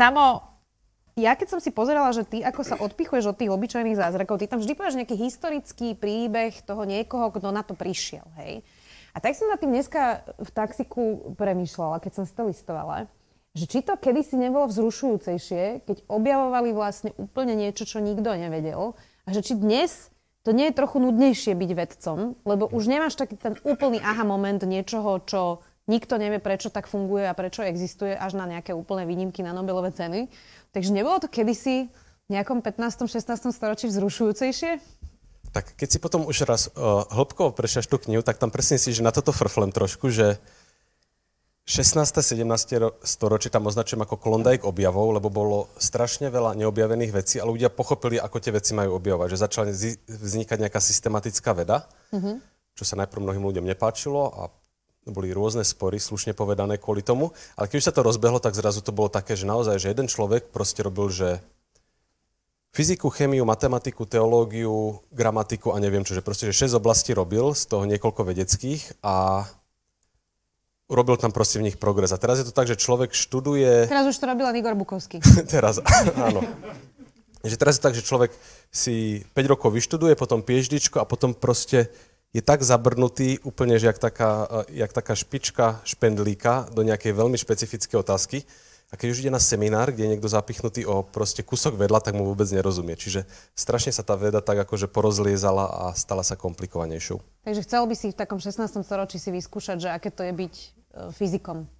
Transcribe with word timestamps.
Samo, 0.00 0.40
ja 1.12 1.36
keď 1.36 1.48
som 1.52 1.60
si 1.60 1.68
pozerala, 1.68 2.08
že 2.16 2.24
ty 2.24 2.40
ako 2.40 2.64
sa 2.64 2.80
odpichuješ 2.80 3.36
od 3.36 3.36
tých 3.36 3.52
obyčajných 3.52 4.00
zázrakov, 4.00 4.40
ty 4.40 4.48
tam 4.48 4.56
vždy 4.56 4.72
povieš 4.72 4.96
nejaký 4.96 5.12
historický 5.12 5.92
príbeh 5.92 6.56
toho 6.64 6.88
niekoho, 6.88 7.28
kto 7.28 7.52
na 7.52 7.60
to 7.60 7.76
prišiel, 7.76 8.24
hej. 8.40 8.64
A 9.12 9.20
tak 9.20 9.36
som 9.36 9.52
na 9.52 9.60
tým 9.60 9.76
dneska 9.76 10.24
v 10.40 10.50
taxiku 10.56 11.36
premýšľala, 11.36 12.00
keď 12.00 12.12
som 12.16 12.24
si 12.24 12.32
to 12.32 12.48
listovala, 12.48 13.12
že 13.52 13.68
či 13.68 13.84
to 13.84 13.92
kedysi 14.00 14.40
nebolo 14.40 14.72
vzrušujúcejšie, 14.72 15.84
keď 15.84 16.08
objavovali 16.08 16.72
vlastne 16.72 17.12
úplne 17.20 17.52
niečo, 17.52 17.84
čo 17.84 18.00
nikto 18.00 18.32
nevedel, 18.40 18.96
a 18.96 19.36
že 19.36 19.44
či 19.44 19.52
dnes 19.52 20.08
to 20.48 20.56
nie 20.56 20.72
je 20.72 20.78
trochu 20.80 20.96
nudnejšie 20.96 21.52
byť 21.52 21.70
vedcom, 21.76 22.40
lebo 22.48 22.64
už 22.72 22.88
nemáš 22.88 23.20
taký 23.20 23.36
ten 23.36 23.52
úplný 23.68 24.00
aha 24.00 24.24
moment 24.24 24.64
niečoho, 24.64 25.20
čo 25.28 25.60
nikto 25.90 26.14
nevie, 26.14 26.38
prečo 26.38 26.70
tak 26.70 26.86
funguje 26.86 27.26
a 27.26 27.34
prečo 27.34 27.66
existuje 27.66 28.14
až 28.14 28.38
na 28.38 28.46
nejaké 28.46 28.70
úplné 28.70 29.02
výnimky 29.10 29.42
na 29.42 29.50
Nobelové 29.50 29.90
ceny. 29.90 30.30
Takže 30.70 30.94
nebolo 30.94 31.18
to 31.18 31.26
kedysi 31.26 31.90
v 31.90 32.30
nejakom 32.30 32.62
15. 32.62 33.10
16. 33.10 33.50
storočí 33.50 33.90
vzrušujúcejšie? 33.90 34.78
Tak 35.50 35.74
keď 35.74 35.88
si 35.90 35.98
potom 35.98 36.30
už 36.30 36.46
raz 36.46 36.70
uh, 36.70 37.02
hĺbkovo 37.10 37.50
prešaš 37.50 37.90
tú 37.90 37.98
knihu, 37.98 38.22
tak 38.22 38.38
tam 38.38 38.54
presne 38.54 38.78
si, 38.78 38.94
že 38.94 39.02
na 39.02 39.10
toto 39.10 39.34
frflem 39.34 39.74
trošku, 39.74 40.06
že 40.14 40.38
16. 41.66 42.22
17. 42.22 42.46
storočie 43.02 43.50
tam 43.50 43.66
označujem 43.66 44.02
ako 44.02 44.18
Klondike 44.18 44.66
objavov, 44.66 45.18
lebo 45.18 45.30
bolo 45.30 45.70
strašne 45.78 46.26
veľa 46.26 46.58
neobjavených 46.58 47.14
vecí 47.14 47.36
a 47.42 47.46
ľudia 47.46 47.70
pochopili, 47.70 48.18
ako 48.18 48.42
tie 48.42 48.54
veci 48.54 48.74
majú 48.74 48.98
objavovať. 48.98 49.28
Že 49.30 49.38
začala 49.38 49.66
vznikať 50.06 50.58
nejaká 50.66 50.82
systematická 50.82 51.50
veda, 51.54 51.86
mm-hmm. 52.10 52.34
čo 52.74 52.84
sa 52.86 52.98
najprv 52.98 53.22
mnohým 53.22 53.44
ľuďom 53.46 53.66
nepáčilo 53.70 54.22
a 54.34 54.42
boli 55.08 55.32
rôzne 55.32 55.64
spory, 55.64 55.96
slušne 55.96 56.36
povedané 56.36 56.76
kvôli 56.76 57.00
tomu. 57.00 57.32
Ale 57.56 57.68
keď 57.68 57.76
už 57.80 57.86
sa 57.88 57.94
to 57.96 58.04
rozbehlo, 58.04 58.42
tak 58.42 58.52
zrazu 58.52 58.84
to 58.84 58.92
bolo 58.92 59.08
také, 59.08 59.32
že 59.32 59.48
naozaj, 59.48 59.80
že 59.80 59.90
jeden 59.92 60.10
človek 60.10 60.52
proste 60.52 60.84
robil, 60.84 61.08
že 61.08 61.40
fyziku, 62.70 63.10
chemiu, 63.10 63.42
matematiku, 63.48 64.06
teológiu, 64.06 65.02
gramatiku 65.10 65.74
a 65.74 65.82
neviem 65.82 66.06
čo, 66.06 66.14
že 66.14 66.22
proste, 66.22 66.48
že 66.52 66.68
6 66.70 66.78
oblastí 66.78 67.10
robil, 67.16 67.56
z 67.56 67.66
toho 67.66 67.88
niekoľko 67.88 68.22
vedeckých 68.28 69.02
a 69.02 69.46
urobil 70.90 71.16
tam 71.18 71.30
proste 71.30 71.62
v 71.62 71.70
nich 71.70 71.78
progres. 71.78 72.10
A 72.10 72.18
teraz 72.18 72.42
je 72.42 72.46
to 72.46 72.54
tak, 72.54 72.66
že 72.66 72.78
človek 72.78 73.14
študuje... 73.14 73.86
Teraz 73.86 74.06
už 74.06 74.18
to 74.18 74.26
robil 74.26 74.50
Igor 74.54 74.74
Bukovský. 74.74 75.22
teraz, 75.54 75.78
áno. 76.18 76.42
Že 77.40 77.56
teraz 77.56 77.80
je 77.80 77.82
tak, 77.82 77.96
že 77.96 78.04
človek 78.04 78.34
si 78.68 79.24
5 79.32 79.52
rokov 79.56 79.72
vyštuduje, 79.72 80.18
potom 80.18 80.44
PhD 80.44 80.76
a 80.98 81.06
potom 81.08 81.32
proste 81.32 81.88
je 82.30 82.42
tak 82.42 82.62
zabrnutý 82.62 83.42
úplne, 83.42 83.74
že 83.78 83.90
jak 83.90 83.98
taká, 83.98 84.46
jak 84.70 84.92
taká 84.94 85.14
špička 85.18 85.82
špendlíka 85.82 86.70
do 86.70 86.86
nejakej 86.86 87.10
veľmi 87.10 87.34
špecifické 87.34 87.98
otázky, 87.98 88.46
a 88.90 88.98
keď 88.98 89.08
už 89.14 89.20
ide 89.22 89.30
na 89.30 89.38
seminár, 89.38 89.94
kde 89.94 90.02
je 90.02 90.12
niekto 90.18 90.26
zapichnutý 90.26 90.82
o 90.82 91.06
proste 91.06 91.46
kúsok 91.46 91.78
vedľa, 91.78 92.02
tak 92.02 92.18
mu 92.18 92.26
vôbec 92.26 92.50
nerozumie. 92.50 92.98
Čiže 92.98 93.22
strašne 93.54 93.94
sa 93.94 94.02
tá 94.02 94.18
veda 94.18 94.42
tak 94.42 94.66
akože 94.66 94.90
porozliezala 94.90 95.62
a 95.62 95.94
stala 95.94 96.26
sa 96.26 96.34
komplikovanejšou. 96.34 97.22
Takže 97.46 97.62
chcel 97.62 97.86
by 97.86 97.94
si 97.94 98.10
v 98.10 98.18
takom 98.18 98.42
16. 98.42 98.66
storočí 98.82 99.22
si 99.22 99.30
vyskúšať, 99.30 99.86
že 99.86 99.88
aké 99.94 100.10
to 100.10 100.26
je 100.26 100.34
byť 100.34 100.54
e, 100.58 100.66
fyzikom? 101.14 101.70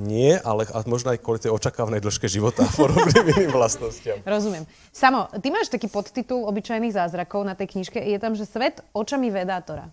Nie, 0.00 0.40
ale 0.40 0.64
možno 0.88 1.12
aj 1.12 1.20
kvôli 1.20 1.36
tej 1.36 1.52
očakávanej 1.52 2.00
dĺžke 2.00 2.24
života 2.24 2.64
a 2.64 2.72
podobným 2.72 3.28
iným 3.36 3.52
vlastnostiam. 3.52 4.16
Rozumiem. 4.24 4.64
Samo, 4.88 5.28
ty 5.36 5.52
máš 5.52 5.68
taký 5.68 5.92
podtitul 5.92 6.48
obyčajných 6.48 6.96
zázrakov 6.96 7.44
na 7.44 7.52
tej 7.52 7.76
knižke. 7.76 8.00
Je 8.00 8.16
tam, 8.16 8.32
že 8.32 8.48
svet 8.48 8.80
očami 8.96 9.28
vedátora. 9.28 9.92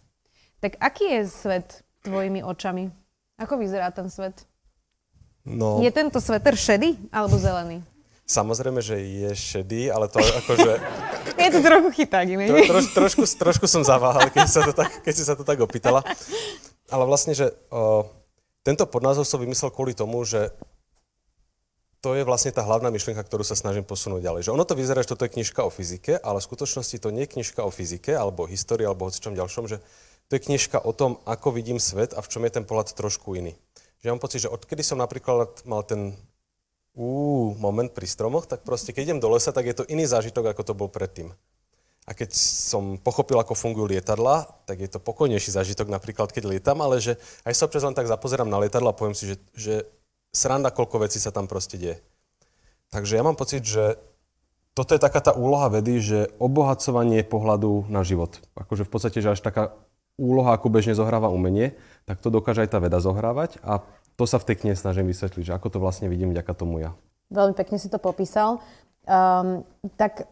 Tak 0.63 0.79
aký 0.79 1.19
je 1.19 1.21
svet 1.27 1.83
tvojimi 2.07 2.39
očami? 2.39 2.87
Ako 3.39 3.59
vyzerá 3.59 3.91
ten 3.91 4.07
svet? 4.07 4.47
No. 5.43 5.83
Je 5.83 5.91
tento 5.91 6.23
sveter 6.23 6.55
šedý 6.55 6.95
alebo 7.11 7.35
zelený? 7.35 7.83
Samozrejme, 8.29 8.79
že 8.79 9.01
je 9.01 9.31
šedý, 9.33 9.89
ale 9.89 10.05
to 10.07 10.21
akože... 10.21 10.71
je 11.43 11.49
to 11.49 11.59
trochu 11.65 11.89
chyták, 11.91 12.27
Tro, 12.29 12.59
troš, 12.61 12.85
trošku, 12.93 13.23
trošku 13.25 13.65
som 13.65 13.81
zaváhal, 13.81 14.29
keď, 14.29 14.47
sa 14.47 14.61
to 14.61 14.71
tak, 14.71 15.01
keď 15.01 15.13
si 15.17 15.23
sa 15.25 15.33
to 15.33 15.41
tak 15.41 15.57
opýtala. 15.59 16.05
Ale 16.93 17.03
vlastne, 17.09 17.33
že 17.33 17.49
o, 17.73 18.05
tento 18.69 18.85
podnázov 18.85 19.25
som 19.25 19.41
vymyslel 19.41 19.73
kvôli 19.73 19.97
tomu, 19.97 20.21
že 20.21 20.53
to 22.05 22.13
je 22.13 22.21
vlastne 22.21 22.53
tá 22.53 22.61
hlavná 22.61 22.93
myšlienka, 22.93 23.25
ktorú 23.25 23.41
sa 23.41 23.57
snažím 23.57 23.83
posunúť 23.83 24.21
ďalej. 24.21 24.41
Že 24.45 24.53
ono 24.53 24.63
to 24.63 24.77
vyzerá, 24.77 25.01
že 25.01 25.11
toto 25.11 25.25
je 25.25 25.33
knižka 25.33 25.65
o 25.65 25.73
fyzike, 25.73 26.21
ale 26.21 26.37
v 26.39 26.47
skutočnosti 26.47 26.95
to 27.01 27.09
nie 27.09 27.27
je 27.27 27.33
knižka 27.33 27.65
o 27.65 27.73
fyzike 27.73 28.13
alebo 28.13 28.45
o 28.45 28.51
histórii 28.51 28.85
alebo 28.85 29.09
o 29.09 29.11
čom 29.11 29.33
ďalšom, 29.33 29.65
že 29.67 29.81
to 30.29 30.37
je 30.37 30.45
knižka 30.45 30.79
o 30.79 30.93
tom, 30.93 31.17
ako 31.25 31.57
vidím 31.57 31.81
svet 31.81 32.13
a 32.13 32.21
v 32.21 32.29
čom 32.29 32.45
je 32.45 32.55
ten 32.55 32.63
pohľad 32.63 32.93
trošku 32.95 33.35
iný 33.35 33.57
že 33.99 34.07
ja 34.07 34.15
mám 34.15 34.23
pocit, 34.23 34.47
že 34.47 34.51
odkedy 34.51 34.79
som 34.79 34.95
napríklad 34.95 35.67
mal 35.67 35.83
ten 35.83 36.15
ú, 36.95 37.51
moment 37.59 37.91
pri 37.91 38.07
stromoch, 38.07 38.47
tak 38.47 38.63
proste 38.63 38.95
keď 38.95 39.11
idem 39.11 39.19
do 39.19 39.27
lesa, 39.27 39.51
tak 39.51 39.67
je 39.67 39.75
to 39.75 39.87
iný 39.91 40.07
zážitok, 40.07 40.55
ako 40.55 40.63
to 40.63 40.73
bol 40.73 40.87
predtým. 40.87 41.35
A 42.07 42.15
keď 42.17 42.33
som 42.33 42.97
pochopil, 42.97 43.37
ako 43.37 43.53
fungujú 43.53 43.89
lietadla, 43.89 44.49
tak 44.65 44.81
je 44.81 44.89
to 44.89 44.97
pokojnejší 44.97 45.53
zážitok, 45.53 45.91
napríklad 45.93 46.33
keď 46.33 46.49
lietam, 46.49 46.81
ale 46.81 46.97
že 46.97 47.19
aj 47.45 47.53
sa 47.53 47.65
občas 47.69 47.85
len 47.85 47.93
tak 47.93 48.09
zapozerám 48.09 48.49
na 48.49 48.57
lietadla 48.57 48.91
a 48.91 48.97
poviem 48.97 49.13
si, 49.13 49.29
že, 49.29 49.35
že 49.53 49.73
sranda, 50.33 50.73
koľko 50.73 51.05
vecí 51.05 51.21
sa 51.21 51.29
tam 51.29 51.45
proste 51.45 51.77
deje. 51.77 51.97
Takže 52.89 53.13
ja 53.13 53.21
mám 53.21 53.37
pocit, 53.37 53.61
že 53.61 54.01
toto 54.73 54.97
je 54.97 55.01
taká 55.01 55.21
tá 55.21 55.37
úloha 55.37 55.69
vedy, 55.69 56.01
že 56.01 56.19
obohacovanie 56.41 57.21
pohľadu 57.21 57.91
na 57.91 58.01
život. 58.01 58.41
Akože 58.57 58.87
v 58.87 58.91
podstate, 58.91 59.19
že 59.21 59.37
až 59.37 59.41
taká 59.45 59.75
úloha, 60.19 60.55
ako 60.55 60.67
bežne 60.73 60.97
zohráva 60.97 61.31
umenie, 61.31 61.77
tak 62.09 62.19
to 62.19 62.33
dokáže 62.33 62.65
aj 62.65 62.69
tá 62.73 62.79
veda 62.81 62.99
zohrávať 62.99 63.61
a 63.61 63.83
to 64.19 64.27
sa 64.27 64.35
v 64.35 64.51
tej 64.51 64.55
knihe 64.65 64.75
snažím 64.75 65.07
vysvetliť, 65.07 65.47
že 65.47 65.55
ako 65.55 65.67
to 65.71 65.77
vlastne 65.79 66.11
vidím 66.11 66.35
vďaka 66.35 66.51
tomu 66.51 66.83
ja. 66.83 66.91
Veľmi 67.31 67.55
pekne 67.55 67.79
si 67.79 67.87
to 67.87 68.01
popísal. 68.01 68.59
Um, 69.07 69.63
tak 69.95 70.27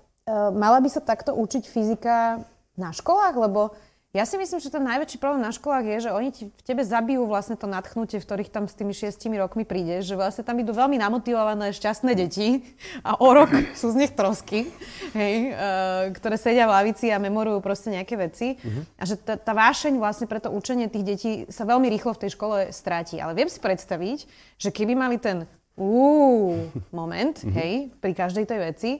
mala 0.51 0.83
by 0.83 0.89
sa 0.91 0.99
takto 0.99 1.31
učiť 1.33 1.63
fyzika 1.65 2.43
na 2.75 2.91
školách, 2.93 3.35
lebo 3.39 3.73
ja 4.15 4.23
si 4.23 4.39
myslím, 4.39 4.63
že 4.63 4.73
ten 4.73 4.81
najväčší 4.81 5.21
problém 5.21 5.45
na 5.45 5.53
školách 5.53 5.83
je, 5.83 5.97
že 6.07 6.15
oni 6.15 6.29
ti, 6.33 6.43
v 6.47 6.63
tebe 6.65 6.81
zabijú 6.81 7.27
vlastne 7.27 7.59
to 7.59 7.69
nadchnutie, 7.69 8.17
v 8.17 8.25
ktorých 8.25 8.49
tam 8.49 8.65
s 8.65 8.73
tými 8.73 8.89
šiestimi 8.89 9.37
rokmi 9.37 9.61
prídeš, 9.61 10.09
že 10.09 10.15
vlastne 10.17 10.47
tam 10.47 10.57
idú 10.57 10.73
veľmi 10.73 10.95
namotivované, 10.97 11.69
šťastné 11.69 12.15
deti 12.15 12.63
a 13.05 13.19
o 13.19 13.29
rok 13.29 13.51
sú 13.77 13.93
z 13.93 13.99
nich 13.99 14.15
trosky, 14.15 14.73
hej, 15.11 15.53
uh, 15.53 16.09
ktoré 16.17 16.39
sedia 16.39 16.65
v 16.65 16.75
lavici 16.79 17.11
a 17.13 17.21
memorujú 17.21 17.59
proste 17.61 17.93
nejaké 17.93 18.15
veci. 18.17 18.57
Uh-huh. 18.57 18.87
A 18.95 19.03
že 19.05 19.21
tá, 19.21 19.37
tá 19.37 19.53
vášeň 19.53 19.99
vlastne 20.01 20.25
pre 20.25 20.39
to 20.41 20.49
učenie 20.49 20.89
tých 20.89 21.05
detí 21.05 21.31
sa 21.51 21.67
veľmi 21.67 21.85
rýchlo 21.91 22.15
v 22.15 22.21
tej 22.25 22.31
škole 22.33 22.57
stráti. 22.71 23.19
Ale 23.19 23.37
viem 23.37 23.51
si 23.51 23.61
predstaviť, 23.61 24.23
že 24.57 24.71
keby 24.71 24.97
mali 24.97 25.19
ten 25.19 25.45
úúú 25.77 26.73
moment, 26.95 27.37
uh-huh. 27.37 27.53
hej, 27.53 27.93
pri 27.99 28.17
každej 28.17 28.49
tej 28.49 28.59
veci, 28.71 28.91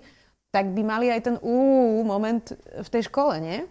tak 0.52 0.72
by 0.72 0.82
mali 0.84 1.12
aj 1.12 1.22
ten 1.28 1.36
úúú 1.44 2.04
moment 2.08 2.44
v 2.58 2.90
tej 2.90 3.08
škole, 3.12 3.40
nie? 3.40 3.68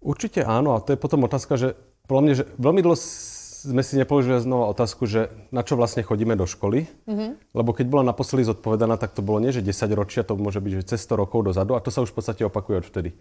Určite 0.00 0.40
áno 0.44 0.72
a 0.72 0.82
to 0.82 0.96
je 0.96 0.98
potom 0.98 1.28
otázka, 1.28 1.60
že 1.60 1.76
podľa 2.08 2.22
mňa, 2.24 2.34
že 2.34 2.44
veľmi 2.56 2.80
dlho 2.80 2.96
sme 3.60 3.84
si 3.84 4.00
nepoložili 4.00 4.40
znova 4.40 4.72
otázku, 4.72 5.04
že 5.04 5.28
na 5.52 5.60
čo 5.60 5.76
vlastne 5.76 6.00
chodíme 6.00 6.32
do 6.32 6.48
školy. 6.48 6.88
Mm-hmm. 7.04 7.52
Lebo 7.52 7.70
keď 7.76 7.86
bola 7.92 8.08
naposledy 8.08 8.48
zodpovedaná, 8.48 8.96
tak 8.96 9.12
to 9.12 9.20
bolo 9.20 9.36
nie, 9.36 9.52
že 9.52 9.60
10 9.60 9.92
ročia, 9.92 10.24
to 10.24 10.40
môže 10.40 10.64
byť, 10.64 10.72
že 10.80 10.96
cez 10.96 11.04
100 11.04 11.20
rokov 11.20 11.52
dozadu 11.52 11.76
a 11.76 11.84
to 11.84 11.92
sa 11.92 12.00
už 12.00 12.16
v 12.16 12.16
podstate 12.16 12.42
opakuje 12.48 12.80
odvtedy. 12.80 13.12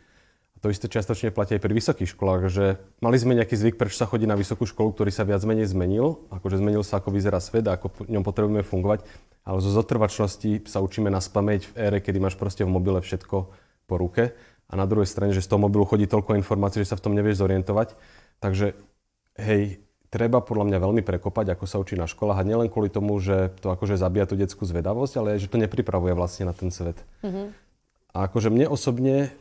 To 0.60 0.68
isté 0.68 0.92
čiastočne 0.92 1.32
platí 1.32 1.56
aj 1.56 1.64
pri 1.64 1.72
vysokých 1.72 2.12
školách, 2.20 2.52
že 2.52 2.84
mali 3.00 3.16
sme 3.16 3.32
nejaký 3.32 3.56
zvyk, 3.56 3.80
prečo 3.80 3.96
sa 3.96 4.10
chodí 4.12 4.28
na 4.28 4.36
vysokú 4.36 4.68
školu, 4.68 4.92
ktorý 4.92 5.08
sa 5.08 5.24
viac 5.24 5.40
menej 5.48 5.72
zmenil, 5.72 6.28
akože 6.36 6.60
zmenil 6.60 6.84
sa, 6.84 7.00
ako 7.00 7.16
vyzerá 7.16 7.40
svet 7.40 7.64
a 7.72 7.80
ako 7.80 8.04
v 8.04 8.20
ňom 8.20 8.24
potrebujeme 8.28 8.68
fungovať, 8.68 9.08
ale 9.48 9.64
zo 9.64 9.72
zotrvačnosti 9.72 10.68
sa 10.68 10.84
učíme 10.84 11.08
na 11.08 11.24
spameť 11.24 11.62
v 11.72 11.74
ére, 11.80 11.98
kedy 12.04 12.20
máš 12.20 12.36
proste 12.36 12.68
v 12.68 12.76
mobile 12.76 13.00
všetko 13.00 13.38
po 13.88 13.96
ruke 13.96 14.36
a 14.70 14.74
na 14.76 14.84
druhej 14.84 15.08
strane, 15.08 15.32
že 15.32 15.42
z 15.42 15.50
toho 15.50 15.64
mobilu 15.64 15.88
chodí 15.88 16.06
toľko 16.12 16.36
informácií, 16.36 16.84
že 16.84 16.92
sa 16.92 17.00
v 17.00 17.04
tom 17.08 17.16
nevieš 17.16 17.42
zorientovať. 17.42 17.96
Takže 18.44 18.76
hej, 19.40 19.82
treba 20.14 20.44
podľa 20.46 20.70
mňa 20.70 20.78
veľmi 20.78 21.02
prekopať, 21.02 21.58
ako 21.58 21.66
sa 21.66 21.82
učí 21.82 21.98
na 21.98 22.06
školách 22.06 22.38
a 22.38 22.46
nielen 22.46 22.70
kvôli 22.70 22.94
tomu, 22.94 23.18
že 23.18 23.50
to 23.64 23.74
akože 23.74 23.98
zabíja 23.98 24.30
tú 24.30 24.36
detskú 24.36 24.68
zvedavosť, 24.68 25.14
ale 25.18 25.28
aj, 25.38 25.48
že 25.48 25.52
to 25.52 25.58
nepripravuje 25.58 26.14
vlastne 26.14 26.46
na 26.46 26.54
ten 26.54 26.70
svet. 26.70 27.02
Mm-hmm. 27.26 27.48
A 28.14 28.18
akože 28.30 28.50
mne 28.54 28.68
osobne 28.70 29.34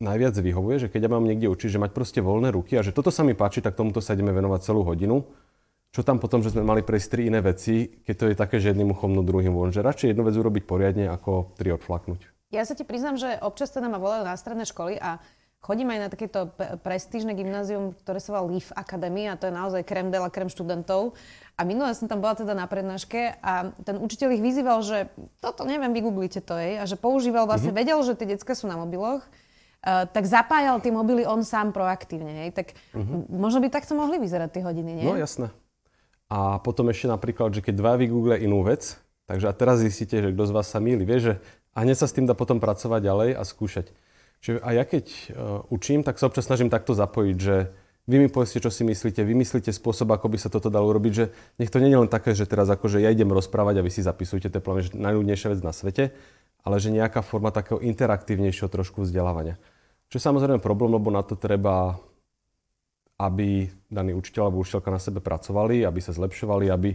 najviac 0.00 0.34
vyhovuje, 0.40 0.88
že 0.88 0.88
keď 0.88 1.06
ja 1.06 1.10
mám 1.12 1.28
niekde 1.28 1.46
učiť, 1.52 1.76
že 1.76 1.78
mať 1.78 1.92
proste 1.92 2.20
voľné 2.24 2.56
ruky 2.56 2.80
a 2.80 2.82
že 2.82 2.96
toto 2.96 3.12
sa 3.12 3.20
mi 3.20 3.36
páči, 3.36 3.60
tak 3.60 3.76
tomuto 3.76 4.00
sa 4.00 4.16
ideme 4.16 4.32
venovať 4.32 4.60
celú 4.64 4.82
hodinu. 4.82 5.28
Čo 5.92 6.06
tam 6.06 6.22
potom, 6.22 6.40
že 6.40 6.54
sme 6.54 6.64
mali 6.64 6.80
prejsť 6.80 7.08
tri 7.12 7.22
iné 7.28 7.44
veci, 7.44 8.00
keď 8.06 8.14
to 8.16 8.24
je 8.32 8.34
také, 8.38 8.56
že 8.62 8.72
jedným 8.72 8.96
uchom 8.96 9.12
no 9.12 9.20
druhým 9.20 9.52
von, 9.52 9.74
že 9.74 9.84
radšej 9.84 10.16
jednu 10.16 10.22
vec 10.24 10.34
urobiť 10.38 10.64
poriadne, 10.64 11.10
ako 11.12 11.52
tri 11.58 11.74
odflaknúť. 11.74 12.30
Ja 12.50 12.64
sa 12.64 12.74
ti 12.74 12.86
priznám, 12.86 13.20
že 13.20 13.38
občas 13.42 13.74
teda 13.74 13.90
ma 13.90 14.00
volajú 14.00 14.22
na 14.24 14.38
stredné 14.38 14.64
školy 14.70 14.98
a 15.02 15.18
chodím 15.60 15.92
aj 15.92 16.00
na 16.00 16.08
takéto 16.08 16.40
prestížne 16.80 17.34
gymnázium, 17.36 17.92
ktoré 18.06 18.22
sa 18.22 18.38
volá 18.38 18.54
Leaf 18.54 18.70
Academy 18.72 19.28
a 19.28 19.36
to 19.36 19.50
je 19.50 19.54
naozaj 19.54 19.82
krem 19.84 20.08
de 20.08 20.18
la 20.18 20.30
krem 20.32 20.48
študentov. 20.48 21.12
A 21.58 21.66
minule 21.66 21.92
som 21.92 22.08
tam 22.08 22.22
bola 22.24 22.38
teda 22.38 22.56
na 22.56 22.64
prednáške 22.64 23.36
a 23.44 23.74
ten 23.84 24.00
učiteľ 24.00 24.38
ich 24.38 24.42
vyzýval, 24.46 24.80
že 24.80 25.12
toto 25.44 25.66
neviem, 25.68 25.92
vygooglite 25.92 26.40
to 26.40 26.56
jej 26.56 26.80
a 26.80 26.88
že 26.88 26.96
používal 26.96 27.44
vlastne, 27.44 27.74
mm-hmm. 27.74 27.82
vedel, 27.84 27.98
že 28.00 28.16
tie 28.16 28.30
decka 28.30 28.56
sú 28.56 28.70
na 28.70 28.80
mobiloch, 28.80 29.20
Uh, 29.80 30.04
tak 30.12 30.28
zapájal 30.28 30.76
tie 30.84 30.92
mobily 30.92 31.24
on 31.24 31.40
sám 31.40 31.72
proaktívne. 31.72 32.44
Hej? 32.44 32.50
Tak 32.52 32.76
uh-huh. 32.92 33.24
možno 33.32 33.64
by 33.64 33.72
takto 33.72 33.96
mohli 33.96 34.20
vyzerať 34.20 34.60
tie 34.60 34.62
hodiny, 34.64 35.00
nie? 35.00 35.04
No 35.08 35.16
jasné. 35.16 35.48
A 36.28 36.60
potom 36.60 36.92
ešte 36.92 37.08
napríklad, 37.08 37.56
že 37.56 37.64
keď 37.64 37.74
dva 37.80 37.92
vygooglia 37.96 38.38
inú 38.38 38.60
vec, 38.60 39.00
Takže 39.30 39.46
a 39.46 39.54
teraz 39.54 39.78
zistíte, 39.78 40.18
že 40.18 40.34
kto 40.34 40.42
z 40.42 40.54
vás 40.58 40.66
sa 40.66 40.82
míli. 40.82 41.06
Vie, 41.06 41.22
že 41.22 41.32
a 41.70 41.86
hneď 41.86 42.02
sa 42.02 42.10
s 42.10 42.16
tým 42.18 42.26
dá 42.26 42.34
potom 42.34 42.58
pracovať 42.58 42.98
ďalej 42.98 43.30
a 43.38 43.42
skúšať. 43.46 43.94
Čiže 44.42 44.58
a 44.58 44.68
ja 44.74 44.82
keď 44.82 45.06
uh, 45.06 45.62
učím, 45.70 46.02
tak 46.02 46.18
sa 46.18 46.26
občas 46.26 46.50
snažím 46.50 46.66
takto 46.66 46.98
zapojiť, 46.98 47.36
že 47.38 47.70
vy 48.10 48.16
mi 48.18 48.26
povedzte, 48.26 48.58
čo 48.58 48.74
si 48.74 48.82
myslíte, 48.82 49.22
vymyslíte 49.22 49.70
spôsob, 49.70 50.10
ako 50.10 50.26
by 50.26 50.38
sa 50.42 50.50
toto 50.50 50.66
dalo 50.66 50.90
urobiť, 50.90 51.12
že 51.14 51.30
nech 51.62 51.70
to 51.70 51.78
nie 51.78 51.94
je 51.94 52.02
len 52.02 52.10
také, 52.10 52.34
že 52.34 52.50
teraz 52.50 52.66
akože 52.66 52.98
ja 52.98 53.14
idem 53.14 53.30
rozprávať 53.30 53.78
a 53.78 53.86
vy 53.86 53.90
si 53.94 54.02
zapisujete, 54.02 54.50
to 54.50 54.58
je 54.58 54.98
najľudnejšia 54.98 55.54
vec 55.54 55.60
na 55.62 55.70
svete, 55.70 56.10
ale 56.66 56.76
že 56.82 56.90
nejaká 56.90 57.22
forma 57.22 57.54
takého 57.54 57.78
interaktívnejšieho 57.78 58.66
trošku 58.66 59.06
vzdelávania. 59.06 59.62
Čo 60.10 60.18
je 60.18 60.26
samozrejme 60.26 60.58
problém, 60.58 60.90
lebo 60.90 61.14
na 61.14 61.22
to 61.22 61.38
treba, 61.38 61.94
aby 63.14 63.70
daný 63.86 64.18
učiteľ 64.18 64.50
alebo 64.50 64.66
učiteľka 64.66 64.90
na 64.90 64.98
sebe 64.98 65.22
pracovali, 65.22 65.86
aby 65.86 66.00
sa 66.02 66.10
zlepšovali, 66.10 66.66
aby 66.66 66.90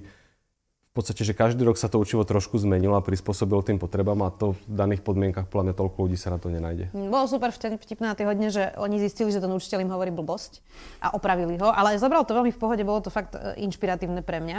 v 0.95 1.03
podstate, 1.03 1.27
že 1.27 1.36
každý 1.36 1.68
rok 1.68 1.75
sa 1.75 1.92
to 1.92 2.00
učivo 2.00 2.24
trošku 2.24 2.56
zmenilo 2.56 2.95
a 2.95 3.03
prispôsobilo 3.03 3.59
tým 3.59 3.75
potrebám 3.75 4.15
a 4.24 4.31
to 4.31 4.56
v 4.56 4.80
daných 4.80 5.03
podmienkach 5.03 5.51
podľa 5.51 5.68
mňa 5.68 5.75
toľko 5.75 5.97
ľudí 6.07 6.15
sa 6.15 6.31
na 6.31 6.39
to 6.39 6.47
nenájde. 6.47 6.88
Mm, 6.95 7.12
bolo 7.12 7.27
super 7.27 7.51
vtipné 7.51 8.07
na 8.07 8.15
tie 8.15 8.24
hodne, 8.24 8.47
že 8.47 8.71
oni 8.80 9.03
zistili, 9.03 9.27
že 9.27 9.44
ten 9.44 9.51
učiteľ 9.51 9.83
im 9.83 9.92
hovorí 9.92 10.15
blbosť 10.15 10.63
a 11.03 11.12
opravili 11.12 11.59
ho, 11.59 11.68
ale 11.68 12.00
zobral 12.00 12.24
to 12.24 12.31
veľmi 12.31 12.56
v 12.56 12.62
pohode, 12.63 12.80
bolo 12.88 13.03
to 13.03 13.12
fakt 13.12 13.36
e, 13.36 13.59
inšpiratívne 13.68 14.24
pre 14.24 14.39
mňa. 14.39 14.57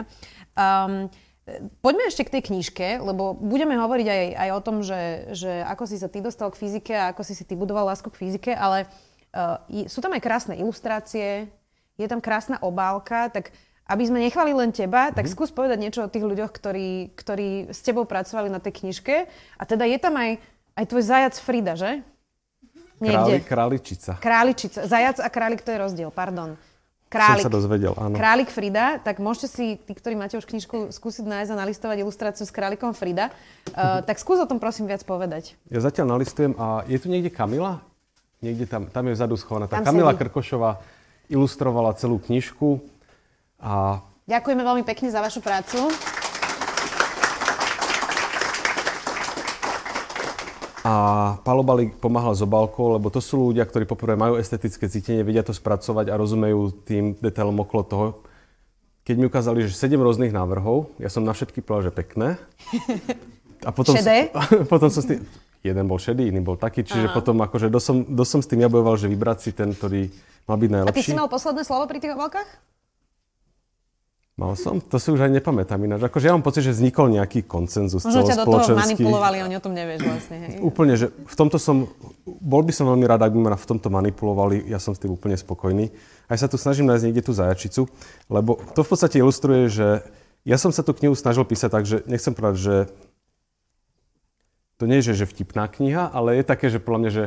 Um, 0.60 1.08
Poďme 1.78 2.10
ešte 2.10 2.26
k 2.26 2.32
tej 2.36 2.42
knižke, 2.50 2.98
lebo 2.98 3.30
budeme 3.30 3.78
hovoriť 3.78 4.06
aj, 4.10 4.24
aj 4.34 4.50
o 4.50 4.60
tom, 4.66 4.82
že, 4.82 5.30
že 5.30 5.62
ako 5.62 5.86
si 5.86 5.94
sa 5.94 6.10
ty 6.10 6.18
dostal 6.18 6.50
k 6.50 6.58
fyzike 6.58 6.90
a 6.90 7.14
ako 7.14 7.22
si 7.22 7.38
si 7.38 7.46
ty 7.46 7.54
budoval 7.54 7.86
lásku 7.86 8.10
k 8.10 8.18
fyzike, 8.18 8.50
ale 8.50 8.90
uh, 9.30 9.62
sú 9.86 10.02
tam 10.02 10.10
aj 10.18 10.26
krásne 10.26 10.58
ilustrácie, 10.58 11.46
je 11.94 12.06
tam 12.10 12.18
krásna 12.18 12.58
obálka, 12.58 13.30
tak 13.30 13.54
aby 13.86 14.02
sme 14.02 14.18
nechvali 14.18 14.50
len 14.50 14.74
teba, 14.74 15.14
tak 15.14 15.30
mm-hmm. 15.30 15.34
skús 15.34 15.54
povedať 15.54 15.78
niečo 15.78 16.02
o 16.02 16.10
tých 16.10 16.26
ľuďoch, 16.26 16.50
ktorí, 16.50 17.14
ktorí 17.14 17.70
s 17.70 17.80
tebou 17.86 18.02
pracovali 18.02 18.50
na 18.50 18.58
tej 18.58 18.82
knižke. 18.82 19.30
A 19.30 19.62
teda 19.62 19.86
je 19.86 19.98
tam 20.02 20.18
aj, 20.18 20.42
aj 20.74 20.84
tvoj 20.90 21.02
zajac 21.06 21.34
Frida, 21.38 21.78
že? 21.78 22.02
Niekde. 22.98 23.44
Králi, 23.44 23.46
králičica. 23.46 24.12
Králičica. 24.18 24.78
Zajac 24.88 25.22
a 25.22 25.28
králik, 25.30 25.60
to 25.62 25.70
je 25.70 25.78
rozdiel, 25.78 26.10
pardon. 26.10 26.58
Králik. 27.06 27.46
Som 27.46 27.54
sa 27.54 27.56
dozvedel, 27.62 27.94
áno. 27.94 28.18
Králik 28.18 28.50
Frida, 28.50 28.98
tak 28.98 29.22
môžete 29.22 29.46
si, 29.46 29.64
tí, 29.78 29.92
ktorí 29.94 30.18
máte 30.18 30.34
už 30.34 30.42
knižku, 30.42 30.90
skúsiť 30.90 31.22
nájsť 31.22 31.50
a 31.54 31.56
nalistovať 31.62 31.96
ilustráciu 32.02 32.42
s 32.42 32.50
králikom 32.50 32.90
Frida. 32.98 33.30
Uh, 33.70 34.02
tak 34.08 34.18
skús 34.18 34.42
o 34.42 34.46
tom 34.48 34.58
prosím 34.58 34.90
viac 34.90 35.06
povedať. 35.06 35.54
Ja 35.70 35.78
zatiaľ 35.78 36.18
nalistujem 36.18 36.58
a 36.58 36.82
je 36.90 36.98
tu 36.98 37.06
niekde 37.06 37.30
Kamila? 37.30 37.78
Niekde 38.42 38.66
tam, 38.66 38.90
tam 38.90 39.06
je 39.06 39.14
vzadu 39.14 39.38
schovaná. 39.38 39.70
Tá 39.70 39.86
Kamila 39.86 40.10
sedí. 40.18 40.26
Krkošová 40.26 40.82
ilustrovala 41.30 41.94
celú 41.94 42.18
knižku. 42.18 42.95
A... 43.60 44.02
Ďakujeme 44.26 44.62
veľmi 44.62 44.84
pekne 44.84 45.08
za 45.08 45.22
vašu 45.22 45.40
prácu. 45.40 45.90
A 50.86 50.94
Palo 51.42 51.66
Balík 51.66 51.98
pomáhal 51.98 52.30
s 52.38 52.46
obálkou, 52.46 52.94
lebo 52.94 53.10
to 53.10 53.18
sú 53.18 53.50
ľudia, 53.50 53.66
ktorí 53.66 53.90
poprvé 53.90 54.14
majú 54.14 54.38
estetické 54.38 54.86
cítenie, 54.86 55.26
vedia 55.26 55.42
to 55.42 55.50
spracovať 55.50 56.14
a 56.14 56.14
rozumejú 56.14 56.86
tým 56.86 57.18
detailom 57.18 57.58
okolo 57.58 57.82
toho. 57.82 58.06
Keď 59.02 59.14
mi 59.18 59.26
ukázali, 59.26 59.66
že 59.66 59.74
7 59.74 59.98
rôznych 59.98 60.30
návrhov, 60.30 60.94
ja 61.02 61.10
som 61.10 61.26
na 61.26 61.34
všetky 61.34 61.58
povedal, 61.58 61.90
že 61.90 61.92
pekné. 61.94 62.38
A 63.66 63.74
potom, 63.74 63.98
Šedé? 63.98 64.30
potom 64.72 64.86
som 64.86 65.02
s 65.02 65.10
tým, 65.10 65.26
jeden 65.66 65.84
bol 65.90 65.98
šedý, 65.98 66.30
iný 66.30 66.38
bol 66.38 66.54
taký, 66.54 66.86
čiže 66.86 67.10
Aha. 67.10 67.14
potom 67.18 67.34
akože 67.42 67.66
dosom, 67.66 68.06
dosom 68.06 68.38
s 68.38 68.46
tým 68.46 68.62
ja 68.62 68.70
bojoval, 68.70 68.94
že 68.94 69.10
vybrať 69.10 69.38
si 69.42 69.50
ten, 69.50 69.74
ktorý 69.74 70.06
mal 70.46 70.54
byť 70.54 70.70
najlepší. 70.70 70.94
A 70.94 70.98
ty 71.02 71.02
si 71.02 71.18
mal 71.18 71.26
posledné 71.26 71.66
slovo 71.66 71.90
pri 71.90 71.98
tých 71.98 72.14
obálkach? 72.14 72.46
Mal 74.36 74.52
som? 74.52 74.84
To 74.92 75.00
si 75.00 75.08
už 75.08 75.24
aj 75.24 75.32
nepamätám 75.32 75.80
ináč. 75.80 76.04
Akože 76.04 76.28
ja 76.28 76.36
mám 76.36 76.44
pocit, 76.44 76.60
že 76.60 76.76
vznikol 76.76 77.08
nejaký 77.08 77.48
koncenzus 77.48 78.04
Možno 78.04 78.20
ťa 78.20 78.44
do 78.44 78.44
toho 78.44 78.76
manipulovali, 78.76 79.40
oni 79.40 79.56
o 79.56 79.62
tom 79.64 79.72
nevieš 79.72 80.04
vlastne. 80.04 80.36
Hej. 80.44 80.60
Úplne, 80.60 80.92
že 81.00 81.08
v 81.08 81.34
tomto 81.40 81.56
som, 81.56 81.88
bol 82.28 82.60
by 82.60 82.68
som 82.68 82.84
veľmi 82.84 83.08
rád, 83.08 83.24
ak 83.24 83.32
by 83.32 83.40
ma 83.40 83.56
v 83.56 83.64
tomto 83.64 83.88
manipulovali, 83.88 84.68
ja 84.68 84.76
som 84.76 84.92
s 84.92 85.00
tým 85.00 85.16
úplne 85.16 85.40
spokojný. 85.40 85.88
Aj 86.28 86.36
sa 86.36 86.52
tu 86.52 86.60
snažím 86.60 86.84
nájsť 86.84 87.04
niekde 87.08 87.24
tú 87.24 87.32
zajačicu, 87.32 87.88
lebo 88.28 88.60
to 88.76 88.84
v 88.84 88.88
podstate 88.92 89.16
ilustruje, 89.16 89.72
že 89.72 90.04
ja 90.44 90.60
som 90.60 90.68
sa 90.68 90.84
tú 90.84 90.92
knihu 90.92 91.16
snažil 91.16 91.48
písať 91.48 91.70
tak, 91.72 91.88
že 91.88 92.04
nechcem 92.04 92.36
povedať, 92.36 92.56
že 92.60 92.76
to 94.76 94.84
nie 94.84 95.00
je, 95.00 95.16
že 95.16 95.32
vtipná 95.32 95.64
kniha, 95.64 96.12
ale 96.12 96.36
je 96.36 96.44
také, 96.44 96.68
že 96.68 96.76
podľa 96.76 97.00
mňa, 97.00 97.10
že 97.10 97.24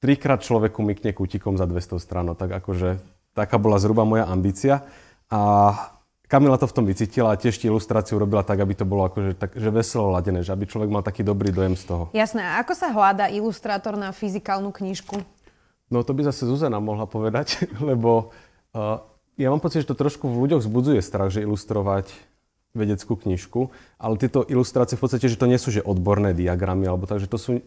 trikrát 0.00 0.40
človeku 0.40 0.80
mykne 0.80 1.12
kútikom 1.12 1.60
za 1.60 1.68
200 1.68 2.00
strán, 2.00 2.32
no 2.32 2.34
tak 2.34 2.48
akože 2.48 2.96
taká 3.36 3.60
bola 3.60 3.76
zhruba 3.76 4.08
moja 4.08 4.24
ambícia. 4.24 4.88
A 5.28 5.99
Kamila 6.30 6.54
to 6.62 6.70
v 6.70 6.76
tom 6.78 6.86
vycítila 6.86 7.34
a 7.34 7.40
tiež 7.40 7.58
ilustráciu 7.66 8.14
robila 8.14 8.46
tak, 8.46 8.62
aby 8.62 8.78
to 8.78 8.86
bolo 8.86 9.10
akože 9.10 9.34
tak, 9.34 9.50
že 9.58 9.66
veselo 9.74 10.14
ladené, 10.14 10.46
že 10.46 10.54
aby 10.54 10.62
človek 10.62 10.86
mal 10.86 11.02
taký 11.02 11.26
dobrý 11.26 11.50
dojem 11.50 11.74
z 11.74 11.90
toho. 11.90 12.04
Jasné. 12.14 12.46
A 12.46 12.62
ako 12.62 12.78
sa 12.78 12.94
hľadá 12.94 13.26
ilustrátor 13.34 13.98
na 13.98 14.14
fyzikálnu 14.14 14.70
knižku? 14.70 15.18
No 15.90 16.06
to 16.06 16.14
by 16.14 16.22
zase 16.22 16.46
Zuzana 16.46 16.78
mohla 16.78 17.10
povedať, 17.10 17.66
lebo 17.82 18.30
uh, 18.78 19.02
ja 19.34 19.50
mám 19.50 19.58
pocit, 19.58 19.82
že 19.82 19.90
to 19.90 19.98
trošku 19.98 20.30
v 20.30 20.46
ľuďoch 20.46 20.62
zbudzuje 20.62 21.02
strach, 21.02 21.34
že 21.34 21.42
ilustrovať 21.42 22.14
vedeckú 22.78 23.18
knižku, 23.18 23.74
ale 23.98 24.14
tieto 24.14 24.46
ilustrácie 24.46 24.94
v 24.94 25.02
podstate, 25.02 25.26
že 25.26 25.34
to 25.34 25.50
nie 25.50 25.58
sú 25.58 25.74
že 25.74 25.82
odborné 25.82 26.30
diagramy, 26.30 26.86
alebo 26.86 27.10
tak, 27.10 27.18
že 27.18 27.26
to 27.26 27.42
sú, 27.42 27.58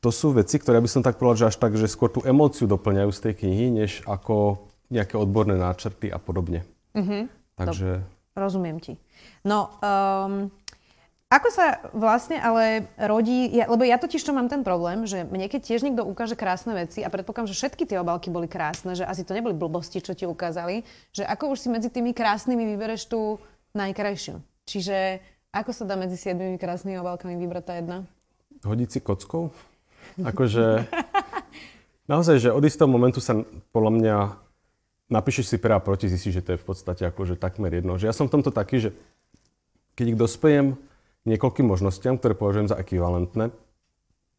to 0.00 0.08
sú 0.08 0.32
veci, 0.32 0.56
ktoré 0.56 0.80
by 0.80 0.88
som 0.88 1.04
tak 1.04 1.20
povedal, 1.20 1.44
že 1.44 1.48
až 1.52 1.56
tak, 1.60 1.76
že 1.76 1.84
skôr 1.84 2.08
tú 2.08 2.24
emóciu 2.24 2.64
doplňajú 2.64 3.12
z 3.12 3.20
tej 3.28 3.34
knihy, 3.44 3.66
než 3.68 4.00
ako 4.08 4.64
nejaké 4.88 5.20
odborné 5.20 5.60
náčrty 5.60 6.08
a 6.08 6.16
podobne. 6.16 6.64
Mm-hmm. 6.96 7.37
Takže... 7.58 8.06
Dobre, 8.06 8.38
rozumiem 8.38 8.78
ti. 8.78 8.94
No, 9.42 9.74
um, 9.82 10.48
ako 11.28 11.48
sa 11.52 11.84
vlastne 11.92 12.40
ale 12.40 12.88
rodí, 12.96 13.52
ja, 13.52 13.68
lebo 13.68 13.84
ja 13.84 14.00
totiž 14.00 14.24
to 14.24 14.32
mám 14.32 14.48
ten 14.48 14.64
problém, 14.64 15.04
že 15.04 15.28
mne 15.28 15.44
keď 15.52 15.60
tiež 15.60 15.84
niekto 15.84 16.00
ukáže 16.00 16.40
krásne 16.40 16.72
veci 16.72 17.04
a 17.04 17.12
predpokladám, 17.12 17.52
že 17.52 17.58
všetky 17.60 17.84
tie 17.84 18.00
obalky 18.00 18.32
boli 18.32 18.48
krásne, 18.48 18.96
že 18.96 19.04
asi 19.04 19.28
to 19.28 19.36
neboli 19.36 19.52
blbosti, 19.52 20.00
čo 20.00 20.16
ti 20.16 20.24
ukázali, 20.24 20.88
že 21.12 21.28
ako 21.28 21.52
už 21.52 21.58
si 21.60 21.68
medzi 21.68 21.92
tými 21.92 22.16
krásnymi 22.16 22.64
vybereš 22.72 23.12
tú 23.12 23.36
najkrajšiu. 23.76 24.40
Čiže 24.64 25.20
ako 25.52 25.70
sa 25.76 25.84
dá 25.84 26.00
medzi 26.00 26.16
siedmimi 26.16 26.56
krásnymi 26.56 26.96
obalkami 26.96 27.36
vybrať 27.36 27.64
tá 27.64 27.74
jedna? 27.76 27.98
Hodiť 28.64 28.88
si 28.88 28.98
kockou? 29.04 29.52
Akože... 30.24 30.88
naozaj, 32.12 32.40
že 32.40 32.56
od 32.56 32.64
istého 32.64 32.88
momentu 32.88 33.20
sa 33.20 33.36
podľa 33.76 33.92
mňa 34.00 34.16
napíšeš 35.08 35.52
si 35.52 35.56
pre 35.56 35.74
a 35.74 35.80
proti, 35.80 36.08
zistíš, 36.08 36.40
že 36.40 36.44
to 36.44 36.50
je 36.54 36.62
v 36.62 36.66
podstate 36.68 37.02
akože 37.08 37.40
takmer 37.40 37.72
jedno. 37.72 37.96
Že 37.96 38.08
ja 38.08 38.14
som 38.14 38.28
v 38.28 38.38
tomto 38.38 38.52
taký, 38.52 38.88
že 38.88 38.90
keď 39.96 40.14
ich 40.14 40.20
dospejem 40.20 40.66
niekoľkým 41.26 41.66
možnostiam, 41.66 42.16
ktoré 42.16 42.36
považujem 42.36 42.70
za 42.70 42.76
ekvivalentné, 42.78 43.50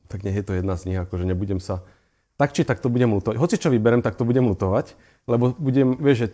tak 0.09 0.25
nech 0.25 0.38
je 0.38 0.45
to 0.45 0.57
jedna 0.57 0.73
z 0.73 0.89
nich, 0.89 0.97
akože 0.97 1.25
nebudem 1.27 1.61
sa... 1.61 1.85
Tak 2.39 2.55
či 2.55 2.63
tak 2.63 2.79
to 2.79 2.88
budem 2.88 3.11
lutovať. 3.11 3.35
Hoci 3.35 3.59
čo 3.59 3.67
vyberem, 3.67 3.99
tak 3.99 4.15
to 4.15 4.23
budem 4.23 4.47
lutovať, 4.47 4.95
lebo 5.27 5.51
budem, 5.59 5.99
vieš, 5.99 6.17
že 6.23 6.27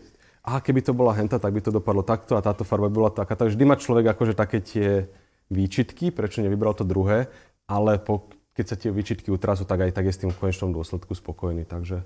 aha, 0.45 0.61
keby 0.61 0.85
to 0.85 0.93
bola 0.93 1.17
henta, 1.17 1.41
tak 1.41 1.49
by 1.49 1.65
to 1.65 1.73
dopadlo 1.73 2.05
takto 2.05 2.37
a 2.37 2.45
táto 2.45 2.61
farba 2.61 2.93
bola 2.93 3.09
taká. 3.09 3.33
Tak 3.33 3.49
vždy 3.49 3.63
má 3.65 3.73
človek 3.73 4.13
akože 4.13 4.37
také 4.37 4.61
tie 4.61 5.09
výčitky, 5.49 6.13
prečo 6.13 6.45
nevybral 6.45 6.77
to 6.77 6.85
druhé, 6.85 7.25
ale 7.65 7.97
po, 7.97 8.29
keď 8.53 8.65
sa 8.69 8.75
tie 8.77 8.93
výčitky 8.93 9.33
utrasú, 9.33 9.65
tak 9.65 9.89
aj 9.89 9.97
tak 9.97 10.05
je 10.05 10.13
s 10.13 10.21
tým 10.21 10.29
v 10.29 10.37
konečnom 10.37 10.69
dôsledku 10.69 11.17
spokojný. 11.17 11.65
Takže... 11.65 12.05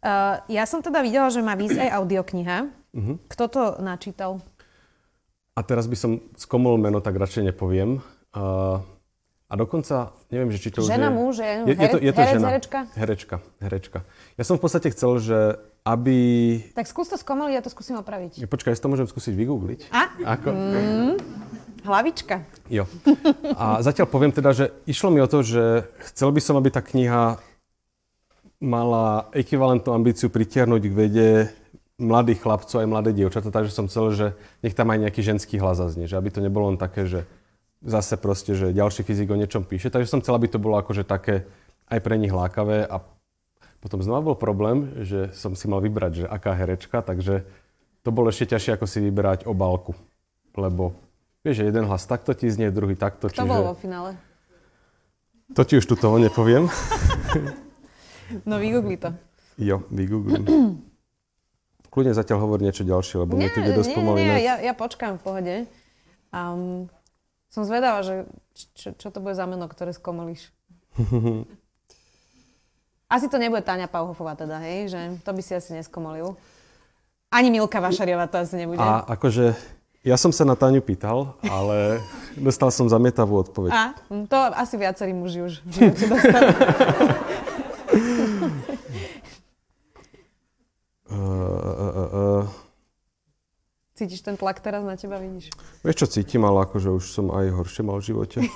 Uh, 0.00 0.40
ja 0.48 0.64
som 0.64 0.80
teda 0.80 1.04
videla, 1.04 1.28
že 1.28 1.44
má 1.44 1.52
výsť 1.52 1.76
aj 1.76 1.90
audiokniha. 2.00 2.58
Uh-huh. 2.96 3.16
Kto 3.28 3.44
to 3.52 3.62
načítal? 3.84 4.40
A 5.52 5.60
teraz 5.60 5.84
by 5.84 5.96
som 5.96 6.10
skomol 6.40 6.80
meno, 6.80 7.04
tak 7.04 7.20
radšej 7.20 7.52
nepoviem. 7.52 8.00
Uh, 8.32 8.80
a 9.50 9.54
dokonca, 9.58 10.14
neviem, 10.30 10.48
že 10.54 10.62
či 10.62 10.68
to 10.70 10.86
žena, 10.86 11.10
už 11.10 11.12
je... 11.12 11.18
muž, 11.18 11.34
je, 11.42 11.52
je, 11.52 11.74
je 11.74 11.88
to, 11.90 11.98
je 11.98 12.12
to 12.14 12.20
herec, 12.22 12.34
žena. 12.38 12.48
herečka? 12.54 12.78
Herečka, 12.94 13.36
herečka. 13.58 13.98
Ja 14.38 14.44
som 14.46 14.56
v 14.56 14.62
podstate 14.62 14.88
chcel, 14.94 15.18
že 15.18 15.38
aby... 15.82 16.16
Tak 16.70 16.86
skús 16.86 17.10
to 17.10 17.18
skomoliť, 17.18 17.54
ja 17.58 17.62
to 17.66 17.72
skúsim 17.72 17.98
opraviť. 17.98 18.46
Počkaj, 18.46 18.72
ja 18.72 18.78
to 18.78 18.92
môžem 18.92 19.10
skúsiť 19.10 19.34
vygoogliť. 19.34 19.80
A? 19.90 20.02
Ako? 20.38 20.48
Mm, 20.54 21.14
hlavička. 21.82 22.46
Jo. 22.70 22.86
A 23.58 23.82
zatiaľ 23.82 24.06
poviem 24.06 24.30
teda, 24.30 24.54
že 24.54 24.70
išlo 24.86 25.10
mi 25.10 25.18
o 25.18 25.26
to, 25.26 25.42
že 25.42 25.88
chcel 26.08 26.30
by 26.30 26.40
som, 26.40 26.54
aby 26.54 26.70
tá 26.70 26.78
kniha 26.78 27.42
mala 28.60 29.32
ekvivalentnú 29.32 29.90
ambíciu 29.96 30.28
pritiahnuť 30.28 30.82
k 30.84 30.92
vede 30.92 31.28
mladých 32.00 32.44
chlapcov 32.44 32.80
aj 32.80 32.88
mladé 32.88 33.10
dievčatá, 33.12 33.48
takže 33.52 33.72
som 33.72 33.88
chcel, 33.88 34.12
že 34.12 34.26
nech 34.64 34.76
tam 34.76 34.92
aj 34.92 35.08
nejaký 35.08 35.20
ženský 35.20 35.60
hlas 35.60 35.80
zaznie, 35.80 36.08
že 36.08 36.16
aby 36.16 36.32
to 36.32 36.44
nebolo 36.44 36.72
len 36.72 36.80
také, 36.80 37.04
že 37.04 37.28
zase 37.80 38.20
proste, 38.20 38.56
že 38.56 38.76
ďalší 38.76 39.04
fyzik 39.04 39.32
o 39.32 39.36
niečom 39.36 39.64
píše, 39.64 39.88
takže 39.92 40.08
som 40.08 40.20
chcel, 40.20 40.36
aby 40.36 40.48
to 40.48 40.60
bolo 40.60 40.80
akože 40.80 41.04
také 41.04 41.48
aj 41.88 41.98
pre 42.00 42.16
nich 42.20 42.32
lákavé 42.32 42.84
a 42.84 43.04
potom 43.80 44.04
znova 44.04 44.32
bol 44.32 44.36
problém, 44.36 44.92
že 45.04 45.32
som 45.32 45.56
si 45.56 45.64
mal 45.64 45.80
vybrať, 45.80 46.24
že 46.24 46.26
aká 46.28 46.52
herečka, 46.52 47.00
takže 47.00 47.48
to 48.04 48.12
bolo 48.12 48.28
ešte 48.28 48.56
ťažšie 48.56 48.76
ako 48.76 48.86
si 48.88 49.00
vyberať 49.00 49.48
obálku, 49.48 49.96
lebo 50.56 50.96
vieš, 51.40 51.64
že 51.64 51.68
jeden 51.72 51.88
hlas 51.88 52.04
takto 52.04 52.36
ti 52.36 52.52
znie, 52.52 52.68
druhý 52.68 52.96
takto. 52.96 53.32
Kto 53.32 53.44
čiže... 53.44 53.48
bol 53.48 53.72
vo 53.72 53.76
finále? 53.76 54.20
To 55.56 55.64
ti 55.64 55.80
už 55.80 55.88
tu 55.88 55.96
toho 55.96 56.20
nepoviem. 56.20 56.68
No 58.46 58.58
vygoogli 58.58 58.96
to. 58.96 59.10
Jo, 59.60 59.84
vygooglím. 59.92 60.44
Kľudne 61.90 62.14
zatiaľ 62.14 62.38
hovor 62.46 62.62
niečo 62.62 62.86
ďalšie, 62.86 63.26
lebo 63.26 63.34
nie, 63.34 63.44
mne 63.44 63.48
to 63.50 63.58
ide 63.60 63.72
dosť 63.74 63.90
pomaly. 63.98 64.22
Nie, 64.22 64.38
ja, 64.46 64.54
ja 64.62 64.74
počkám 64.78 65.18
v 65.18 65.22
pohode. 65.26 65.54
Um, 66.30 66.86
Som 67.50 67.66
zvedavá, 67.66 68.06
že 68.06 68.30
čo, 68.78 68.94
čo 68.94 69.10
to 69.10 69.18
bude 69.18 69.34
za 69.34 69.42
meno, 69.42 69.66
ktoré 69.66 69.90
skomolíš. 69.90 70.54
Asi 73.10 73.26
to 73.26 73.42
nebude 73.42 73.66
Táňa 73.66 73.90
Pauhofová 73.90 74.38
teda, 74.38 74.62
hej? 74.62 74.94
Že 74.94 75.00
to 75.26 75.30
by 75.34 75.42
si 75.42 75.52
asi 75.58 75.74
neskomolil. 75.74 76.38
Ani 77.26 77.50
Milka 77.50 77.82
Vašariová 77.82 78.30
to 78.30 78.38
asi 78.38 78.54
nebude. 78.54 78.78
A 78.78 79.02
akože 79.02 79.50
ja 80.06 80.14
som 80.14 80.30
sa 80.30 80.46
na 80.46 80.54
Táňu 80.54 80.78
pýtal, 80.78 81.34
ale 81.42 81.98
dostal 82.46 82.70
som 82.70 82.86
zamietavú 82.86 83.42
odpoveď. 83.42 83.70
A, 83.74 83.82
hm, 84.06 84.30
to 84.30 84.38
asi 84.54 84.78
viacerí 84.78 85.10
muži 85.10 85.42
už 85.42 85.58
v 85.66 85.70
živote 85.74 86.04
dostali. 86.06 86.46
Uh, 91.20 91.28
uh, 91.28 92.40
uh. 92.40 92.48
Cítiš 93.92 94.24
ten 94.24 94.40
tlak 94.40 94.64
teraz 94.64 94.80
na 94.80 94.96
teba, 94.96 95.20
vidíš? 95.20 95.52
Vieš 95.84 95.96
čo 96.00 96.06
cítim, 96.08 96.40
ale 96.48 96.64
akože 96.64 96.88
už 96.88 97.04
som 97.04 97.28
aj 97.28 97.52
horšie 97.52 97.84
mal 97.84 98.00
v 98.00 98.08
živote. 98.08 98.40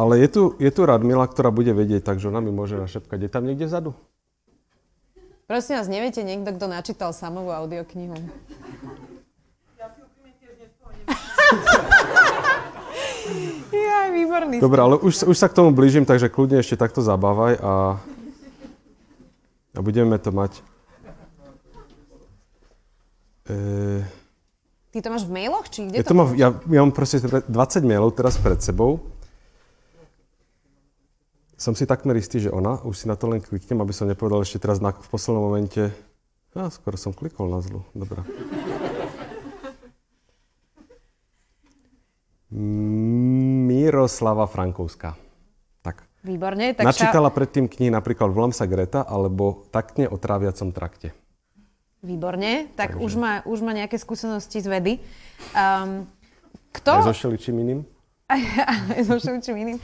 ale 0.00 0.20
je 0.20 0.28
tu, 0.28 0.52
je 0.60 0.68
tu 0.68 0.84
Radmila, 0.84 1.24
ktorá 1.24 1.48
bude 1.48 1.72
vedieť, 1.72 2.04
takže 2.04 2.28
ona 2.28 2.44
mi 2.44 2.52
môže 2.52 2.76
našepkať. 2.76 3.18
Je 3.24 3.30
tam 3.32 3.48
niekde 3.48 3.64
vzadu? 3.64 3.96
Prosím 5.48 5.80
vás, 5.80 5.88
neviete 5.88 6.20
niekto, 6.20 6.52
kto 6.52 6.68
načítal 6.68 7.16
samovú 7.16 7.56
audioknihu? 7.56 8.20
Ja 9.80 9.88
si 9.96 10.04
tiež 10.44 10.68
Jaj, 13.72 14.08
výborný. 14.12 14.60
Dobre, 14.60 14.84
ale 14.84 15.00
už, 15.00 15.24
už 15.24 15.36
sa 15.40 15.48
k 15.48 15.56
tomu 15.56 15.72
blížim, 15.72 16.04
takže 16.04 16.28
kľudne 16.28 16.60
ešte 16.60 16.76
takto 16.76 17.00
zabávaj 17.00 17.56
a 17.64 17.96
a 19.74 19.78
budeme 19.82 20.16
to 20.22 20.30
mať... 20.30 20.62
E... 23.50 23.56
Ty 24.94 24.98
to 25.02 25.10
máš 25.10 25.26
v 25.26 25.34
mailoch? 25.34 25.66
Či 25.66 25.90
kde 25.90 25.98
ja 25.98 26.06
to, 26.06 26.14
to 26.14 26.18
mám, 26.22 26.28
ja, 26.38 26.54
ja 26.54 26.80
mám 26.86 26.94
proste 26.94 27.18
20 27.18 27.50
mailov 27.82 28.14
teraz 28.14 28.38
pred 28.38 28.62
sebou. 28.62 29.02
Som 31.58 31.74
si 31.74 31.82
takmer 31.86 32.14
istý, 32.14 32.38
že 32.38 32.54
ona, 32.54 32.78
už 32.86 32.94
si 32.94 33.06
na 33.10 33.18
to 33.18 33.26
len 33.26 33.42
kliknem, 33.42 33.82
aby 33.82 33.90
som 33.90 34.06
nepovedal 34.06 34.46
ešte 34.46 34.62
teraz 34.62 34.78
na, 34.78 34.94
v 34.94 35.08
poslednom 35.10 35.42
momente. 35.42 35.90
No, 36.54 36.70
skoro 36.70 36.94
som 36.94 37.10
klikol 37.10 37.50
na 37.50 37.58
zlu. 37.58 37.82
Dobre. 37.90 38.22
Miroslava 42.54 44.46
Frankovská. 44.46 45.23
Výborne. 46.24 46.72
Tak 46.72 46.88
Načítala 46.88 47.28
ša... 47.28 47.36
predtým 47.36 47.68
knihy 47.68 47.92
napríklad 47.92 48.32
Volám 48.32 48.56
sa 48.56 48.64
Greta 48.64 49.04
alebo 49.04 49.68
Taktne 49.68 50.08
o 50.08 50.16
tráviacom 50.16 50.72
trakte. 50.72 51.12
Výborne. 52.00 52.72
Tak 52.72 52.96
Takže... 52.96 53.04
už, 53.04 53.12
má, 53.20 53.32
už 53.44 53.60
má 53.60 53.76
nejaké 53.76 54.00
skúsenosti 54.00 54.64
z 54.64 54.68
vedy. 54.72 54.92
Um, 55.52 56.08
kto... 56.72 56.90
Aj 56.96 57.04
so 57.04 57.16
všeličím 57.16 57.60
iným? 57.60 57.80
Aj 58.28 59.00
so 59.04 59.20
všeličím 59.20 59.56
iným. 59.56 59.78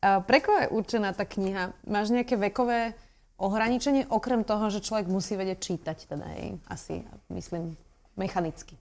Uh, 0.00 0.24
pre 0.24 0.40
koho 0.40 0.64
je 0.64 0.68
určená 0.72 1.12
tá 1.12 1.28
kniha? 1.28 1.76
Máš 1.84 2.08
nejaké 2.08 2.40
vekové 2.40 2.96
ohraničenie, 3.36 4.08
okrem 4.08 4.48
toho, 4.48 4.72
že 4.72 4.80
človek 4.80 5.12
musí 5.12 5.36
vedieť 5.36 5.58
čítať, 5.60 5.98
teda 6.08 6.26
jej, 6.38 6.50
asi, 6.70 6.94
myslím, 7.32 7.74
mechanicky. 8.14 8.78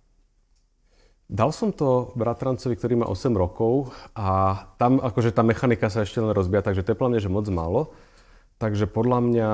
Dal 1.31 1.55
som 1.55 1.71
to 1.71 2.11
bratrancovi, 2.19 2.75
ktorý 2.75 2.93
má 2.99 3.05
8 3.07 3.31
rokov 3.31 3.95
a 4.11 4.59
tam 4.75 4.99
akože 4.99 5.31
tá 5.31 5.47
mechanika 5.47 5.87
sa 5.87 6.03
ešte 6.03 6.19
len 6.19 6.35
rozbíja, 6.35 6.59
takže 6.59 6.83
to 6.83 6.91
je 6.91 7.23
že 7.23 7.31
moc 7.31 7.47
málo. 7.47 7.95
Takže 8.59 8.83
podľa 8.91 9.19
mňa 9.23 9.49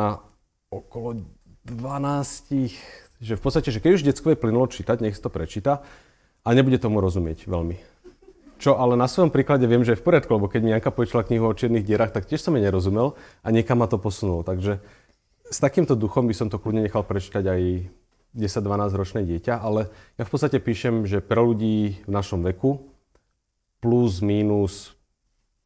okolo 0.73 1.21
12, 1.69 2.73
že 3.21 3.33
v 3.37 3.41
podstate, 3.45 3.69
že 3.69 3.77
keď 3.77 3.91
už 3.93 4.07
detsko 4.09 4.33
je 4.33 4.41
plynulo 4.41 4.65
čítať, 4.65 5.05
nech 5.05 5.13
si 5.13 5.21
to 5.21 5.29
prečíta 5.29 5.85
a 6.41 6.49
nebude 6.57 6.81
tomu 6.81 6.97
rozumieť 6.97 7.45
veľmi. 7.45 7.77
Čo 8.57 8.81
ale 8.81 8.97
na 8.97 9.05
svojom 9.05 9.29
príklade 9.29 9.69
viem, 9.69 9.85
že 9.85 9.93
je 9.93 10.01
v 10.01 10.05
poriadku, 10.09 10.33
lebo 10.33 10.49
keď 10.49 10.61
mi 10.65 10.73
Janka 10.73 10.89
počula 10.89 11.21
knihu 11.21 11.45
o 11.45 11.53
čiernych 11.53 11.85
dierach, 11.85 12.09
tak 12.09 12.25
tiež 12.25 12.41
som 12.41 12.57
jej 12.57 12.65
nerozumel 12.65 13.13
a 13.45 13.53
niekam 13.53 13.77
ma 13.77 13.85
to 13.85 14.01
posunulo. 14.01 14.41
Takže 14.41 14.81
s 15.45 15.57
takýmto 15.61 15.93
duchom 15.93 16.25
by 16.25 16.33
som 16.33 16.49
to 16.49 16.57
kľudne 16.57 16.89
nechal 16.89 17.05
prečítať 17.05 17.45
aj 17.45 17.61
10-12 18.35 18.99
ročné 18.99 19.21
dieťa, 19.23 19.61
ale 19.61 19.87
ja 20.19 20.27
v 20.27 20.31
podstate 20.31 20.59
píšem, 20.59 21.07
že 21.07 21.23
pre 21.23 21.39
ľudí 21.39 22.03
v 22.03 22.11
našom 22.11 22.43
veku 22.43 22.91
plus 23.79 24.19
minus 24.25 24.97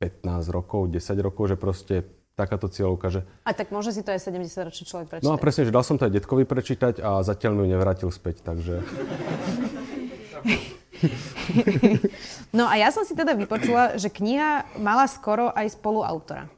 15 0.01 0.49
rokov, 0.49 0.89
10 0.89 0.97
rokov, 1.21 1.53
že 1.53 1.57
proste 1.57 2.01
takáto 2.33 2.65
cieľovka, 2.71 3.11
že... 3.13 3.21
A 3.45 3.53
tak 3.53 3.69
môže 3.69 3.93
si 3.93 4.01
to 4.01 4.09
aj 4.09 4.17
70-ročný 4.23 4.85
človek 4.87 5.07
prečítať. 5.13 5.27
No 5.29 5.35
a 5.35 5.37
presne, 5.37 5.69
že 5.69 5.75
dal 5.75 5.83
som 5.85 6.01
to 6.01 6.09
aj 6.09 6.17
detkovi 6.17 6.47
prečítať 6.47 6.97
a 7.03 7.21
zatiaľ 7.21 7.53
mi 7.53 7.61
ju 7.67 7.77
nevrátil 7.77 8.09
späť, 8.09 8.41
takže... 8.41 8.81
no 12.57 12.65
a 12.65 12.73
ja 12.81 12.89
som 12.89 13.05
si 13.05 13.13
teda 13.13 13.37
vypočula, 13.37 14.01
že 14.01 14.09
kniha 14.09 14.81
mala 14.81 15.05
skoro 15.05 15.53
aj 15.53 15.77
spoluautora. 15.77 16.49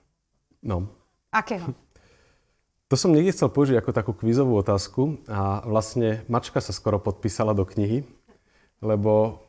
No. 0.63 0.88
Akého? 1.33 1.74
To 2.93 3.01
som 3.01 3.09
niekde 3.09 3.33
chcel 3.33 3.50
použiť 3.50 3.81
ako 3.81 3.89
takú 3.89 4.13
kvízovú 4.13 4.53
otázku 4.53 5.25
a 5.25 5.65
vlastne 5.65 6.21
mačka 6.29 6.62
sa 6.62 6.69
skoro 6.69 7.01
podpísala 7.01 7.57
do 7.57 7.65
knihy, 7.65 8.05
lebo 8.85 9.41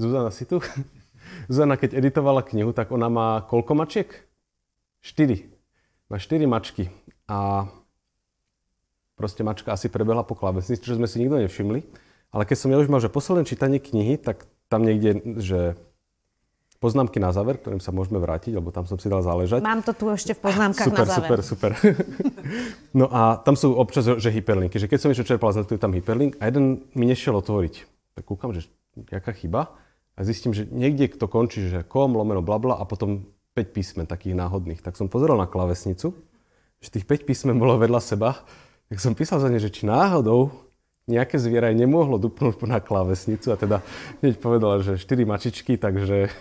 Zuzana 0.00 0.32
si 0.32 0.48
tu? 0.48 0.64
Zuzana, 1.52 1.76
keď 1.76 2.00
editovala 2.00 2.40
knihu, 2.40 2.72
tak 2.72 2.88
ona 2.88 3.12
má 3.12 3.44
koľko 3.44 3.76
mačiek? 3.76 4.08
Štyri. 5.04 5.44
Má 6.08 6.16
štyri 6.16 6.48
mačky 6.48 6.88
a 7.28 7.68
proste 9.12 9.44
mačka 9.44 9.76
asi 9.76 9.92
prebehla 9.92 10.24
po 10.24 10.32
klávesnici, 10.32 10.80
čo 10.80 10.96
sme 10.96 11.04
si 11.04 11.20
nikto 11.20 11.36
nevšimli. 11.36 11.84
Ale 12.32 12.48
keď 12.48 12.56
som 12.56 12.72
ja 12.72 12.80
už 12.80 12.88
mal, 12.88 13.04
že 13.04 13.12
posledné 13.12 13.44
čítanie 13.44 13.76
knihy, 13.76 14.16
tak 14.16 14.48
tam 14.72 14.88
niekde, 14.88 15.36
že 15.44 15.76
poznámky 16.76 17.16
na 17.16 17.32
záver, 17.32 17.56
ktorým 17.56 17.80
sa 17.80 17.90
môžeme 17.90 18.20
vrátiť, 18.20 18.56
lebo 18.56 18.68
tam 18.68 18.84
som 18.84 19.00
si 19.00 19.08
dal 19.08 19.24
záležať. 19.24 19.64
Mám 19.64 19.82
to 19.82 19.92
tu 19.96 20.12
ešte 20.12 20.36
v 20.36 20.40
poznámkach 20.44 20.86
super, 20.88 21.04
na 21.04 21.08
záver. 21.08 21.40
Super, 21.40 21.72
super, 21.72 21.72
No 23.00 23.08
a 23.08 23.40
tam 23.40 23.56
sú 23.56 23.72
občas, 23.76 24.04
že 24.06 24.28
hyperlinky. 24.28 24.76
Že 24.76 24.88
keď 24.88 24.98
som 25.00 25.08
niečo 25.12 25.26
čerpal, 25.26 25.52
je 25.56 25.80
tam 25.80 25.96
hyperlink 25.96 26.36
a 26.40 26.48
jeden 26.48 26.84
mi 26.92 27.08
nešiel 27.08 27.36
otvoriť. 27.40 27.74
Tak 28.16 28.24
kúkam, 28.24 28.52
že 28.52 28.68
jaká 29.08 29.32
chyba. 29.32 29.72
A 30.16 30.24
zistím, 30.24 30.56
že 30.56 30.64
niekde 30.68 31.12
to 31.12 31.28
končí, 31.28 31.68
že 31.68 31.84
kom, 31.84 32.16
lomeno, 32.16 32.40
blabla 32.40 32.80
a 32.80 32.88
potom 32.88 33.28
5 33.52 33.76
písmen 33.76 34.06
takých 34.08 34.36
náhodných. 34.36 34.80
Tak 34.80 34.96
som 34.96 35.12
pozeral 35.12 35.36
na 35.36 35.48
klavesnicu, 35.48 36.16
že 36.80 36.88
tých 36.88 37.04
5 37.04 37.28
písmen 37.28 37.56
bolo 37.60 37.76
vedľa 37.76 38.00
seba. 38.00 38.40
Tak 38.88 39.00
som 39.00 39.12
písal 39.12 39.44
za 39.44 39.48
ne, 39.52 39.60
že 39.60 39.72
či 39.72 39.84
náhodou 39.84 40.66
nejaké 41.06 41.38
zviera 41.38 41.70
nemohlo 41.70 42.18
dupnúť 42.18 42.66
na 42.66 42.82
klávesnicu 42.82 43.54
a 43.54 43.56
teda 43.56 43.78
hneď 44.20 44.42
povedala, 44.42 44.82
že 44.82 44.98
4 44.98 45.22
mačičky, 45.22 45.78
takže 45.78 46.34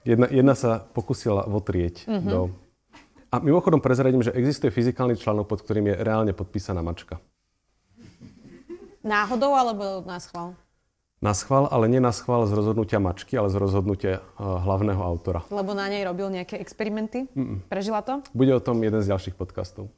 Jedna, 0.00 0.26
jedna 0.32 0.54
sa 0.56 0.80
pokusila 0.80 1.44
votrieť 1.44 2.08
mm-hmm. 2.08 2.30
do... 2.30 2.48
A 3.30 3.38
mimochodom 3.38 3.78
prezradím, 3.78 4.26
že 4.26 4.34
existuje 4.34 4.74
fyzikálny 4.74 5.14
článok, 5.14 5.46
pod 5.46 5.62
ktorým 5.62 5.92
je 5.92 5.94
reálne 6.02 6.32
podpísaná 6.34 6.82
mačka. 6.82 7.22
Náhodou 9.06 9.54
alebo 9.54 10.02
na 10.02 10.18
schvál? 10.18 10.58
Na 11.20 11.36
schvál, 11.36 11.68
ale 11.68 11.86
nie 11.86 12.00
na 12.00 12.16
schvál 12.16 12.48
z 12.48 12.56
rozhodnutia 12.56 12.96
mačky, 12.96 13.36
ale 13.36 13.52
z 13.52 13.60
rozhodnutia 13.60 14.24
uh, 14.40 14.56
hlavného 14.64 15.04
autora. 15.04 15.44
Lebo 15.52 15.76
na 15.76 15.86
nej 15.92 16.00
robil 16.00 16.32
nejaké 16.32 16.56
experimenty? 16.56 17.28
Mm-mm. 17.36 17.60
Prežila 17.68 18.00
to? 18.00 18.24
Bude 18.32 18.56
o 18.56 18.64
tom 18.64 18.80
jeden 18.80 19.04
z 19.04 19.12
ďalších 19.12 19.36
podcastov. 19.36 19.92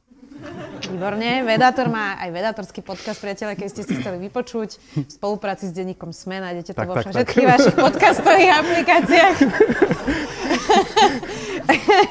Výborne. 0.93 1.41
Vedátor 1.47 1.87
má 1.89 2.19
aj 2.19 2.29
vedátorský 2.29 2.83
podcast, 2.83 3.17
priateľe, 3.23 3.55
keď 3.55 3.67
ste 3.71 3.81
si 3.87 3.93
chceli 3.97 4.19
vypočuť. 4.27 4.77
V 5.07 5.11
spolupráci 5.11 5.71
s 5.71 5.73
denníkom 5.73 6.11
SME 6.11 6.43
nájdete 6.43 6.75
to 6.75 6.79
tak, 6.79 6.87
vo 6.91 6.95
tak, 6.99 7.09
všetkých 7.09 7.47
tak. 7.47 7.51
vašich 7.55 7.75
podcastových 7.75 8.51
aplikáciách. 8.61 9.37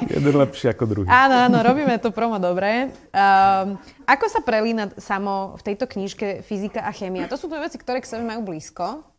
Jeden 0.08 0.34
lepší 0.34 0.66
ako 0.72 0.84
druhý. 0.88 1.06
Áno, 1.06 1.36
áno, 1.46 1.58
robíme 1.60 1.94
to 2.00 2.10
promo 2.10 2.40
dobre. 2.40 2.88
Um, 3.12 3.76
ako 4.08 4.24
sa 4.32 4.40
prelína 4.40 4.90
samo 4.96 5.54
v 5.60 5.62
tejto 5.72 5.84
knižke 5.86 6.40
fyzika 6.42 6.82
a 6.82 6.90
chémia? 6.90 7.28
To 7.28 7.36
sú 7.36 7.46
dve 7.46 7.68
veci, 7.68 7.76
ktoré 7.76 8.00
k 8.00 8.08
sebe 8.08 8.24
majú 8.24 8.42
blízko. 8.48 9.12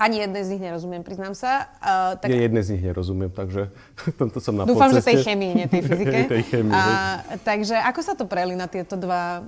Ani 0.00 0.16
jednej 0.24 0.40
z 0.48 0.56
nich 0.56 0.62
nerozumiem, 0.64 1.04
priznám 1.04 1.36
sa. 1.36 1.68
Uh, 1.76 2.16
tak... 2.16 2.32
Ja 2.32 2.40
jednej 2.40 2.64
z 2.64 2.72
nich 2.72 2.82
nerozumiem, 2.88 3.28
takže 3.28 3.68
tomto 4.20 4.40
som 4.40 4.56
na 4.56 4.64
Dúfam, 4.64 4.88
že 4.88 5.04
tej 5.04 5.20
chemii, 5.20 5.52
nie 5.52 5.66
tej 5.68 5.84
fyzike. 5.92 6.18
tej 6.24 6.42
chemii, 6.48 6.72
uh, 6.72 7.20
takže 7.44 7.76
ako 7.76 8.00
sa 8.00 8.16
to 8.16 8.24
preli 8.24 8.56
na 8.56 8.64
tieto 8.64 8.96
dva 8.96 9.44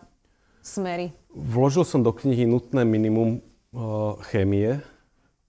smery? 0.60 1.16
Vložil 1.32 1.88
som 1.88 2.04
do 2.04 2.12
knihy 2.12 2.44
nutné 2.44 2.84
minimum 2.84 3.40
uh, 3.72 4.20
chémie, 4.28 4.84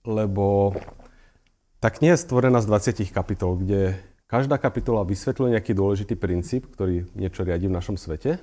lebo 0.08 0.72
tá 1.84 1.92
kniha 1.92 2.16
je 2.16 2.24
stvorená 2.24 2.64
z 2.64 2.96
20 2.96 3.12
kapitol, 3.12 3.60
kde 3.60 4.00
každá 4.24 4.56
kapitola 4.56 5.04
vysvetľuje 5.04 5.60
nejaký 5.60 5.76
dôležitý 5.76 6.16
princíp, 6.16 6.72
ktorý 6.72 7.04
niečo 7.12 7.44
riadi 7.44 7.68
v 7.68 7.76
našom 7.76 8.00
svete. 8.00 8.40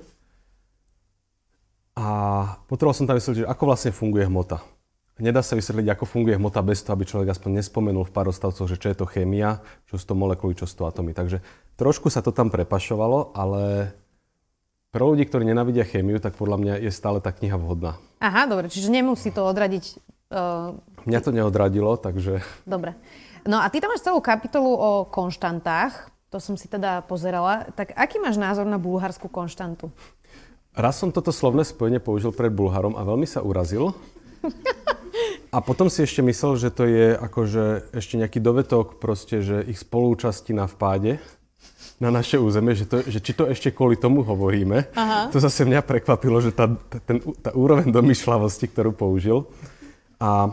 A 1.98 2.06
potreboval 2.70 2.94
som 2.94 3.10
tam 3.10 3.18
vysvetliť, 3.18 3.42
že 3.42 3.50
ako 3.50 3.62
vlastne 3.66 3.90
funguje 3.90 4.30
hmota. 4.30 4.62
Nedá 5.20 5.44
sa 5.44 5.58
vysvetliť, 5.58 5.92
ako 5.92 6.04
funguje 6.08 6.40
hmota 6.40 6.64
bez 6.64 6.80
toho, 6.80 6.96
aby 6.96 7.04
človek 7.04 7.28
aspoň 7.36 7.60
nespomenul 7.60 8.08
v 8.08 8.14
parostavcoch, 8.16 8.64
že 8.64 8.80
čo 8.80 8.88
je 8.88 8.96
to 8.96 9.06
chémia, 9.06 9.60
čo 9.90 10.00
sú 10.00 10.04
to 10.08 10.14
molekuly, 10.16 10.56
čo 10.56 10.64
sú 10.64 10.82
to 10.82 10.84
atomy. 10.88 11.12
Takže 11.12 11.44
trošku 11.76 12.08
sa 12.08 12.24
to 12.24 12.32
tam 12.32 12.48
prepašovalo, 12.48 13.36
ale 13.36 13.92
pre 14.88 15.04
ľudí, 15.04 15.28
ktorí 15.28 15.44
nenávidia 15.44 15.84
chémiu, 15.84 16.16
tak 16.16 16.34
podľa 16.34 16.56
mňa 16.58 16.74
je 16.84 16.90
stále 16.90 17.20
tá 17.20 17.28
kniha 17.28 17.60
vhodná. 17.60 18.00
Aha, 18.24 18.48
dobre, 18.48 18.72
čiže 18.72 18.88
nemusí 18.88 19.28
to 19.28 19.44
odradiť 19.44 20.12
Uh, 20.32 20.80
Mňa 21.04 21.20
to 21.20 21.28
neodradilo, 21.28 22.00
takže... 22.00 22.40
Dobre. 22.64 22.96
No 23.44 23.60
a 23.60 23.68
ty 23.68 23.84
tam 23.84 23.92
máš 23.92 24.00
celú 24.00 24.24
kapitolu 24.24 24.72
o 24.72 24.90
konštantách, 25.04 26.08
to 26.32 26.40
som 26.40 26.56
si 26.56 26.72
teda 26.72 27.04
pozerala. 27.04 27.68
Tak 27.76 27.92
aký 27.92 28.16
máš 28.16 28.40
názor 28.40 28.64
na 28.64 28.80
bulharskú 28.80 29.28
konštantu? 29.28 29.92
Raz 30.72 30.96
som 30.96 31.12
toto 31.12 31.28
slovné 31.28 31.68
spojenie 31.68 32.00
použil 32.00 32.32
pred 32.32 32.48
Bulharom 32.48 32.96
a 32.96 33.04
veľmi 33.04 33.28
sa 33.28 33.44
urazil. 33.44 33.92
A 35.52 35.60
potom 35.60 35.92
si 35.92 36.02
ešte 36.02 36.24
myslel, 36.24 36.56
že 36.56 36.68
to 36.72 36.88
je 36.88 37.12
akože 37.12 37.92
ešte 37.92 38.16
nejaký 38.16 38.40
dovetok 38.40 38.96
proste, 38.96 39.44
že 39.44 39.60
ich 39.68 39.76
spolúčasti 39.76 40.56
na 40.56 40.64
vpáde 40.64 41.20
na 42.02 42.10
naše 42.10 42.34
územie, 42.34 42.74
že, 42.74 42.90
to, 42.90 42.98
že 43.06 43.22
či 43.22 43.30
to 43.30 43.46
ešte 43.46 43.70
kvôli 43.70 43.94
tomu 43.94 44.26
hovoríme. 44.26 44.90
Aha. 44.98 45.30
To 45.30 45.38
zase 45.38 45.62
mňa 45.62 45.86
prekvapilo, 45.86 46.42
že 46.42 46.50
tá, 46.50 46.66
ten, 47.06 47.22
tá 47.38 47.54
úroveň 47.54 47.94
domýšľavosti, 47.94 48.66
ktorú 48.74 48.90
použil. 48.90 49.46
A 50.18 50.50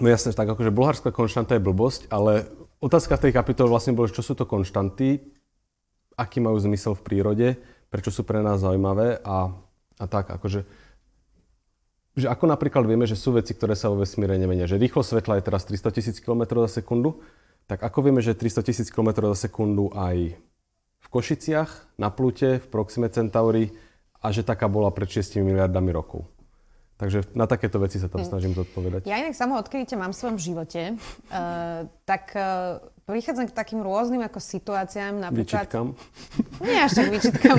no 0.00 0.06
jasne, 0.08 0.32
tak 0.32 0.48
akože 0.48 0.72
bulharská 0.72 1.12
konštanta 1.12 1.60
je 1.60 1.66
blbosť, 1.68 2.08
ale 2.08 2.48
otázka 2.80 3.20
v 3.20 3.28
tej 3.28 3.32
kapitole 3.36 3.68
vlastne 3.68 3.92
bola, 3.92 4.08
čo 4.08 4.24
sú 4.24 4.32
to 4.32 4.48
konštanty, 4.48 5.20
aký 6.16 6.40
majú 6.40 6.56
zmysel 6.56 6.96
v 6.96 7.04
prírode, 7.04 7.48
prečo 7.92 8.08
sú 8.08 8.24
pre 8.24 8.40
nás 8.40 8.64
zaujímavé 8.64 9.20
a, 9.20 9.52
a 10.00 10.04
tak, 10.08 10.32
akože 10.32 10.64
že 12.18 12.26
ako 12.26 12.50
napríklad 12.50 12.82
vieme, 12.82 13.06
že 13.06 13.14
sú 13.14 13.30
veci, 13.30 13.54
ktoré 13.54 13.78
sa 13.78 13.86
vo 13.94 14.02
vesmíre 14.02 14.34
nemenia. 14.34 14.66
Že 14.66 14.82
rýchlo 14.82 15.06
svetla 15.06 15.38
je 15.38 15.46
teraz 15.46 15.62
300 15.70 15.94
tisíc 15.94 16.16
km 16.18 16.66
za 16.66 16.82
sekundu, 16.82 17.22
tak 17.70 17.86
ako 17.86 18.10
vieme, 18.10 18.18
že 18.18 18.34
300 18.34 18.66
tisíc 18.66 18.88
km 18.90 19.22
za 19.30 19.46
sekundu 19.46 19.94
aj 19.94 20.34
v 20.98 21.06
Košiciach, 21.06 21.94
na 21.94 22.10
Plute, 22.10 22.58
v 22.58 22.66
Proxime 22.66 23.06
Centauri 23.06 23.70
a 24.18 24.34
že 24.34 24.42
taká 24.42 24.66
bola 24.66 24.90
pred 24.90 25.06
6 25.06 25.38
miliardami 25.46 25.94
rokov. 25.94 26.26
Takže 26.98 27.30
na 27.30 27.46
takéto 27.46 27.78
veci 27.78 28.02
sa 28.02 28.10
tam 28.10 28.26
hm. 28.26 28.28
snažím 28.28 28.52
zodpovedať. 28.58 29.06
Ja 29.06 29.22
inak 29.22 29.38
samo 29.38 29.54
odkedy 29.62 29.94
ťa 29.94 30.02
mám 30.02 30.10
v 30.10 30.18
svojom 30.18 30.38
živote, 30.42 30.98
uh, 30.98 31.86
tak 32.10 32.34
uh, 32.34 32.82
prichádzam 33.06 33.46
k 33.46 33.54
takým 33.54 33.80
rôznym 33.86 34.18
ako 34.26 34.42
situáciám. 34.42 35.30
Napríklad... 35.30 35.70
Vyčitkám? 35.70 35.86
Nie 36.66 36.90
až 36.90 36.92
tak 36.98 37.08
vyčitkám. 37.14 37.56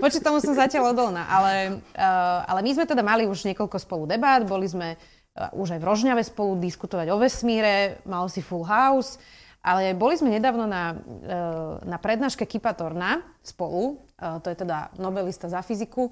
Voči 0.00 0.18
tomu 0.24 0.40
som 0.40 0.56
zatiaľ 0.56 0.96
odolná. 0.96 1.28
Ale, 1.28 1.84
uh, 1.92 2.48
ale 2.48 2.60
my 2.64 2.70
sme 2.80 2.84
teda 2.88 3.04
mali 3.04 3.28
už 3.28 3.44
niekoľko 3.44 3.76
spolu 3.76 4.08
debát, 4.08 4.40
boli 4.48 4.64
sme 4.64 4.96
uh, 4.96 5.52
už 5.60 5.76
aj 5.76 5.80
v 5.84 5.88
Rožňave 5.92 6.22
spolu 6.24 6.56
diskutovať 6.64 7.12
o 7.12 7.20
vesmíre, 7.20 8.00
mal 8.08 8.24
si 8.32 8.40
full 8.40 8.64
house, 8.64 9.20
ale 9.60 9.92
boli 9.92 10.16
sme 10.16 10.32
nedávno 10.32 10.64
na, 10.64 10.96
uh, 10.96 11.76
na 11.84 12.00
prednáške 12.00 12.48
Kipa 12.48 12.72
Torna 12.72 13.20
spolu, 13.44 14.00
uh, 14.16 14.40
to 14.40 14.48
je 14.48 14.64
teda 14.64 14.96
nobelista 14.96 15.52
za 15.52 15.60
fyziku, 15.60 16.08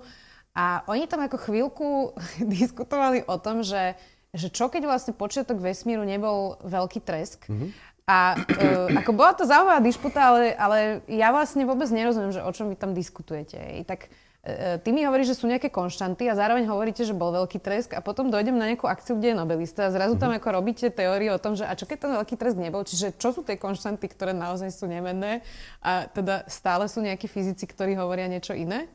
a 0.58 0.82
oni 0.90 1.06
tam 1.06 1.22
ako 1.22 1.38
chvíľku 1.38 2.18
diskutovali 2.58 3.22
o 3.30 3.38
tom, 3.38 3.62
že, 3.62 3.94
že 4.34 4.50
čo 4.50 4.66
keď 4.66 4.90
vlastne 4.90 5.14
počiatok 5.14 5.62
vesmíru 5.62 6.02
nebol 6.02 6.58
veľký 6.66 6.98
tresk. 6.98 7.46
Mm-hmm. 7.46 7.70
A 8.08 8.40
uh, 8.40 8.88
ako 9.04 9.12
bola 9.12 9.36
to 9.36 9.44
zaujímavá 9.44 9.84
disputa, 9.84 10.32
ale, 10.32 10.56
ale 10.56 10.78
ja 11.12 11.28
vlastne 11.28 11.68
vôbec 11.68 11.92
nerozumiem, 11.92 12.32
že 12.32 12.40
o 12.40 12.50
čom 12.56 12.72
vy 12.72 12.76
tam 12.80 12.96
diskutujete. 12.96 13.60
I 13.60 13.84
tak 13.84 14.08
uh, 14.08 14.80
ty 14.80 14.96
mi 14.96 15.04
hovoríš, 15.04 15.36
že 15.36 15.44
sú 15.44 15.44
nejaké 15.44 15.68
konštanty 15.68 16.24
a 16.24 16.32
zároveň 16.32 16.64
hovoríte, 16.72 17.04
že 17.04 17.12
bol 17.12 17.36
veľký 17.36 17.60
tresk 17.60 17.92
a 17.92 18.00
potom 18.00 18.32
dojdem 18.32 18.56
na 18.56 18.64
nejakú 18.64 18.88
akciu, 18.88 19.20
kde 19.20 19.36
je 19.36 19.40
nobelista 19.44 19.86
a 19.86 19.92
zrazu 19.92 20.16
tam 20.16 20.32
mm-hmm. 20.32 20.40
ako 20.40 20.56
robíte 20.56 20.88
teórie 20.88 21.28
o 21.28 21.36
tom, 21.36 21.52
že 21.52 21.68
a 21.68 21.76
čo 21.76 21.84
keď 21.84 21.98
ten 22.08 22.12
veľký 22.16 22.34
tresk 22.40 22.56
nebol, 22.56 22.80
čiže 22.80 23.12
čo 23.20 23.36
sú 23.36 23.44
tie 23.44 23.60
konštanty, 23.60 24.08
ktoré 24.08 24.32
naozaj 24.32 24.72
sú 24.72 24.88
nemenné 24.88 25.44
a 25.84 26.08
teda 26.08 26.48
stále 26.48 26.88
sú 26.88 27.04
nejakí 27.04 27.28
fyzici, 27.28 27.68
ktorí 27.68 27.92
hovoria 27.92 28.24
niečo 28.24 28.56
iné? 28.56 28.88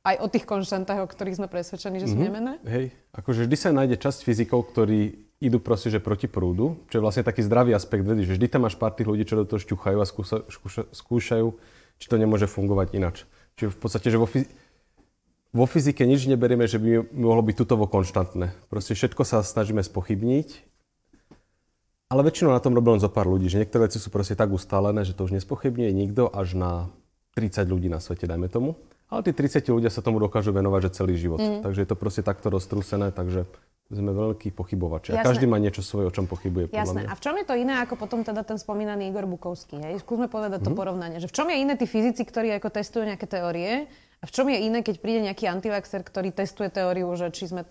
Aj 0.00 0.16
o 0.24 0.26
tých 0.32 0.48
konštantách, 0.48 1.04
o 1.04 1.08
ktorých 1.08 1.44
sme 1.44 1.48
presvedčení, 1.48 2.00
že 2.00 2.08
sú 2.08 2.16
mm-hmm. 2.16 2.28
nemené? 2.32 2.52
Hej, 2.64 2.86
akože 3.12 3.44
vždy 3.44 3.56
sa 3.56 3.68
nájde 3.76 4.00
časť 4.00 4.24
fyzikov, 4.24 4.72
ktorí 4.72 5.28
idú 5.40 5.56
proste, 5.60 5.88
že 5.88 6.04
proti 6.04 6.28
prúdu, 6.28 6.84
čo 6.92 7.00
je 7.00 7.04
vlastne 7.04 7.24
taký 7.24 7.40
zdravý 7.44 7.72
aspekt 7.72 8.04
vedy, 8.04 8.28
že 8.28 8.36
vždy 8.36 8.46
tam 8.48 8.68
máš 8.68 8.76
pár 8.76 8.92
tých 8.92 9.08
ľudí, 9.08 9.24
čo 9.24 9.40
do 9.40 9.48
toho 9.48 9.60
šťuchajú 9.60 9.98
a 10.00 10.06
skúša, 10.08 10.44
skúša, 10.52 10.82
skúšajú, 10.92 11.48
či 11.96 12.06
to 12.08 12.16
nemôže 12.20 12.44
fungovať 12.48 12.88
inač. 12.96 13.24
Čiže 13.56 13.72
v 13.72 13.78
podstate, 13.80 14.08
že 14.12 14.20
vo, 14.20 14.28
vo 15.52 15.66
fyzike 15.68 16.04
nič 16.04 16.28
neberieme, 16.28 16.68
že 16.68 16.76
by 16.76 17.12
mohlo 17.16 17.40
byť 17.40 17.56
tutovo 17.56 17.88
konštantné. 17.88 18.52
Proste 18.68 18.92
všetko 18.92 19.24
sa 19.24 19.40
snažíme 19.40 19.80
spochybniť, 19.80 20.48
ale 22.12 22.20
väčšinou 22.26 22.52
na 22.52 22.60
tom 22.60 22.76
robí 22.76 22.92
len 22.92 23.00
zo 23.00 23.08
pár 23.08 23.24
ľudí, 23.24 23.48
že 23.48 23.60
niektoré 23.64 23.88
veci 23.88 23.96
sú 23.96 24.12
proste 24.12 24.36
tak 24.36 24.52
ustálené, 24.52 25.08
že 25.08 25.16
to 25.16 25.24
už 25.24 25.40
nespochybňuje 25.40 25.90
nikto 25.92 26.28
až 26.28 26.56
na 26.56 26.72
30 27.38 27.64
ľudí 27.64 27.88
na 27.88 28.02
svete, 28.02 28.28
dajme 28.28 28.50
tomu. 28.52 28.76
Ale 29.10 29.26
tí 29.26 29.34
30 29.34 29.66
ľudia 29.74 29.90
sa 29.90 30.00
tomu 30.06 30.22
dokážu 30.22 30.54
venovať 30.54 30.80
že 30.86 30.90
celý 31.02 31.14
život. 31.18 31.42
Mm. 31.42 31.66
Takže 31.66 31.82
je 31.82 31.88
to 31.90 31.96
proste 31.98 32.22
takto 32.22 32.46
roztrúsené, 32.46 33.10
takže 33.10 33.42
sme 33.90 34.14
veľký 34.14 34.54
pochybovači. 34.54 35.18
A 35.18 35.26
každý 35.26 35.50
má 35.50 35.58
niečo 35.58 35.82
svoje, 35.82 36.06
o 36.06 36.14
čom 36.14 36.30
pochybuje. 36.30 36.70
Jasné. 36.70 37.04
Mňa. 37.04 37.10
A 37.10 37.18
v 37.18 37.22
čom 37.26 37.34
je 37.34 37.42
to 37.42 37.58
iné 37.58 37.74
ako 37.82 37.98
potom 37.98 38.22
teda 38.22 38.46
ten 38.46 38.54
spomínaný 38.54 39.10
Igor 39.10 39.26
Bukovský? 39.26 39.82
Hej? 39.82 40.06
Skúsme 40.06 40.30
povedať 40.30 40.62
mm. 40.62 40.66
to 40.66 40.70
mhm. 40.70 40.78
porovnanie. 40.78 41.18
Že 41.18 41.28
v 41.28 41.34
čom 41.34 41.46
je 41.50 41.56
iné 41.58 41.74
tí 41.74 41.90
fyzici, 41.90 42.22
ktorí 42.22 42.54
ako 42.54 42.70
testujú 42.70 43.02
nejaké 43.02 43.26
teórie 43.26 43.90
a 44.22 44.24
v 44.24 44.32
čom 44.32 44.46
je 44.46 44.58
iné, 44.62 44.86
keď 44.86 44.96
príde 45.02 45.26
nejaký 45.26 45.50
antivaxer, 45.50 46.06
ktorý 46.06 46.30
testuje 46.30 46.70
teóriu, 46.70 47.10
že 47.18 47.34
či 47.34 47.50
sme 47.50 47.66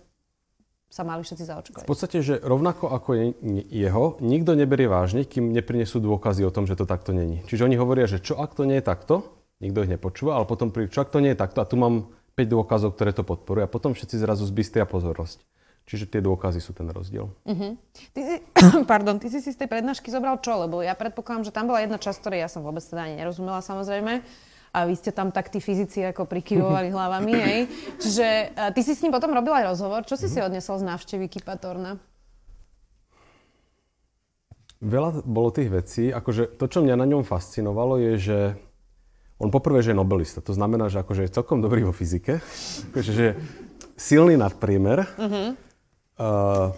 sa 0.90 1.06
mali 1.06 1.22
všetci 1.22 1.44
zaočkovať. 1.46 1.84
V 1.86 1.88
podstate, 1.88 2.18
že 2.18 2.42
rovnako 2.42 2.90
ako 2.90 3.10
je 3.14 3.24
jeho, 3.70 4.18
nikto 4.18 4.58
neberie 4.58 4.90
vážne, 4.90 5.22
kým 5.22 5.54
neprinesú 5.54 6.02
dôkazy 6.02 6.42
o 6.42 6.50
tom, 6.50 6.66
že 6.66 6.74
to 6.74 6.82
takto 6.82 7.14
není. 7.14 7.46
Čiže 7.46 7.70
oni 7.70 7.78
hovoria, 7.78 8.10
že 8.10 8.18
čo 8.18 8.34
ak 8.42 8.58
to 8.58 8.66
nie 8.66 8.82
je 8.82 8.84
takto, 8.84 9.39
nikto 9.60 9.84
ich 9.84 9.92
nepočúva, 9.92 10.40
ale 10.40 10.48
potom 10.48 10.72
príde, 10.72 10.90
čo 10.90 11.04
ak 11.04 11.12
to 11.12 11.20
nie 11.20 11.36
je 11.36 11.38
takto 11.38 11.60
a 11.60 11.68
tu 11.68 11.76
mám 11.76 12.08
5 12.34 12.48
dôkazov, 12.48 12.96
ktoré 12.96 13.12
to 13.12 13.22
podporujú 13.22 13.68
a 13.68 13.70
potom 13.70 13.92
všetci 13.92 14.16
zrazu 14.16 14.48
zbystria 14.48 14.88
pozornosť. 14.88 15.44
Čiže 15.84 16.06
tie 16.06 16.20
dôkazy 16.22 16.62
sú 16.62 16.70
ten 16.70 16.86
rozdiel. 16.86 17.26
Uh-huh. 17.44 17.74
Ty 18.14 18.20
si, 18.22 18.34
pardon, 18.92 19.18
ty 19.18 19.26
si 19.26 19.42
si 19.42 19.50
z 19.50 19.58
tej 19.58 19.68
prednášky 19.68 20.06
zobral 20.06 20.38
čo? 20.38 20.54
Lebo 20.54 20.80
ja 20.86 20.94
predpokladám, 20.94 21.50
že 21.50 21.52
tam 21.52 21.66
bola 21.66 21.82
jedna 21.82 21.98
časť, 21.98 22.18
ktorej 22.22 22.46
ja 22.46 22.48
som 22.48 22.62
vôbec 22.62 22.84
teda 22.84 23.10
ani 23.10 23.18
nerozumela 23.18 23.58
samozrejme. 23.58 24.22
A 24.70 24.86
vy 24.86 24.94
ste 24.94 25.10
tam 25.10 25.34
tak 25.34 25.50
tí 25.50 25.58
fyzici 25.58 26.06
ako 26.06 26.30
prikyvovali 26.30 26.88
hlavami, 26.94 27.32
hej. 27.34 27.60
Čiže 27.98 28.26
ty 28.70 28.80
si 28.86 28.94
s 28.94 29.02
ním 29.02 29.10
potom 29.10 29.34
robil 29.34 29.50
aj 29.50 29.74
rozhovor. 29.74 30.06
Čo 30.06 30.14
si 30.14 30.30
uh-huh. 30.30 30.46
si 30.46 30.46
odnesol 30.46 30.78
z 30.78 30.86
návštevy 30.94 31.26
Kipatorna? 31.26 31.98
Veľa 34.78 35.26
bolo 35.26 35.50
tých 35.50 35.74
vecí. 35.74 36.14
Akože 36.14 36.54
to, 36.54 36.70
čo 36.70 36.86
mňa 36.86 37.02
na 37.02 37.04
ňom 37.10 37.26
fascinovalo, 37.26 37.98
je, 37.98 38.12
že 38.16 38.38
on 39.40 39.48
poprvé, 39.48 39.80
že 39.80 39.96
je 39.96 39.98
nobelista, 39.98 40.44
to 40.44 40.52
znamená, 40.52 40.92
že 40.92 41.00
akože 41.00 41.24
je 41.24 41.34
celkom 41.34 41.64
dobrý 41.64 41.88
vo 41.88 41.96
fyzike, 41.96 42.44
akože, 42.92 43.10
že 43.10 43.24
je 43.24 43.34
silný 43.96 44.36
nadpriemer. 44.36 45.08
Uh-huh. 45.16 45.56
Uh, 46.20 46.76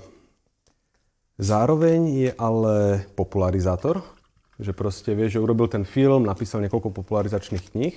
zároveň 1.43 2.01
je 2.07 2.31
ale 2.39 3.03
popularizátor, 3.19 4.07
že 4.63 4.71
proste 4.71 5.11
vie, 5.19 5.27
že 5.27 5.43
urobil 5.43 5.67
ten 5.67 5.83
film, 5.83 6.23
napísal 6.23 6.63
niekoľko 6.63 6.95
popularizačných 6.95 7.67
kníh. 7.75 7.97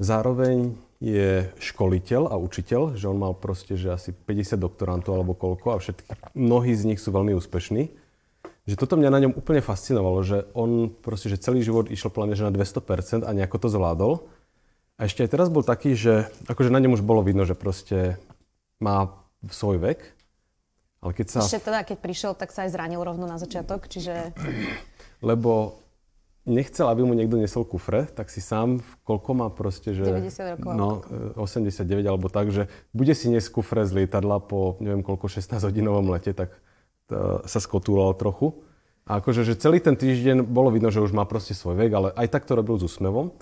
Zároveň 0.00 0.72
je 1.04 1.52
školiteľ 1.60 2.32
a 2.32 2.40
učiteľ, 2.40 2.96
že 2.96 3.04
on 3.04 3.20
mal 3.20 3.36
proste, 3.36 3.76
že 3.76 3.92
asi 3.92 4.16
50 4.16 4.56
doktorantov 4.56 5.12
alebo 5.12 5.36
koľko 5.36 5.76
a 5.76 5.82
všetky, 5.82 6.08
mnohí 6.32 6.72
z 6.72 6.88
nich 6.88 7.00
sú 7.02 7.12
veľmi 7.12 7.36
úspešní 7.36 8.07
že 8.68 8.76
toto 8.76 9.00
mňa 9.00 9.08
na 9.08 9.20
ňom 9.24 9.32
úplne 9.32 9.64
fascinovalo, 9.64 10.20
že 10.20 10.44
on 10.52 10.92
proste, 10.92 11.32
že 11.32 11.40
celý 11.40 11.64
život 11.64 11.88
išiel 11.88 12.12
plne, 12.12 12.36
že 12.36 12.44
na 12.44 12.52
200% 12.52 13.24
a 13.24 13.30
nejako 13.32 13.56
to 13.64 13.68
zvládol. 13.72 14.12
A 15.00 15.08
ešte 15.08 15.24
aj 15.24 15.30
teraz 15.32 15.48
bol 15.48 15.64
taký, 15.64 15.96
že 15.96 16.28
akože 16.50 16.68
na 16.68 16.82
ňom 16.84 16.98
už 16.98 17.06
bolo 17.06 17.24
vidno, 17.24 17.48
že 17.48 17.56
proste 17.56 18.20
má 18.76 19.14
svoj 19.48 19.80
vek. 19.80 20.00
Ale 21.00 21.12
keď 21.14 21.26
sa... 21.32 21.38
Ešte 21.46 21.70
teda, 21.70 21.80
keď 21.86 21.98
prišiel, 22.02 22.32
tak 22.34 22.50
sa 22.50 22.66
aj 22.66 22.74
zranil 22.74 23.00
rovno 23.00 23.24
na 23.24 23.40
začiatok, 23.40 23.86
čiže... 23.88 24.34
Lebo 25.24 25.80
nechcel, 26.44 26.90
aby 26.92 27.08
mu 27.08 27.16
niekto 27.16 27.40
nesol 27.40 27.62
kufre, 27.62 28.04
tak 28.10 28.28
si 28.28 28.44
sám, 28.44 28.84
koľko 29.06 29.30
má 29.32 29.48
proste, 29.48 29.96
že... 29.96 30.04
90 30.04 30.54
rokov. 30.58 30.70
No, 30.74 30.88
89 31.40 32.04
alebo 32.04 32.28
tak, 32.28 32.50
že 32.50 32.66
bude 32.90 33.16
si 33.16 33.32
niesť 33.32 33.48
kufre 33.48 33.88
z 33.88 34.02
lietadla 34.02 34.42
po 34.42 34.76
neviem 34.82 35.00
koľko 35.00 35.30
16 35.30 35.56
hodinovom 35.72 36.10
lete, 36.10 36.34
tak 36.36 36.52
sa 37.44 37.58
skotúlal 37.58 38.14
trochu. 38.14 38.64
A 39.08 39.24
akože, 39.24 39.40
že 39.40 39.56
celý 39.56 39.80
ten 39.80 39.96
týždeň 39.96 40.44
bolo 40.44 40.68
vidno, 40.68 40.92
že 40.92 41.00
už 41.00 41.16
má 41.16 41.24
proste 41.24 41.56
svoj 41.56 41.80
vek, 41.80 41.90
ale 41.96 42.08
aj 42.12 42.28
tak 42.28 42.44
to 42.44 42.52
robil 42.52 42.76
s 42.76 42.84
úsmevom. 42.84 43.32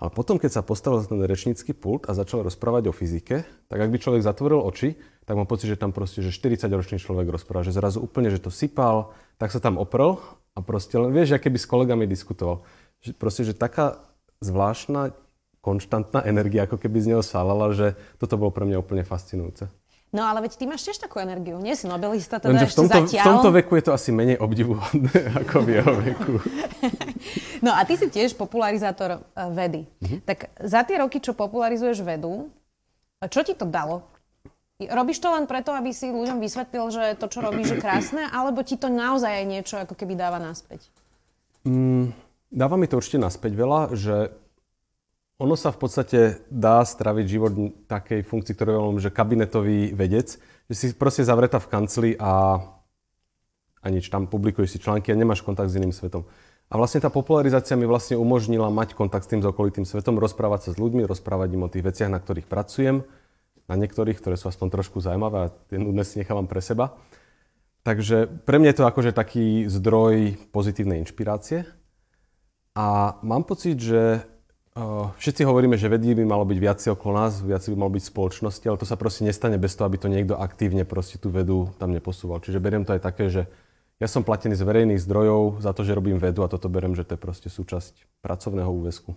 Ale 0.00 0.08
potom, 0.12 0.40
keď 0.40 0.60
sa 0.60 0.62
postavil 0.64 1.00
za 1.00 1.12
ten 1.12 1.20
rečnícky 1.20 1.76
pult 1.76 2.08
a 2.08 2.16
začal 2.16 2.40
rozprávať 2.40 2.88
o 2.88 2.92
fyzike, 2.92 3.44
tak 3.68 3.78
ak 3.80 3.92
by 3.92 3.98
človek 4.00 4.24
zatvoril 4.24 4.64
oči, 4.64 4.96
tak 5.28 5.36
mám 5.36 5.44
pocit, 5.44 5.68
že 5.68 5.76
tam 5.76 5.92
proste, 5.92 6.24
že 6.24 6.32
40-ročný 6.32 6.96
človek 6.96 7.28
rozpráva, 7.28 7.68
že 7.68 7.76
zrazu 7.76 8.00
úplne, 8.00 8.32
že 8.32 8.40
to 8.40 8.48
sypal, 8.48 9.12
tak 9.36 9.52
sa 9.52 9.60
tam 9.60 9.76
oprel 9.76 10.16
a 10.56 10.64
proste 10.64 10.96
len, 10.96 11.12
vieš, 11.12 11.36
aké 11.36 11.52
by 11.52 11.60
s 11.60 11.68
kolegami 11.68 12.08
diskutoval. 12.08 12.64
Že 13.04 13.10
proste, 13.16 13.42
že 13.44 13.52
taká 13.52 14.00
zvláštna, 14.40 15.12
konštantná 15.60 16.24
energia, 16.24 16.64
ako 16.64 16.80
keby 16.80 16.96
z 17.04 17.08
neho 17.12 17.24
sálala, 17.24 17.76
že 17.76 17.92
toto 18.16 18.40
bolo 18.40 18.48
pre 18.52 18.64
mňa 18.64 18.80
úplne 18.80 19.04
fascinujúce. 19.04 19.68
No 20.10 20.26
ale 20.26 20.42
veď 20.42 20.58
ty 20.58 20.64
máš 20.66 20.82
tiež 20.82 20.98
takú 20.98 21.22
energiu. 21.22 21.62
Nie 21.62 21.78
si 21.78 21.86
nobelista 21.86 22.42
teda 22.42 22.50
Lenže 22.50 22.74
v 22.74 22.78
tomto, 22.82 22.98
zatiaľ. 23.06 23.22
v 23.22 23.28
tomto 23.30 23.50
veku 23.62 23.72
je 23.78 23.84
to 23.86 23.92
asi 23.94 24.10
menej 24.10 24.42
obdivuhodné 24.42 25.14
ako 25.46 25.56
v 25.62 25.68
jeho 25.78 25.92
veku. 26.02 26.34
no 27.66 27.70
a 27.70 27.80
ty 27.86 27.94
si 27.94 28.10
tiež 28.10 28.34
popularizátor 28.34 29.22
uh, 29.22 29.50
vedy. 29.54 29.86
Mm-hmm. 29.86 30.20
Tak 30.26 30.38
za 30.66 30.82
tie 30.82 30.98
roky, 30.98 31.22
čo 31.22 31.30
popularizuješ 31.38 32.02
vedu, 32.02 32.50
čo 33.30 33.40
ti 33.46 33.54
to 33.54 33.70
dalo? 33.70 34.02
Robíš 34.80 35.20
to 35.20 35.28
len 35.30 35.44
preto, 35.44 35.76
aby 35.76 35.92
si 35.92 36.08
ľuďom 36.08 36.40
vysvetlil, 36.40 36.88
že 36.88 37.04
to, 37.20 37.28
čo 37.28 37.44
robíš, 37.44 37.76
je 37.76 37.84
krásne, 37.84 38.24
alebo 38.32 38.64
ti 38.64 38.80
to 38.80 38.88
naozaj 38.88 39.28
aj 39.28 39.46
niečo 39.46 39.76
ako 39.76 39.92
keby 39.92 40.16
dáva 40.16 40.40
naspäť? 40.40 40.88
Mm, 41.68 42.16
dáva 42.48 42.80
mi 42.80 42.88
to 42.88 42.96
určite 42.96 43.20
naspäť 43.20 43.52
veľa, 43.60 43.92
že 43.92 44.32
ono 45.40 45.56
sa 45.56 45.72
v 45.72 45.80
podstate 45.80 46.20
dá 46.52 46.84
straviť 46.84 47.24
život 47.24 47.52
takej 47.88 48.28
funkcii, 48.28 48.52
ktorú 48.52 49.00
je 49.00 49.08
že 49.08 49.10
kabinetový 49.10 49.96
vedec, 49.96 50.36
že 50.68 50.74
si 50.76 50.86
proste 50.92 51.24
zavretá 51.24 51.56
v 51.56 51.70
kancli 51.72 52.10
a, 52.20 52.60
a 53.80 53.86
nič, 53.88 54.12
tam 54.12 54.28
publikuješ 54.28 54.76
si 54.76 54.78
články 54.84 55.08
a 55.08 55.16
nemáš 55.16 55.40
kontakt 55.40 55.72
s 55.72 55.80
iným 55.80 55.96
svetom. 55.96 56.28
A 56.70 56.78
vlastne 56.78 57.02
tá 57.02 57.10
popularizácia 57.10 57.74
mi 57.74 57.88
vlastne 57.88 58.20
umožnila 58.20 58.70
mať 58.70 58.94
kontakt 58.94 59.26
s 59.26 59.32
tým 59.32 59.42
okolitým 59.42 59.88
svetom, 59.88 60.20
rozprávať 60.20 60.70
sa 60.70 60.70
s 60.76 60.78
ľuďmi, 60.78 61.08
rozprávať 61.08 61.48
im 61.56 61.66
o 61.66 61.72
tých 61.72 61.82
veciach, 61.88 62.12
na 62.12 62.20
ktorých 62.20 62.46
pracujem, 62.46 63.02
na 63.66 63.74
niektorých, 63.74 64.20
ktoré 64.20 64.36
sú 64.36 64.52
aspoň 64.52 64.78
trošku 64.78 65.02
zaujímavé 65.02 65.50
a 65.50 65.52
tie 65.72 65.80
nudné 65.80 66.04
si 66.06 66.22
nechávam 66.22 66.46
pre 66.46 66.62
seba. 66.62 66.94
Takže 67.80 68.28
pre 68.44 68.60
mňa 68.60 68.70
je 68.70 68.78
to 68.78 68.86
akože 68.86 69.10
taký 69.16 69.66
zdroj 69.66 70.36
pozitívnej 70.52 71.00
inšpirácie. 71.00 71.64
A 72.76 73.18
mám 73.26 73.42
pocit, 73.42 73.80
že 73.80 74.22
všetci 75.18 75.42
hovoríme, 75.42 75.74
že 75.74 75.90
vedí 75.90 76.14
by 76.14 76.22
malo 76.22 76.46
byť 76.46 76.58
viac 76.62 76.78
okolo 76.78 77.12
nás, 77.18 77.42
viac 77.42 77.66
by 77.66 77.76
malo 77.76 77.90
byť 77.94 78.04
spoločnosti, 78.06 78.64
ale 78.70 78.78
to 78.78 78.86
sa 78.86 78.94
proste 78.94 79.26
nestane 79.26 79.58
bez 79.58 79.74
toho, 79.74 79.90
aby 79.90 79.98
to 79.98 80.06
niekto 80.06 80.38
aktívne 80.38 80.86
proste 80.86 81.18
tú 81.18 81.28
vedu 81.30 81.74
tam 81.82 81.90
neposúval. 81.90 82.38
Čiže 82.38 82.62
beriem 82.62 82.86
to 82.86 82.94
aj 82.94 83.02
také, 83.02 83.26
že 83.26 83.50
ja 84.00 84.08
som 84.08 84.24
platený 84.24 84.56
z 84.56 84.64
verejných 84.64 85.02
zdrojov 85.02 85.60
za 85.60 85.76
to, 85.76 85.84
že 85.84 85.92
robím 85.92 86.16
vedu 86.16 86.40
a 86.40 86.48
toto 86.48 86.72
berem, 86.72 86.96
že 86.96 87.04
to 87.04 87.18
je 87.18 87.20
proste 87.20 87.48
súčasť 87.52 88.24
pracovného 88.24 88.70
úväzku. 88.70 89.12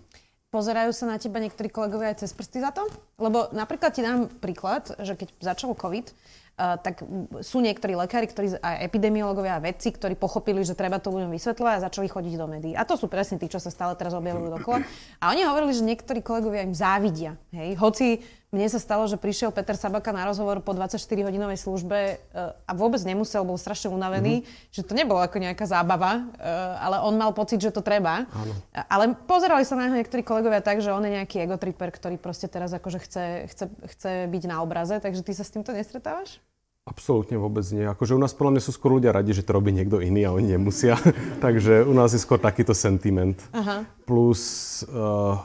Pozerajú 0.54 0.94
sa 0.94 1.10
na 1.10 1.18
teba 1.18 1.42
niektorí 1.42 1.72
kolegovia 1.74 2.14
aj 2.14 2.28
cez 2.28 2.32
prsty 2.36 2.62
za 2.62 2.70
to? 2.70 2.86
Lebo 3.18 3.50
napríklad 3.58 3.90
ti 3.90 4.06
dám 4.06 4.30
príklad, 4.30 4.86
že 5.02 5.18
keď 5.18 5.34
začal 5.42 5.74
COVID, 5.74 6.14
tak 6.54 7.02
sú 7.42 7.58
niektorí 7.66 7.98
lekári, 7.98 8.30
ktorí, 8.30 8.62
aj 8.62 8.86
epidemiológovia 8.86 9.58
a 9.58 9.64
vedci, 9.64 9.90
ktorí 9.90 10.14
pochopili, 10.14 10.62
že 10.62 10.78
treba 10.78 11.02
to 11.02 11.10
ľuďom 11.10 11.34
vysvetľovať 11.34 11.74
a 11.74 11.84
začali 11.90 12.06
chodiť 12.06 12.34
do 12.38 12.46
médií. 12.46 12.74
A 12.78 12.86
to 12.86 12.94
sú 12.94 13.10
presne 13.10 13.42
tí, 13.42 13.50
čo 13.50 13.58
sa 13.58 13.74
stále 13.74 13.98
teraz 13.98 14.14
objavujú 14.14 14.62
dokola. 14.62 14.86
A 15.18 15.34
oni 15.34 15.50
hovorili, 15.50 15.74
že 15.74 15.82
niektorí 15.82 16.22
kolegovia 16.22 16.62
im 16.62 16.78
závidia. 16.78 17.34
Hej? 17.50 17.74
Hoci 17.82 18.22
mne 18.54 18.70
sa 18.70 18.78
stalo, 18.78 19.10
že 19.10 19.18
prišiel 19.18 19.50
Peter 19.50 19.74
Sabaka 19.74 20.14
na 20.14 20.30
rozhovor 20.30 20.62
po 20.62 20.78
24-hodinovej 20.78 21.58
službe 21.58 22.00
uh, 22.32 22.54
a 22.70 22.72
vôbec 22.78 23.02
nemusel, 23.02 23.42
bol 23.42 23.58
strašne 23.58 23.90
unavený, 23.90 24.46
mm-hmm. 24.46 24.70
že 24.70 24.86
to 24.86 24.94
nebolo 24.94 25.20
ako 25.26 25.42
nejaká 25.42 25.66
zábava, 25.66 26.22
uh, 26.22 26.78
ale 26.78 27.02
on 27.02 27.18
mal 27.18 27.34
pocit, 27.34 27.58
že 27.58 27.74
to 27.74 27.82
treba. 27.82 28.30
Áno. 28.30 28.54
Ale 28.72 29.18
pozerali 29.26 29.66
sa 29.66 29.74
na 29.74 29.90
neho 29.90 29.98
niektorí 29.98 30.22
kolegovia 30.22 30.62
tak, 30.62 30.86
že 30.86 30.94
on 30.94 31.02
je 31.02 31.18
nejaký 31.18 31.50
egotriper, 31.50 31.90
ktorý 31.90 32.22
proste 32.22 32.46
teraz 32.46 32.70
akože 32.72 33.02
chce, 33.02 33.26
chce, 33.50 33.66
chce 33.98 34.12
byť 34.30 34.44
na 34.46 34.62
obraze, 34.62 35.02
takže 35.02 35.26
ty 35.26 35.34
sa 35.34 35.42
s 35.42 35.50
týmto 35.50 35.74
nestretávaš? 35.74 36.38
Absolútne 36.84 37.40
vôbec 37.40 37.64
nie. 37.72 37.88
Akože 37.88 38.12
u 38.12 38.20
nás 38.20 38.36
podľa 38.36 38.60
mňa 38.60 38.62
sú 38.68 38.76
skôr 38.76 39.00
ľudia 39.00 39.16
radi, 39.16 39.32
že 39.32 39.48
to 39.48 39.56
robí 39.56 39.72
niekto 39.72 40.04
iný 40.04 40.28
a 40.28 40.36
oni 40.36 40.52
nemusia. 40.52 41.00
Takže 41.46 41.88
u 41.88 41.96
nás 41.96 42.12
je 42.12 42.20
skôr 42.20 42.44
takýto 42.44 42.76
sentiment. 42.76 43.40
Aha. 43.56 43.88
Plus 44.04 44.84
uh, 44.92 45.40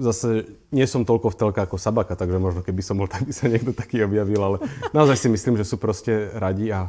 zase 0.00 0.48
nie 0.72 0.88
som 0.88 1.04
toľko 1.04 1.32
v 1.32 1.38
telke 1.38 1.60
ako 1.60 1.76
Sabaka, 1.76 2.16
takže 2.16 2.40
možno 2.40 2.60
keby 2.64 2.82
som 2.84 2.96
bol, 3.00 3.08
tak 3.12 3.28
by 3.28 3.32
sa 3.32 3.48
niekto 3.48 3.76
taký 3.76 4.04
objavil, 4.04 4.40
ale 4.40 4.56
naozaj 4.96 5.16
si 5.16 5.28
myslím, 5.28 5.60
že 5.60 5.68
sú 5.68 5.76
proste 5.76 6.32
radi 6.36 6.72
a 6.72 6.88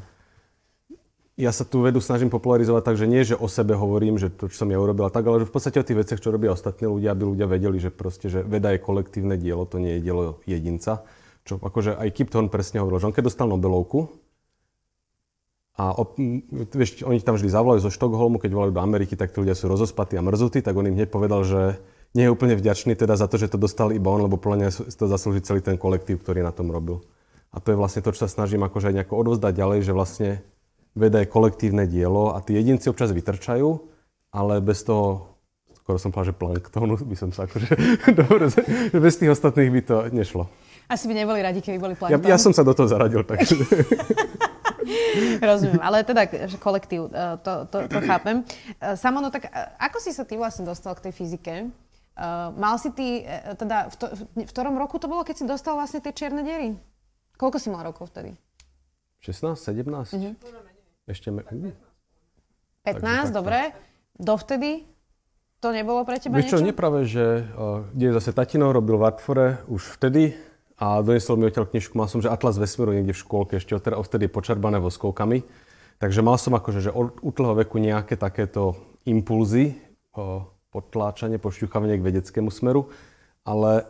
ja 1.34 1.50
sa 1.50 1.66
tu 1.66 1.82
vedu 1.82 1.98
snažím 1.98 2.30
popularizovať 2.30 2.84
tak, 2.86 2.96
že 3.02 3.10
nie, 3.10 3.26
že 3.26 3.34
o 3.34 3.50
sebe 3.50 3.74
hovorím, 3.74 4.22
že 4.22 4.30
to, 4.30 4.54
čo 4.54 4.64
som 4.64 4.70
ja 4.70 4.78
urobil 4.78 5.10
tak, 5.10 5.26
ale 5.26 5.42
že 5.42 5.50
v 5.50 5.54
podstate 5.58 5.82
o 5.82 5.88
tých 5.88 5.98
veciach, 6.06 6.22
čo 6.22 6.30
robia 6.30 6.54
ostatní 6.54 6.86
ľudia, 6.86 7.18
aby 7.18 7.26
ľudia 7.26 7.50
vedeli, 7.50 7.82
že 7.82 7.90
proste, 7.90 8.30
že 8.30 8.46
veda 8.46 8.70
je 8.70 8.78
kolektívne 8.78 9.34
dielo, 9.34 9.66
to 9.66 9.82
nie 9.82 9.98
je 9.98 10.02
dielo 10.06 10.46
jedinca. 10.46 11.02
Čo 11.42 11.58
akože 11.58 11.98
aj 11.98 12.10
Kip 12.14 12.30
Thorne 12.30 12.54
presne 12.54 12.86
hovoril, 12.86 13.02
že 13.02 13.08
on 13.10 13.16
keď 13.18 13.34
dostal 13.34 13.50
Nobelovku, 13.50 14.14
a 15.74 15.90
op, 15.90 16.22
vieš, 16.70 17.02
oni 17.02 17.18
tam 17.26 17.34
vždy 17.34 17.50
zavolajú 17.50 17.82
zo 17.82 17.90
Štokholmu, 17.90 18.38
keď 18.38 18.54
volajú 18.54 18.74
do 18.78 18.86
Ameriky, 18.86 19.18
tak 19.18 19.34
tí 19.34 19.42
ľudia 19.42 19.58
sú 19.58 19.66
rozospatí 19.66 20.14
a 20.14 20.22
mrzutí, 20.22 20.62
tak 20.62 20.78
on 20.78 20.86
im 20.86 20.94
hneď 20.94 21.10
povedal, 21.10 21.42
že 21.42 21.82
nie 22.14 22.30
je 22.30 22.34
úplne 22.34 22.54
vďačný 22.54 22.94
teda 22.94 23.18
za 23.18 23.26
to, 23.26 23.42
že 23.42 23.50
to 23.50 23.58
dostal 23.58 23.90
iba 23.90 24.10
on, 24.14 24.30
lebo 24.30 24.38
podľa 24.38 24.58
mňa 24.58 24.70
to 24.94 25.06
zaslúži 25.10 25.42
celý 25.42 25.66
ten 25.66 25.82
kolektív, 25.82 26.22
ktorý 26.22 26.46
na 26.46 26.54
tom 26.54 26.70
robil. 26.70 27.02
A 27.54 27.62
to 27.62 27.74
je 27.74 27.78
vlastne 27.78 28.02
to, 28.06 28.14
čo 28.14 28.26
sa 28.26 28.30
snažím 28.30 28.66
akože 28.66 28.94
aj 28.94 28.96
nejako 29.02 29.14
odovzdať 29.26 29.54
ďalej, 29.54 29.80
že 29.86 29.94
vlastne 29.94 30.30
veda 30.94 31.22
je 31.22 31.28
kolektívne 31.30 31.90
dielo 31.90 32.34
a 32.34 32.42
tí 32.42 32.54
jedinci 32.54 32.90
občas 32.90 33.14
vytrčajú, 33.14 33.82
ale 34.34 34.62
bez 34.62 34.86
toho, 34.86 35.38
skoro 35.82 35.98
som 35.98 36.14
povedal, 36.14 36.34
že 36.34 36.38
planktónu 36.38 36.96
by 37.02 37.18
som 37.18 37.30
sa 37.34 37.50
akože, 37.50 37.70
dobre, 38.22 38.50
bez 38.94 39.14
tých 39.18 39.34
ostatných 39.34 39.74
by 39.74 39.82
to 39.82 39.96
nešlo. 40.14 40.50
Asi 40.90 41.10
by 41.10 41.14
neboli 41.18 41.42
radi, 41.42 41.66
keby 41.66 41.78
boli 41.82 41.94
planktón. 41.98 42.22
Ja, 42.26 42.38
ja 42.38 42.38
som 42.38 42.54
sa 42.54 42.62
do 42.62 42.78
toho 42.78 42.86
zaradil, 42.86 43.26
takže... 43.26 43.58
Rozumiem, 45.40 45.80
ale 45.80 46.04
teda, 46.04 46.28
že 46.28 46.58
kolektív, 46.60 47.08
e, 47.08 47.38
to, 47.40 47.68
to, 47.72 47.88
to 47.88 48.00
chápem. 48.04 48.44
E, 48.82 48.98
Samo, 49.00 49.24
no 49.24 49.32
tak 49.32 49.48
e, 49.48 49.50
ako 49.80 49.98
si 50.04 50.12
sa 50.12 50.28
ty 50.28 50.36
vlastne 50.36 50.68
dostal 50.68 50.92
k 50.98 51.08
tej 51.10 51.14
fyzike? 51.16 51.54
Uh, 52.14 52.54
mal 52.54 52.78
si 52.78 52.94
ty, 52.94 53.26
uh, 53.26 53.58
teda 53.58 53.90
v, 53.90 53.96
to, 53.98 54.06
v 54.38 54.52
ktorom 54.54 54.78
roku 54.78 55.02
to 55.02 55.10
bolo, 55.10 55.26
keď 55.26 55.36
si 55.42 55.46
dostal 55.50 55.74
vlastne 55.74 55.98
tie 55.98 56.14
čierne 56.14 56.46
diery? 56.46 56.78
Koľko 57.42 57.58
si 57.58 57.74
mal 57.74 57.82
rokov 57.82 58.14
vtedy? 58.14 58.38
16, 59.26 59.58
17? 59.58 60.14
Uh-huh. 60.14 60.34
Ešte... 61.10 61.34
Me... 61.34 61.42
Uh. 61.50 61.74
15, 62.86 63.34
dobre. 63.34 63.74
Dovtedy 64.14 64.86
to 65.64 65.72
nebolo 65.72 66.04
pre 66.04 66.20
teba 66.20 66.38
Vieš 66.38 66.54
čo, 66.54 66.62
nepravé, 66.62 67.08
že 67.08 67.48
uh, 67.56 67.88
kde 67.96 68.20
zase 68.20 68.36
tatino 68.36 68.76
robil 68.76 69.00
v 69.00 69.04
Artfore 69.08 69.48
už 69.72 69.96
vtedy 69.96 70.36
a 70.76 71.00
donesol 71.00 71.40
mi 71.40 71.48
odtiaľ 71.48 71.72
knižku, 71.72 71.96
mal 71.96 72.12
som, 72.12 72.20
že 72.20 72.28
Atlas 72.28 72.60
vesmíru 72.60 72.92
niekde 72.92 73.16
v 73.16 73.22
škôlke, 73.24 73.56
ešte 73.56 73.72
odtedy, 73.72 73.96
odtedy 73.96 74.26
počarbané 74.28 74.84
voskovkami. 74.84 75.48
Takže 76.04 76.20
mal 76.20 76.36
som 76.36 76.52
akože, 76.60 76.80
že 76.84 76.92
od 76.92 77.16
útleho 77.24 77.56
veku 77.56 77.80
nejaké 77.80 78.20
takéto 78.20 78.76
impulzy, 79.08 79.80
uh, 80.20 80.44
potláčanie, 80.74 81.38
pošťuchávanie 81.38 82.02
k 82.02 82.08
vedeckému 82.10 82.50
smeru, 82.50 82.90
ale 83.46 83.86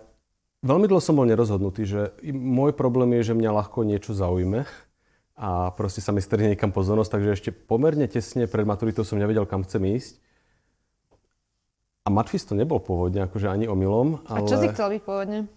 veľmi 0.60 0.92
dlho 0.92 1.00
som 1.00 1.16
bol 1.16 1.24
nerozhodnutý, 1.24 1.88
že 1.88 2.02
môj 2.28 2.76
problém 2.76 3.16
je, 3.20 3.32
že 3.32 3.40
mňa 3.40 3.52
ľahko 3.64 3.88
niečo 3.88 4.12
zaujme 4.12 4.68
a 5.40 5.74
proste 5.74 6.04
sa 6.04 6.14
mi 6.14 6.22
strhne 6.22 6.54
niekam 6.54 6.70
pozornosť, 6.70 7.12
takže 7.16 7.34
ešte 7.34 7.50
pomerne 7.50 8.06
tesne 8.06 8.46
pred 8.46 8.68
maturitou 8.68 9.02
som 9.02 9.18
nevedel, 9.18 9.48
kam 9.48 9.66
chcem 9.66 9.82
ísť. 9.96 10.20
A 12.04 12.12
matfis 12.12 12.44
to 12.44 12.52
nebol 12.52 12.84
pôvodne, 12.84 13.24
akože 13.24 13.48
ani 13.48 13.66
omylom. 13.66 14.28
Ale... 14.28 14.44
A 14.44 14.50
čo 14.50 14.60
si 14.60 14.68
chcel 14.68 15.00
byť 15.00 15.02
pôvodne? 15.08 15.48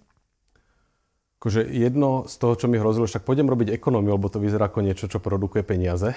Akože 1.42 1.66
jedno 1.68 2.24
z 2.30 2.34
toho, 2.38 2.54
čo 2.54 2.66
mi 2.70 2.78
hrozilo, 2.78 3.04
však 3.04 3.26
pôjdem 3.26 3.50
robiť 3.50 3.74
ekonómiu, 3.76 4.14
lebo 4.14 4.30
to 4.30 4.38
vyzerá 4.40 4.70
ako 4.70 4.80
niečo, 4.80 5.10
čo 5.10 5.18
produkuje 5.18 5.66
peniaze. 5.66 6.14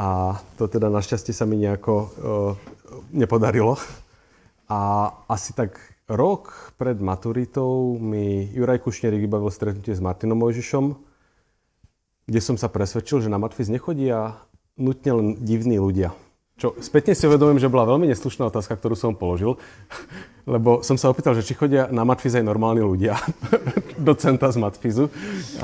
A 0.00 0.38
to 0.56 0.70
teda 0.70 0.88
našťastie 0.88 1.34
sa 1.34 1.44
mi 1.44 1.60
nejako 1.60 1.94
uh, 1.96 2.08
nepodarilo. 3.10 3.76
A 4.70 5.10
asi 5.26 5.50
tak 5.50 5.78
rok 6.06 6.74
pred 6.78 6.98
maturitou 6.98 7.98
mi 7.98 8.50
Juraj 8.54 8.82
Kušnierik 8.82 9.22
vybavil 9.26 9.50
stretnutie 9.50 9.94
s 9.94 10.02
Martinom 10.02 10.38
Mojžišom, 10.38 10.94
kde 12.30 12.40
som 12.42 12.54
sa 12.54 12.70
presvedčil, 12.70 13.26
že 13.26 13.32
na 13.32 13.38
Matfiz 13.42 13.66
nechodia 13.66 14.38
nutne 14.78 15.10
len 15.10 15.26
divní 15.42 15.82
ľudia. 15.82 16.14
Čo 16.60 16.76
spätne 16.76 17.16
si 17.16 17.24
uvedomím, 17.24 17.56
že 17.56 17.72
bola 17.72 17.88
veľmi 17.88 18.04
neslušná 18.12 18.52
otázka, 18.52 18.76
ktorú 18.76 18.92
som 18.92 19.16
položil, 19.16 19.56
lebo 20.54 20.84
som 20.84 21.00
sa 21.00 21.08
opýtal, 21.08 21.32
že 21.32 21.42
či 21.42 21.56
chodia 21.56 21.88
na 21.88 22.04
Matfiz 22.04 22.36
aj 22.36 22.44
normálni 22.44 22.84
ľudia, 22.84 23.16
docenta 24.10 24.52
z 24.52 24.60
Matfizu. 24.60 25.08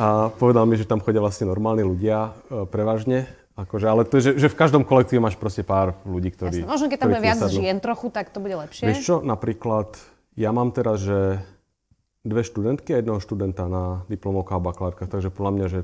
A 0.01 0.33
povedal 0.35 0.65
mi, 0.65 0.81
že 0.81 0.89
tam 0.89 1.05
chodia 1.05 1.21
vlastne 1.21 1.47
normálni 1.47 1.85
ľudia 1.85 2.33
e, 2.49 2.65
prevažne 2.65 3.29
Akože, 3.57 3.88
ale 3.88 4.05
to 4.05 4.21
je, 4.21 4.23
že, 4.23 4.33
že 4.37 4.49
v 4.53 4.57
každom 4.57 4.85
kolektíve 4.85 5.16
máš 5.16 5.40
proste 5.40 5.64
pár 5.64 5.97
ľudí, 6.05 6.29
ktorí... 6.29 6.61
Jasne, 6.61 6.69
možno 6.69 6.87
keď 6.92 6.99
tam 7.01 7.09
bude 7.09 7.25
viac 7.25 7.40
sadnú. 7.40 7.57
žien 7.57 7.77
trochu, 7.81 8.07
tak 8.12 8.29
to 8.29 8.38
bude 8.45 8.53
lepšie. 8.53 8.85
Vieš 8.85 9.01
čo, 9.01 9.14
napríklad, 9.25 9.97
ja 10.37 10.53
mám 10.53 10.77
teraz, 10.77 11.01
že 11.01 11.40
dve 12.21 12.45
študentky 12.45 12.92
a 12.92 13.01
jedného 13.01 13.16
študenta 13.16 13.64
na 13.64 14.05
diplomovka 14.12 14.59
a 14.59 14.61
bakalárka, 14.61 15.09
takže 15.09 15.33
podľa 15.33 15.53
mňa, 15.57 15.66
že 15.73 15.81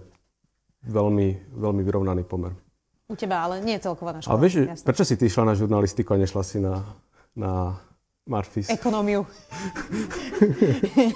veľmi, 0.84 1.56
veľmi 1.56 1.82
vyrovnaný 1.86 2.28
pomer. 2.28 2.52
U 3.08 3.16
teba, 3.16 3.40
ale 3.40 3.64
nie 3.64 3.80
je 3.80 3.88
celková 3.88 4.20
naša. 4.20 4.28
Ale 4.28 4.38
vieš, 4.44 4.54
jasne. 4.68 4.84
prečo 4.84 5.04
si 5.08 5.14
ty 5.16 5.24
išla 5.32 5.48
na 5.48 5.54
žurnalistiku 5.56 6.12
a 6.12 6.20
nešla 6.20 6.42
si 6.44 6.60
na, 6.60 6.84
na 7.32 7.80
Marfis. 8.22 8.70
Ekonómiu. 8.70 9.26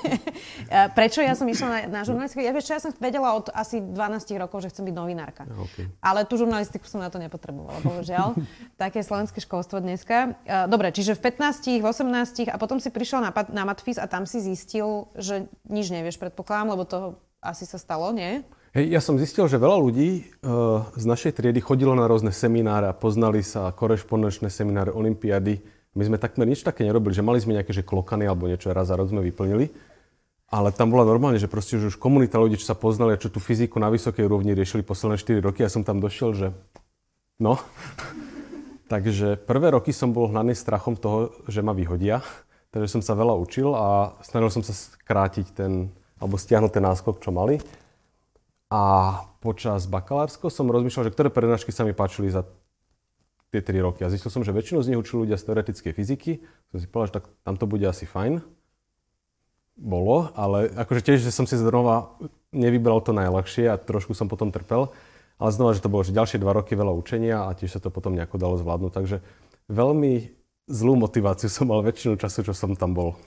Prečo 0.98 1.22
ja 1.22 1.38
som 1.38 1.46
išla 1.46 1.68
na, 1.70 1.78
na 1.86 2.00
žurnalistiku? 2.02 2.42
Ja, 2.42 2.50
vieš, 2.50 2.66
ja 2.66 2.82
som 2.82 2.90
vedela 2.98 3.30
od 3.38 3.46
asi 3.54 3.78
12 3.78 3.94
rokov, 4.42 4.66
že 4.66 4.74
chcem 4.74 4.90
byť 4.90 4.96
novinárka. 4.96 5.46
Okay. 5.46 5.86
Ale 6.02 6.26
tú 6.26 6.34
žurnalistiku 6.34 6.82
som 6.90 6.98
na 6.98 7.06
to 7.06 7.22
nepotrebovala, 7.22 7.78
bohužiaľ. 7.86 8.34
Také 8.82 9.06
slovenské 9.06 9.38
školstvo 9.38 9.78
dneska. 9.78 10.34
Dobre, 10.66 10.90
čiže 10.90 11.14
v 11.14 11.30
15, 11.30 11.78
v 11.78 11.86
18 11.86 12.50
a 12.50 12.56
potom 12.58 12.82
si 12.82 12.90
prišiel 12.90 13.22
na, 13.22 13.30
na 13.54 13.62
Matfis 13.62 14.02
a 14.02 14.10
tam 14.10 14.26
si 14.26 14.42
zistil, 14.42 15.06
že 15.14 15.46
nič 15.70 15.94
nevieš, 15.94 16.18
predpokladám, 16.18 16.74
lebo 16.74 16.82
to 16.82 16.98
asi 17.38 17.62
sa 17.70 17.78
stalo, 17.78 18.10
nie? 18.10 18.42
Hej, 18.74 18.92
ja 18.92 19.00
som 19.00 19.14
zistil, 19.16 19.46
že 19.46 19.62
veľa 19.62 19.78
ľudí 19.78 20.26
uh, 20.42 20.84
z 20.98 21.04
našej 21.06 21.38
triedy 21.38 21.62
chodilo 21.62 21.94
na 21.94 22.04
rôzne 22.10 22.34
semináre 22.34 22.90
a 22.90 22.98
poznali 22.98 23.40
sa, 23.40 23.70
korešpondenčné 23.70 24.50
semináre, 24.50 24.90
olimpiady 24.90 25.75
my 25.96 26.02
sme 26.04 26.20
takmer 26.20 26.44
nič 26.44 26.60
také 26.60 26.84
nerobili, 26.84 27.16
že 27.16 27.24
mali 27.24 27.40
sme 27.40 27.56
nejaké 27.56 27.72
že 27.72 27.80
klokany 27.80 28.28
alebo 28.28 28.44
niečo 28.46 28.68
raz 28.76 28.92
za 28.92 29.00
rok 29.00 29.08
sme 29.08 29.24
vyplnili. 29.24 29.72
Ale 30.46 30.70
tam 30.70 30.94
bola 30.94 31.02
normálne, 31.02 31.42
že 31.42 31.50
proste 31.50 31.80
že 31.80 31.90
už 31.90 31.98
komunita 31.98 32.38
ľudí, 32.38 32.60
čo 32.60 32.70
sa 32.70 32.78
poznali 32.78 33.16
a 33.16 33.22
čo 33.22 33.32
tú 33.32 33.42
fyziku 33.42 33.82
na 33.82 33.90
vysokej 33.90 34.28
úrovni 34.28 34.54
riešili 34.54 34.86
posledné 34.86 35.18
4 35.18 35.42
roky. 35.42 35.66
Ja 35.66 35.72
som 35.72 35.82
tam 35.82 35.98
došiel, 35.98 36.36
že 36.36 36.46
no. 37.42 37.58
Takže 38.92 39.42
prvé 39.42 39.74
roky 39.74 39.90
som 39.90 40.14
bol 40.14 40.30
hnaný 40.30 40.54
strachom 40.54 40.94
toho, 40.94 41.34
že 41.50 41.64
ma 41.64 41.74
vyhodia. 41.74 42.22
Takže 42.70 43.00
som 43.00 43.02
sa 43.02 43.18
veľa 43.18 43.34
učil 43.34 43.74
a 43.74 44.14
snažil 44.22 44.52
som 44.52 44.62
sa 44.62 44.76
skrátiť 44.76 45.56
ten, 45.56 45.90
alebo 46.20 46.38
stiahnuť 46.38 46.70
ten 46.70 46.84
náskok, 46.84 47.18
čo 47.18 47.34
mali. 47.34 47.58
A 48.70 48.82
počas 49.42 49.90
bakalárskeho 49.90 50.50
som 50.50 50.70
rozmýšľal, 50.70 51.10
že 51.10 51.14
ktoré 51.14 51.28
prednášky 51.30 51.74
sa 51.74 51.82
mi 51.82 51.94
páčili 51.94 52.30
za 52.30 52.46
tie 53.54 53.60
3 53.62 53.86
roky. 53.86 54.02
A 54.02 54.10
zistil 54.10 54.30
som, 54.30 54.42
že 54.42 54.54
väčšinu 54.54 54.82
z 54.82 54.94
nich 54.94 55.00
učili 55.00 55.26
ľudia 55.26 55.38
z 55.38 55.46
teoretickej 55.46 55.92
fyziky. 55.94 56.32
Som 56.74 56.78
si 56.82 56.86
povedal, 56.90 57.08
že 57.08 57.14
tak 57.20 57.24
tam 57.46 57.54
to 57.56 57.66
bude 57.70 57.86
asi 57.86 58.04
fajn 58.04 58.42
bolo, 59.76 60.32
ale 60.32 60.72
akože 60.72 61.04
tiež, 61.04 61.18
že 61.20 61.32
som 61.32 61.44
si 61.44 61.60
znova 61.60 62.16
nevybral 62.50 63.04
to 63.04 63.12
najľahšie 63.12 63.68
a 63.68 63.76
trošku 63.76 64.16
som 64.16 64.26
potom 64.26 64.48
trpel. 64.48 64.88
Ale 65.36 65.52
znova, 65.52 65.76
že 65.76 65.84
to 65.84 65.92
bolo 65.92 66.00
že 66.00 66.16
ďalšie 66.16 66.40
dva 66.40 66.56
roky 66.56 66.72
veľa 66.72 66.96
učenia 66.96 67.44
a 67.44 67.52
tiež 67.52 67.76
sa 67.76 67.80
to 67.80 67.92
potom 67.92 68.16
nejako 68.16 68.40
dalo 68.40 68.56
zvládnuť. 68.56 68.92
Takže 68.96 69.16
veľmi 69.68 70.32
zlú 70.64 70.96
motiváciu 70.96 71.52
som 71.52 71.68
mal 71.68 71.84
väčšinu 71.84 72.16
času, 72.16 72.40
čo 72.40 72.56
som 72.56 72.72
tam 72.72 72.96
bol. 72.96 73.20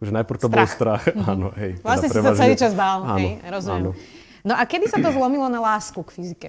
Akože 0.00 0.16
najprv 0.16 0.38
to 0.40 0.48
strach. 0.48 0.56
bol 0.56 0.66
strach. 0.66 1.04
Mm-hmm. 1.12 1.28
Áno, 1.28 1.48
hej. 1.60 1.72
Teda 1.76 1.84
vlastne 1.84 2.08
teda 2.08 2.16
si 2.16 2.24
sa 2.24 2.32
celý 2.40 2.54
čas 2.56 2.72
bál. 2.72 2.98
Áno, 3.04 3.18
hej, 3.20 3.32
rozumiem. 3.52 3.82
Áno. 3.84 3.90
No 4.42 4.54
a 4.56 4.62
kedy 4.64 4.86
sa 4.88 4.98
to 5.04 5.12
zlomilo 5.20 5.46
na 5.52 5.60
lásku 5.60 6.00
k 6.00 6.10
fyzike? 6.16 6.48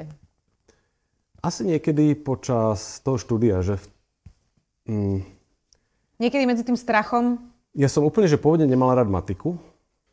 Asi 1.43 1.67
niekedy 1.67 2.15
počas 2.15 3.03
toho 3.03 3.19
štúdia, 3.19 3.60
že... 3.60 3.77
Mm, 4.88 5.27
niekedy 6.17 6.47
medzi 6.47 6.63
tým 6.63 6.79
strachom 6.79 7.53
ja 7.73 7.89
som 7.89 8.06
úplne, 8.06 8.29
že 8.29 8.38
pôvodne 8.38 8.69
nemal 8.69 8.93
rád 8.93 9.10
matiku 9.10 9.58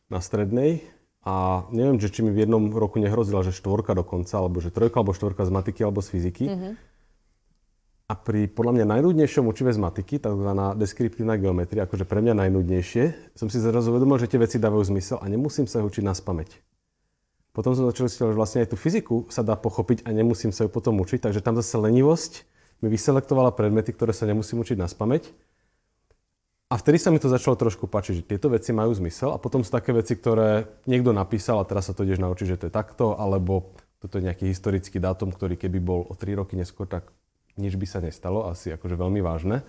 na 0.09 0.25
strednej 0.25 0.81
a 1.21 1.69
neviem, 1.69 2.01
že 2.01 2.09
či 2.09 2.25
mi 2.25 2.33
v 2.33 2.49
jednom 2.49 2.73
roku 2.73 2.97
nehrozila, 2.97 3.45
že 3.45 3.53
štvorka 3.53 3.93
dokonca, 3.93 4.41
alebo 4.41 4.65
že 4.65 4.73
trojka, 4.73 5.05
alebo 5.05 5.13
štvorka 5.13 5.45
z 5.45 5.53
matiky, 5.53 5.81
alebo 5.85 6.01
z 6.01 6.09
fyziky. 6.09 6.45
Mm-hmm. 6.49 6.73
A 8.09 8.13
pri 8.17 8.49
podľa 8.49 8.81
mňa 8.81 8.97
najnudnejšom 8.97 9.45
učive 9.45 9.77
z 9.77 9.79
matiky, 9.79 10.17
takzvaná 10.17 10.73
deskriptívna 10.73 11.37
geometria, 11.37 11.85
akože 11.85 12.09
pre 12.09 12.25
mňa 12.25 12.49
najnudnejšie, 12.49 13.37
som 13.37 13.53
si 13.53 13.61
zrazu 13.61 13.93
uvedomil, 13.93 14.17
že 14.17 14.33
tie 14.33 14.41
veci 14.41 14.57
dávajú 14.57 14.97
zmysel 14.97 15.21
a 15.21 15.29
nemusím 15.29 15.69
sa 15.69 15.85
učiť 15.85 16.01
na 16.01 16.17
spameť. 16.17 16.57
Potom 17.51 17.75
som 17.75 17.87
začal 17.91 18.07
si 18.07 18.17
že 18.19 18.31
vlastne 18.31 18.63
aj 18.63 18.73
tú 18.73 18.77
fyziku 18.79 19.27
sa 19.27 19.43
dá 19.43 19.59
pochopiť 19.59 20.07
a 20.07 20.15
nemusím 20.15 20.55
sa 20.55 20.67
ju 20.67 20.71
potom 20.71 20.99
učiť, 21.03 21.27
takže 21.27 21.43
tam 21.43 21.59
zase 21.59 21.75
lenivosť 21.79 22.47
mi 22.81 22.89
vyselektovala 22.89 23.53
predmety, 23.53 23.91
ktoré 23.93 24.15
sa 24.15 24.25
nemusím 24.25 24.63
učiť 24.63 24.79
na 24.79 24.87
spameť 24.87 25.35
a 26.71 26.79
vtedy 26.79 27.03
sa 27.03 27.11
mi 27.11 27.19
to 27.19 27.27
začalo 27.27 27.59
trošku 27.59 27.91
páčiť, 27.91 28.23
že 28.23 28.29
tieto 28.31 28.47
veci 28.47 28.71
majú 28.71 28.95
zmysel 28.95 29.35
a 29.35 29.43
potom 29.43 29.67
sú 29.67 29.75
také 29.75 29.91
veci, 29.91 30.15
ktoré 30.15 30.71
niekto 30.87 31.11
napísal 31.11 31.59
a 31.59 31.67
teraz 31.67 31.91
sa 31.91 31.95
to 31.99 32.07
ideš 32.07 32.23
naučiť, 32.23 32.47
že 32.47 32.59
to 32.63 32.67
je 32.71 32.73
takto, 32.73 33.19
alebo 33.19 33.75
toto 33.99 34.23
je 34.23 34.31
nejaký 34.31 34.47
historický 34.55 35.03
dátum, 35.03 35.35
ktorý 35.35 35.59
keby 35.59 35.83
bol 35.83 36.07
o 36.07 36.15
3 36.15 36.39
roky 36.39 36.55
neskôr, 36.55 36.87
tak 36.87 37.11
nič 37.59 37.75
by 37.75 37.87
sa 37.91 37.99
nestalo, 37.99 38.47
asi 38.47 38.71
akože 38.71 38.95
veľmi 38.95 39.19
vážne. 39.19 39.67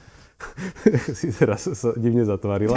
si 1.20 1.30
teraz 1.34 1.66
sa 1.66 1.94
divne 1.98 2.26
zatvarila. 2.26 2.76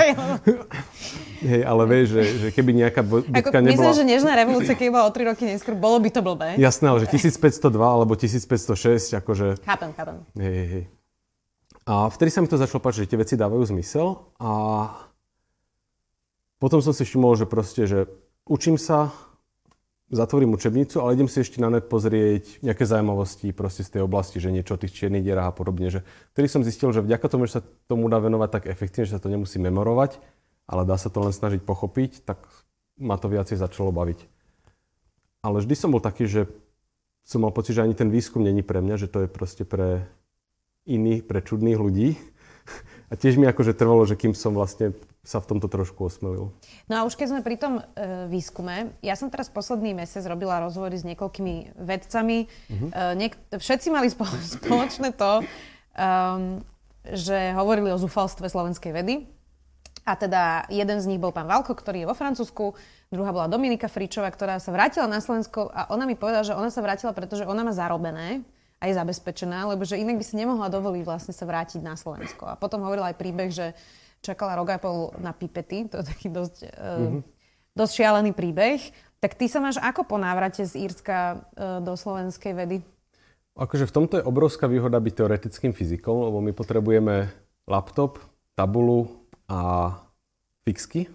Hej, 1.44 1.62
ale 1.64 1.82
vieš, 1.84 2.06
že, 2.16 2.22
že 2.40 2.48
keby 2.54 2.70
nejaká 2.72 3.02
bitka 3.04 3.60
nebola... 3.60 3.92
Myslím, 3.92 3.94
že 3.94 4.04
Nežná 4.04 4.32
revolúcia, 4.38 4.74
keby 4.76 4.90
bola 4.94 5.04
o 5.08 5.12
3 5.12 5.30
roky 5.34 5.44
neskôr, 5.44 5.76
bolo 5.76 6.00
by 6.00 6.08
to 6.08 6.20
blbé. 6.24 6.48
Jasné, 6.56 6.88
ale 6.88 7.04
že 7.04 7.08
1502 7.12 7.68
alebo 7.76 8.12
1506, 8.16 9.20
akože... 9.20 9.46
Chápem, 9.64 9.90
chápem. 9.92 10.16
Hej, 10.40 10.54
hej, 10.54 10.68
hej. 10.68 10.84
A 11.84 12.08
vtedy 12.08 12.32
sa 12.32 12.40
mi 12.40 12.48
to 12.48 12.56
začalo 12.56 12.80
páčiť, 12.80 13.04
že 13.04 13.10
tie 13.12 13.20
veci 13.20 13.34
dávajú 13.36 13.60
zmysel 13.68 14.16
a 14.40 14.50
potom 16.56 16.80
som 16.80 16.96
si 16.96 17.04
všimol, 17.04 17.36
že 17.36 17.44
proste, 17.44 17.84
že 17.84 18.08
učím 18.48 18.80
sa, 18.80 19.12
zatvorím 20.12 20.52
učebnicu, 20.52 21.00
ale 21.00 21.16
idem 21.16 21.28
si 21.28 21.40
ešte 21.40 21.62
na 21.62 21.72
net 21.72 21.88
pozrieť 21.88 22.60
nejaké 22.60 22.84
zaujímavosti 22.84 23.56
proste 23.56 23.86
z 23.86 23.98
tej 23.98 24.02
oblasti, 24.04 24.36
že 24.36 24.52
niečo 24.52 24.76
o 24.76 24.80
tých 24.80 24.92
čiernych 24.92 25.24
dierách 25.24 25.48
a 25.48 25.56
podobne. 25.56 25.88
Že 25.88 26.04
vtedy 26.36 26.46
som 26.48 26.60
zistil, 26.66 26.92
že 26.92 27.00
vďaka 27.00 27.26
tomu, 27.28 27.48
že 27.48 27.60
sa 27.60 27.62
tomu 27.88 28.12
dá 28.12 28.20
venovať 28.20 28.48
tak 28.52 28.64
efektívne, 28.68 29.08
že 29.08 29.16
sa 29.16 29.22
to 29.22 29.32
nemusí 29.32 29.56
memorovať, 29.56 30.20
ale 30.68 30.84
dá 30.84 31.00
sa 31.00 31.08
to 31.08 31.24
len 31.24 31.32
snažiť 31.32 31.64
pochopiť, 31.64 32.28
tak 32.28 32.44
ma 33.00 33.16
to 33.16 33.32
viacej 33.32 33.56
začalo 33.56 33.90
baviť. 33.90 34.28
Ale 35.44 35.60
vždy 35.60 35.74
som 35.76 35.92
bol 35.92 36.00
taký, 36.00 36.28
že 36.28 36.48
som 37.24 37.40
mal 37.40 37.52
pocit, 37.52 37.76
že 37.76 37.84
ani 37.84 37.96
ten 37.96 38.12
výskum 38.12 38.44
není 38.44 38.60
pre 38.60 38.84
mňa, 38.84 38.96
že 39.00 39.08
to 39.08 39.24
je 39.24 39.28
proste 39.28 39.64
pre 39.64 40.04
iných, 40.84 41.24
pre 41.24 41.40
čudných 41.40 41.80
ľudí. 41.80 42.20
A 43.08 43.14
tiež 43.14 43.36
mi 43.36 43.44
akože 43.44 43.76
trvalo, 43.76 44.08
že 44.08 44.16
kým 44.16 44.32
som 44.32 44.56
vlastne 44.56 44.96
sa 45.24 45.40
v 45.40 45.56
tomto 45.56 45.72
trošku 45.72 46.04
osmelil. 46.04 46.52
No 46.84 46.94
a 47.00 47.00
už 47.08 47.16
keď 47.16 47.26
sme 47.32 47.40
pri 47.40 47.56
tom 47.56 47.80
e, 47.80 47.82
výskume, 48.28 48.92
ja 49.00 49.16
som 49.16 49.32
teraz 49.32 49.48
posledný 49.48 49.96
mesiac 49.96 50.24
robila 50.28 50.60
rozhovory 50.60 51.00
s 51.00 51.08
niekoľkými 51.08 51.80
vedcami. 51.80 52.36
Uh-huh. 52.44 52.88
E, 52.92 53.16
niek- 53.16 53.40
všetci 53.52 53.88
mali 53.88 54.12
spo- 54.12 54.28
spoločné 54.60 55.16
to, 55.16 55.40
um, 55.96 56.60
že 57.08 57.56
hovorili 57.56 57.88
o 57.88 58.00
zúfalstve 58.00 58.48
slovenskej 58.52 58.92
vedy. 58.92 59.24
A 60.04 60.20
teda 60.20 60.68
jeden 60.68 61.00
z 61.00 61.08
nich 61.08 61.20
bol 61.20 61.32
pán 61.32 61.48
Valko, 61.48 61.72
ktorý 61.72 62.04
je 62.04 62.08
vo 62.12 62.12
Francúzsku, 62.12 62.76
druhá 63.08 63.32
bola 63.32 63.48
Dominika 63.48 63.88
Fričová, 63.88 64.28
ktorá 64.28 64.60
sa 64.60 64.68
vrátila 64.68 65.08
na 65.08 65.24
Slovensko 65.24 65.72
a 65.72 65.88
ona 65.88 66.04
mi 66.04 66.12
povedala, 66.12 66.44
že 66.44 66.52
ona 66.52 66.68
sa 66.68 66.84
vrátila, 66.84 67.16
pretože 67.16 67.48
ona 67.48 67.64
má 67.64 67.72
zarobené 67.72 68.44
aj 68.84 69.00
zabezpečená, 69.00 69.72
lebo 69.72 69.82
že 69.88 70.00
inak 70.00 70.20
by 70.20 70.24
si 70.24 70.36
nemohla 70.36 70.68
dovoliť 70.68 71.02
vlastne 71.02 71.32
sa 71.32 71.44
vrátiť 71.48 71.80
na 71.80 71.96
Slovensko. 71.96 72.48
A 72.48 72.58
potom 72.60 72.84
hovorila 72.84 73.10
aj 73.10 73.20
príbeh, 73.20 73.50
že 73.50 73.72
čakala 74.24 74.56
rok 74.56 74.72
a 74.72 74.78
pol 74.80 75.12
na 75.20 75.36
pipety, 75.36 75.88
to 75.88 76.00
je 76.00 76.04
taký 76.08 76.28
dosť, 76.32 76.56
mm-hmm. 76.72 77.20
dosť 77.76 77.92
šialený 77.92 78.32
príbeh. 78.32 78.80
Tak 79.20 79.40
ty 79.40 79.48
sa 79.48 79.60
máš 79.60 79.80
ako 79.80 80.04
po 80.04 80.16
návrate 80.20 80.64
z 80.64 80.84
Írska 80.84 81.40
uh, 81.56 81.80
do 81.80 81.96
slovenskej 81.96 82.52
vedy? 82.52 82.76
Akože 83.54 83.86
v 83.86 83.94
tomto 83.94 84.14
je 84.18 84.26
obrovská 84.26 84.66
výhoda 84.66 84.98
byť 84.98 85.14
teoretickým 85.14 85.72
fyzikom, 85.72 86.26
lebo 86.26 86.42
my 86.42 86.50
potrebujeme 86.50 87.30
laptop, 87.70 88.18
tabulu 88.58 89.08
a 89.46 89.92
fixky. 90.66 91.06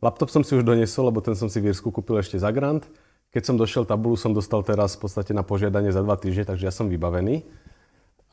Laptop 0.00 0.32
som 0.32 0.40
si 0.40 0.56
už 0.56 0.64
doniesol, 0.64 1.12
lebo 1.12 1.20
ten 1.20 1.36
som 1.36 1.52
si 1.52 1.60
v 1.60 1.74
Írsku 1.74 1.92
kúpil 1.92 2.16
ešte 2.22 2.40
za 2.40 2.48
grant. 2.54 2.88
Keď 3.30 3.42
som 3.46 3.54
došiel 3.54 3.86
tabulu, 3.86 4.18
som 4.18 4.34
dostal 4.34 4.66
teraz 4.66 4.98
v 4.98 5.06
podstate 5.06 5.30
na 5.30 5.46
požiadanie 5.46 5.94
za 5.94 6.02
dva 6.02 6.18
týždne, 6.18 6.50
takže 6.50 6.66
ja 6.66 6.74
som 6.74 6.90
vybavený. 6.90 7.46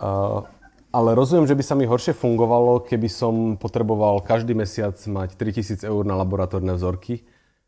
Uh, 0.02 0.46
ale 0.90 1.14
rozumiem, 1.14 1.46
že 1.46 1.54
by 1.54 1.64
sa 1.66 1.78
mi 1.78 1.86
horšie 1.86 2.18
fungovalo, 2.18 2.82
keby 2.82 3.06
som 3.06 3.62
potreboval 3.62 4.26
každý 4.26 4.58
mesiac 4.58 4.98
mať 4.98 5.38
3000 5.38 5.86
eur 5.86 6.02
na 6.02 6.18
laboratórne 6.18 6.74
vzorky 6.74 7.28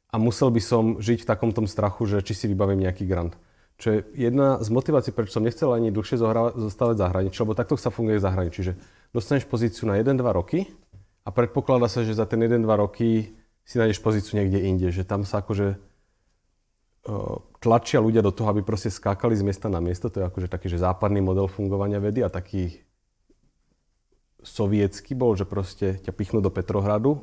a 0.09 0.17
musel 0.17 0.49
by 0.49 0.61
som 0.63 0.83
žiť 0.97 1.21
v 1.21 1.29
takom 1.29 1.53
tom 1.53 1.69
strachu, 1.69 2.09
že 2.09 2.25
či 2.25 2.33
si 2.33 2.45
vybavím 2.49 2.81
nejaký 2.81 3.05
grant. 3.05 3.37
Čo 3.79 3.95
je 3.95 3.99
jedna 4.17 4.59
z 4.59 4.67
motivácií, 4.73 5.13
prečo 5.13 5.39
som 5.39 5.45
nechcel 5.45 5.71
ani 5.71 5.93
dlhšie 5.93 6.19
zostávať 6.57 6.95
v 6.97 7.03
zahraničí, 7.05 7.37
lebo 7.45 7.55
takto 7.55 7.79
sa 7.79 7.93
funguje 7.93 8.19
v 8.19 8.25
zahraničí, 8.25 8.61
že 8.65 8.73
dostaneš 9.13 9.45
pozíciu 9.47 9.87
na 9.87 9.95
1-2 10.01 10.19
roky 10.33 10.67
a 11.23 11.29
predpokladá 11.31 11.87
sa, 11.87 12.03
že 12.03 12.17
za 12.17 12.27
ten 12.27 12.41
1-2 12.43 12.65
roky 12.65 13.37
si 13.63 13.75
nájdeš 13.77 14.01
pozíciu 14.01 14.41
niekde 14.41 14.65
inde, 14.65 14.87
že 14.89 15.05
tam 15.05 15.23
sa 15.23 15.45
akože 15.45 15.88
tlačia 17.59 17.99
ľudia 17.99 18.23
do 18.23 18.31
toho, 18.31 18.49
aby 18.53 18.61
proste 18.63 18.93
skákali 18.93 19.35
z 19.35 19.43
miesta 19.43 19.67
na 19.67 19.81
miesto. 19.83 20.07
To 20.07 20.23
je 20.23 20.25
akože 20.29 20.47
taký, 20.47 20.71
že 20.71 20.81
západný 20.81 21.19
model 21.19 21.49
fungovania 21.49 21.99
vedy 21.99 22.23
a 22.23 22.29
taký 22.31 22.81
sovietský 24.39 25.17
bol, 25.17 25.35
že 25.35 25.43
proste 25.43 25.99
ťa 25.99 26.15
pichnú 26.15 26.39
do 26.39 26.47
Petrohradu 26.47 27.19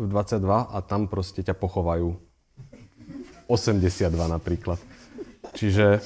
v 0.00 0.04
22 0.08 0.48
a 0.48 0.78
tam 0.80 1.04
proste 1.10 1.44
ťa 1.44 1.52
pochovajú 1.52 2.16
82 3.52 4.08
napríklad. 4.08 4.80
Čiže 5.52 6.00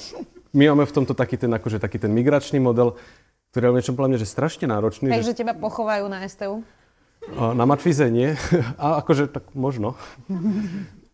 my 0.50 0.74
máme 0.74 0.84
v 0.88 0.94
tomto 0.96 1.14
taký 1.14 1.38
ten, 1.38 1.52
akože, 1.54 1.78
taký 1.78 2.02
ten 2.02 2.10
migračný 2.10 2.58
model, 2.58 2.98
ktorý 3.54 3.70
je 3.70 3.74
niečo 3.78 3.94
podľa 3.94 4.10
mňa, 4.16 4.22
že 4.24 4.28
strašne 4.28 4.66
náročný. 4.66 5.12
Takže 5.14 5.36
že... 5.36 5.38
teba 5.38 5.54
pochovajú 5.54 6.10
na 6.10 6.26
STU? 6.26 6.66
Na 7.30 7.64
Matfize 7.66 8.10
nie. 8.10 8.34
A 8.82 8.98
akože 8.98 9.30
tak 9.30 9.54
možno. 9.54 9.94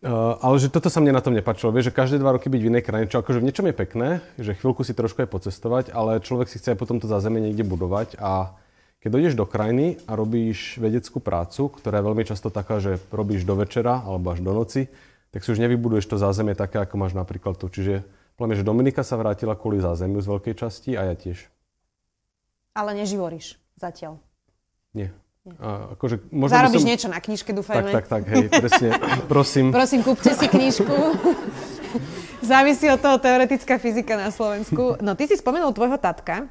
Uh, 0.03 0.35
ale 0.43 0.59
že 0.59 0.67
toto 0.67 0.91
sa 0.91 0.99
mne 0.99 1.15
na 1.15 1.23
tom 1.23 1.31
nepačilo. 1.31 1.71
Vieš, 1.71 1.87
že 1.87 1.95
každé 1.95 2.19
dva 2.19 2.35
roky 2.35 2.51
byť 2.51 2.59
v 2.59 2.69
inej 2.75 2.83
krajine, 2.83 3.07
čo 3.07 3.23
akože 3.23 3.39
v 3.39 3.47
niečom 3.47 3.71
je 3.71 3.75
pekné, 3.75 4.09
že 4.35 4.51
chvíľku 4.51 4.83
si 4.83 4.91
trošku 4.91 5.23
aj 5.23 5.31
pocestovať, 5.31 5.95
ale 5.95 6.19
človek 6.19 6.51
si 6.51 6.59
chce 6.59 6.75
aj 6.75 6.79
potom 6.83 6.99
to 6.99 7.07
zázemie 7.07 7.39
niekde 7.39 7.63
budovať 7.63 8.19
a 8.19 8.51
keď 8.99 9.09
dojdeš 9.15 9.35
do 9.39 9.47
krajiny 9.47 9.99
a 10.03 10.19
robíš 10.19 10.75
vedeckú 10.75 11.23
prácu, 11.23 11.71
ktorá 11.71 12.03
je 12.03 12.07
veľmi 12.07 12.23
často 12.27 12.51
taká, 12.51 12.83
že 12.83 12.99
robíš 13.15 13.47
do 13.47 13.55
večera 13.55 14.03
alebo 14.03 14.31
až 14.31 14.43
do 14.43 14.51
noci, 14.51 14.91
tak 15.31 15.43
si 15.43 15.55
už 15.55 15.63
nevybuduješ 15.63 16.07
to 16.07 16.19
zázemie 16.19 16.55
také, 16.55 16.83
ako 16.83 16.99
máš 16.99 17.15
napríklad 17.15 17.55
tu. 17.55 17.71
Čiže 17.71 18.03
poviem, 18.35 18.59
že 18.59 18.67
Dominika 18.67 19.07
sa 19.07 19.15
vrátila 19.15 19.55
kvôli 19.55 19.79
zázemiu 19.79 20.19
z 20.19 20.27
veľkej 20.31 20.55
časti 20.55 20.99
a 20.99 21.07
ja 21.07 21.15
tiež. 21.15 21.47
Ale 22.75 22.91
neživoríš 22.91 23.55
zatiaľ. 23.79 24.19
Nie. 24.91 25.15
A 25.43 25.99
akože, 25.99 26.23
možno 26.31 26.55
Zarobíš 26.55 26.87
som... 26.87 26.89
niečo 26.89 27.07
na 27.11 27.19
knižke, 27.19 27.51
dúfajme. 27.51 27.91
Tak, 27.91 28.07
tak, 28.07 28.23
tak, 28.23 28.23
hej, 28.31 28.47
presne. 28.47 28.89
Prosím. 29.31 29.75
Prosím, 29.75 29.99
kúpte 29.99 30.31
si 30.31 30.47
knižku. 30.47 30.87
Závisí 32.47 32.87
od 32.87 32.99
toho 33.03 33.19
teoretická 33.19 33.75
fyzika 33.75 34.15
na 34.15 34.31
Slovensku. 34.31 35.03
No, 35.03 35.19
ty 35.19 35.27
si 35.27 35.35
spomenul 35.35 35.75
tvojho 35.75 35.99
tatka, 35.99 36.47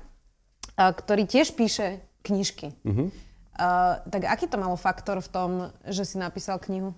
ktorý 0.76 1.24
tiež 1.24 1.56
píše 1.56 2.04
knižky. 2.20 2.76
Uh-huh. 2.84 3.08
Uh, 3.56 4.00
tak 4.12 4.28
aký 4.28 4.44
to 4.44 4.60
malo 4.60 4.76
faktor 4.76 5.24
v 5.24 5.28
tom, 5.28 5.50
že 5.88 6.04
si 6.04 6.20
napísal 6.20 6.60
knihu? 6.60 6.92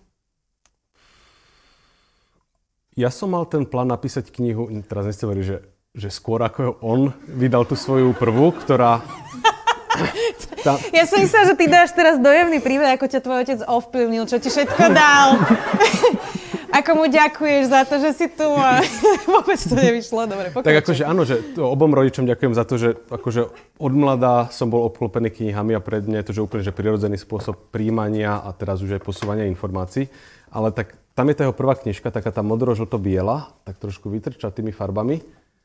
Ja 2.98 3.10
som 3.10 3.34
mal 3.34 3.46
ten 3.46 3.66
plán 3.66 3.90
napísať 3.90 4.34
knihu, 4.34 4.70
teraz 4.86 5.06
nechcem 5.10 5.26
veriť, 5.30 5.46
že, 5.46 5.58
že 5.94 6.08
skôr 6.10 6.42
ako 6.42 6.78
on 6.82 7.14
vydal 7.26 7.66
tú 7.66 7.78
svoju 7.78 8.14
prvú, 8.18 8.50
ktorá... 8.50 8.98
Tá... 10.64 10.80
Ja 10.96 11.04
som 11.04 11.20
myslela, 11.20 11.52
že 11.52 11.54
ty 11.60 11.68
dáš 11.68 11.92
teraz 11.92 12.16
dojemný 12.16 12.64
príbeh, 12.64 12.96
ako 12.96 13.04
ťa 13.04 13.20
tvoj 13.20 13.38
otec 13.44 13.60
ovplyvnil, 13.68 14.24
čo 14.24 14.40
ti 14.40 14.48
všetko 14.48 14.84
dal. 14.96 15.36
ako 16.80 16.90
mu 16.98 17.04
ďakuješ 17.06 17.62
za 17.70 17.80
to, 17.86 17.94
že 18.02 18.10
si 18.16 18.26
tu 18.32 18.48
a 18.50 18.82
vôbec 19.30 19.60
to 19.60 19.76
nevyšlo. 19.78 20.26
Dobre, 20.26 20.50
pokračuj. 20.50 20.66
Tak 20.66 20.76
akože 20.82 21.02
áno, 21.06 21.22
že 21.22 21.36
obom 21.54 21.94
rodičom 21.94 22.26
ďakujem 22.26 22.52
za 22.56 22.64
to, 22.66 22.74
že 22.80 22.98
akože 23.12 23.40
od 23.78 23.92
mladá 23.94 24.50
som 24.50 24.72
bol 24.72 24.82
obklopený 24.90 25.30
knihami 25.30 25.78
a 25.78 25.84
pred 25.84 26.02
mňa 26.02 26.24
je 26.24 26.26
to 26.26 26.36
že 26.40 26.42
úplne 26.42 26.66
že 26.66 26.74
prirodzený 26.74 27.20
spôsob 27.20 27.70
príjmania 27.70 28.42
a 28.42 28.50
teraz 28.56 28.82
už 28.82 28.98
aj 28.98 29.06
posúvania 29.06 29.46
informácií. 29.46 30.10
Ale 30.50 30.74
tak 30.74 30.98
tam 31.14 31.30
je 31.30 31.36
tá 31.38 31.42
jeho 31.46 31.54
prvá 31.54 31.78
knižka, 31.78 32.10
taká 32.10 32.34
tá 32.34 32.42
modro-žlto-biela, 32.42 33.54
tak 33.62 33.78
trošku 33.78 34.10
vytrča 34.10 34.50
tými 34.50 34.74
farbami. 34.74 35.22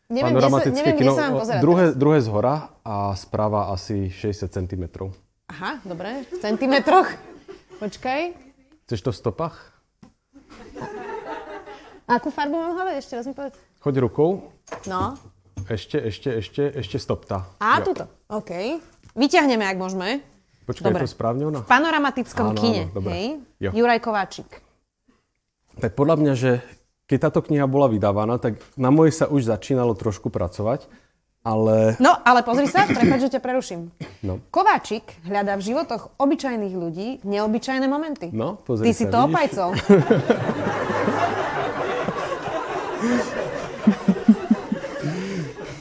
Neviem, 0.10 0.34
Panoramatické 0.34 0.89
neviem, 0.89 1.06
kino, 1.06 1.13
sa 1.13 1.30
mám 1.30 1.62
druhé, 1.62 1.93
druhé 1.93 2.17
z 2.17 2.34
hora 2.34 2.74
a 2.82 3.13
správa 3.13 3.69
asi 3.69 4.10
60 4.10 4.50
cm. 4.50 5.13
Aha, 5.54 5.78
dobre, 5.86 6.26
v 6.26 6.34
centimetroch. 6.41 7.06
Počkaj. 7.78 8.34
Chceš 8.89 9.00
to 9.06 9.13
v 9.13 9.17
stopách? 9.22 9.56
A 12.10 12.17
akú 12.17 12.34
farbu 12.34 12.58
mám 12.58 12.74
hľadať? 12.74 12.95
Ešte 13.06 13.13
raz 13.22 13.26
mi 13.30 13.38
povedz. 13.38 13.54
Choď 13.86 14.02
rukou. 14.02 14.50
No. 14.89 15.13
Ešte, 15.69 16.02
ešte, 16.02 16.41
ešte, 16.41 16.63
ešte 16.74 16.98
stopta. 16.98 17.45
A, 17.62 17.78
jo. 17.78 17.93
tuto. 17.93 18.10
OK. 18.34 18.82
Vyťahneme, 19.13 19.62
ak 19.62 19.78
môžeme. 19.78 20.26
Počkaj, 20.65 20.89
dobre. 20.89 21.06
je 21.06 21.10
to 21.10 21.13
správne 21.13 21.43
ona? 21.54 21.62
V 21.62 21.69
panoramatickom 21.69 22.45
áno, 22.50 22.58
kine, 22.58 22.89
áno, 22.89 22.98
dobre. 22.98 23.12
hej? 23.13 23.28
Jo. 23.62 23.69
Juraj 23.78 24.02
Kováčik. 24.02 24.50
Tak 25.78 25.93
podľa 25.93 26.17
mňa, 26.17 26.34
že 26.34 26.52
keď 27.10 27.17
táto 27.17 27.41
kniha 27.41 27.65
bola 27.65 27.89
vydávaná, 27.89 28.38
tak 28.38 28.62
na 28.78 28.93
mojej 28.93 29.10
sa 29.10 29.26
už 29.26 29.50
začínalo 29.50 29.98
trošku 29.98 30.30
pracovať, 30.30 30.86
ale... 31.41 31.98
No, 31.98 32.13
ale 32.22 32.45
pozri 32.45 32.69
sa, 32.69 32.86
prepáč, 32.86 33.26
že 33.26 33.34
ťa 33.34 33.41
preruším. 33.41 33.89
No. 34.22 34.38
Kováčik 34.54 35.17
hľadá 35.26 35.58
v 35.58 35.74
životoch 35.74 36.13
obyčajných 36.22 36.76
ľudí 36.78 37.26
neobyčajné 37.26 37.89
momenty. 37.89 38.30
No, 38.30 38.62
pozri 38.62 38.86
Ty 38.86 38.93
sa, 38.93 39.00
si 39.02 39.06
to 39.10 39.17
opajcol. 39.26 39.69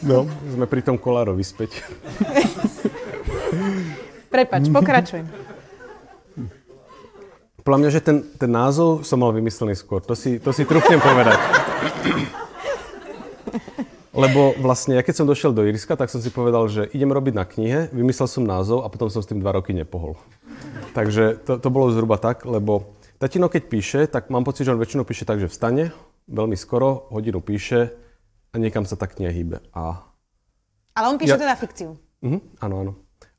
No, 0.08 0.24
sme 0.48 0.64
pri 0.64 0.80
tom 0.80 0.96
Kolárovi 0.96 1.44
späť. 1.44 1.84
Prepač, 4.32 4.72
pokračujem 4.72 5.47
podľa 7.68 7.84
mňa, 7.84 7.90
že 7.92 8.00
ten, 8.00 8.24
ten 8.40 8.48
názov 8.48 9.04
som 9.04 9.20
mal 9.20 9.28
vymyslený 9.36 9.76
skôr. 9.76 10.00
To 10.08 10.16
si, 10.16 10.40
to 10.40 10.56
si 10.56 10.64
trúfnem 10.64 11.04
povedať. 11.04 11.36
Lebo 14.16 14.56
vlastne, 14.56 14.96
ja 14.96 15.04
keď 15.04 15.14
som 15.20 15.28
došiel 15.28 15.52
do 15.52 15.68
Iriska, 15.68 15.92
tak 15.92 16.08
som 16.08 16.24
si 16.24 16.32
povedal, 16.32 16.64
že 16.72 16.88
idem 16.96 17.12
robiť 17.12 17.36
na 17.36 17.44
knihe, 17.44 17.92
vymyslel 17.92 18.24
som 18.24 18.48
názov 18.48 18.88
a 18.88 18.88
potom 18.88 19.12
som 19.12 19.20
s 19.20 19.28
tým 19.28 19.44
dva 19.44 19.52
roky 19.52 19.76
nepohol. 19.76 20.16
Takže 20.96 21.44
to, 21.44 21.60
to 21.60 21.68
bolo 21.68 21.92
zhruba 21.92 22.16
tak, 22.16 22.48
lebo 22.48 22.96
tatino 23.20 23.52
keď 23.52 23.62
píše, 23.68 24.00
tak 24.08 24.32
mám 24.32 24.48
pocit, 24.48 24.64
že 24.64 24.72
on 24.72 24.80
väčšinou 24.80 25.04
píše 25.04 25.28
tak, 25.28 25.36
že 25.36 25.52
vstane, 25.52 25.92
veľmi 26.24 26.56
skoro, 26.56 27.12
hodinu 27.12 27.44
píše 27.44 27.92
a 28.48 28.56
niekam 28.56 28.88
sa 28.88 28.96
tak 28.96 29.20
nehýbe. 29.20 29.60
A... 29.76 30.08
Ale 30.96 31.12
on 31.12 31.20
píše 31.20 31.36
ja... 31.36 31.44
teda 31.44 31.52
fikciu. 31.52 32.00
Uh-huh, 32.24 32.40
áno, 32.64 32.74
áno. 32.80 32.92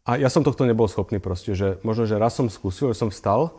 A 0.06 0.22
ja 0.22 0.30
som 0.30 0.46
tohto 0.46 0.70
nebol 0.70 0.86
schopný 0.86 1.18
proste, 1.18 1.58
že 1.58 1.82
možno, 1.82 2.06
že 2.06 2.22
raz 2.22 2.38
som 2.38 2.46
skúsil, 2.46 2.94
že 2.94 3.02
som 3.02 3.10
vstal, 3.10 3.58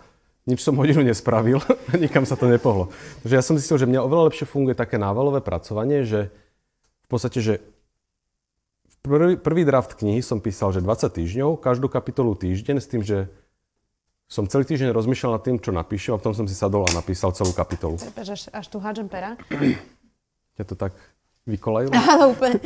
nič 0.51 0.61
som 0.61 0.75
hodinu 0.75 1.07
nespravil 1.07 1.63
nikam 1.95 2.27
sa 2.27 2.35
to 2.35 2.51
nepohlo. 2.51 2.91
Takže 3.23 3.35
ja 3.39 3.43
som 3.47 3.55
zistil, 3.55 3.79
že 3.79 3.87
mňa 3.87 4.03
oveľa 4.03 4.35
lepšie 4.35 4.51
funguje 4.51 4.75
také 4.75 4.99
návalové 4.99 5.39
pracovanie, 5.39 6.03
že 6.03 6.35
v 7.05 7.09
podstate, 7.09 7.39
že 7.39 7.55
prvý, 9.07 9.39
prvý 9.39 9.63
draft 9.63 9.95
knihy 9.95 10.21
som 10.21 10.43
písal, 10.43 10.75
že 10.75 10.83
20 10.83 11.07
týždňov, 11.11 11.63
každú 11.63 11.87
kapitolu 11.87 12.35
týždeň 12.35 12.77
s 12.83 12.91
tým, 12.91 13.03
že 13.07 13.31
som 14.31 14.47
celý 14.47 14.63
týždeň 14.63 14.95
rozmýšľal 14.95 15.39
nad 15.39 15.43
tým, 15.43 15.59
čo 15.59 15.75
napíšem 15.75 16.15
a 16.15 16.21
potom 16.23 16.35
som 16.35 16.47
si 16.47 16.55
sadol 16.55 16.87
a 16.87 16.95
napísal 16.95 17.35
celú 17.35 17.51
kapitolu. 17.51 17.99
Až, 17.99 18.47
až 18.51 18.67
tu 18.71 18.79
hádžem 18.79 19.11
pera. 19.11 19.35
Ja 20.55 20.69
to 20.69 20.79
tak 20.79 20.95
vykolajilo. 21.49 21.93
Áno, 22.13 22.37
úplne. 22.37 22.61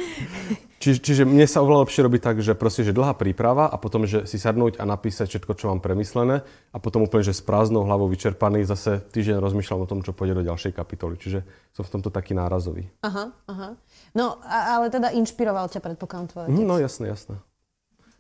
Či, 0.84 1.00
čiže 1.00 1.24
mne 1.24 1.48
sa 1.48 1.64
oveľa 1.64 1.88
lepšie 1.88 2.04
robí 2.04 2.20
tak, 2.20 2.44
že 2.44 2.52
proste, 2.52 2.84
že 2.84 2.92
dlhá 2.92 3.16
príprava 3.16 3.72
a 3.72 3.80
potom, 3.80 4.04
že 4.04 4.28
si 4.28 4.36
sadnúť 4.36 4.76
a 4.76 4.84
napísať 4.84 5.32
všetko, 5.32 5.52
čo 5.56 5.72
mám 5.72 5.80
premyslené 5.80 6.44
a 6.44 6.76
potom 6.76 7.08
úplne, 7.08 7.24
že 7.24 7.32
s 7.32 7.40
prázdnou 7.40 7.88
hlavou 7.88 8.04
vyčerpaný 8.12 8.68
zase 8.68 9.00
týždeň 9.00 9.40
rozmýšľam 9.40 9.80
o 9.80 9.88
tom, 9.88 10.04
čo 10.04 10.12
pôjde 10.12 10.36
do 10.36 10.44
ďalšej 10.44 10.76
kapitoly. 10.76 11.16
Čiže 11.16 11.40
som 11.72 11.88
v 11.88 11.92
tomto 11.96 12.12
taký 12.12 12.36
nárazový. 12.36 12.84
Aha, 13.00 13.32
aha. 13.48 13.80
No, 14.12 14.36
ale 14.44 14.92
teda 14.92 15.08
inšpiroval 15.16 15.72
ťa, 15.72 15.80
predpokladám, 15.80 16.28
tvoj 16.28 16.42
otec. 16.52 16.66
No, 16.68 16.76
jasné, 16.76 17.16
jasné. 17.16 17.40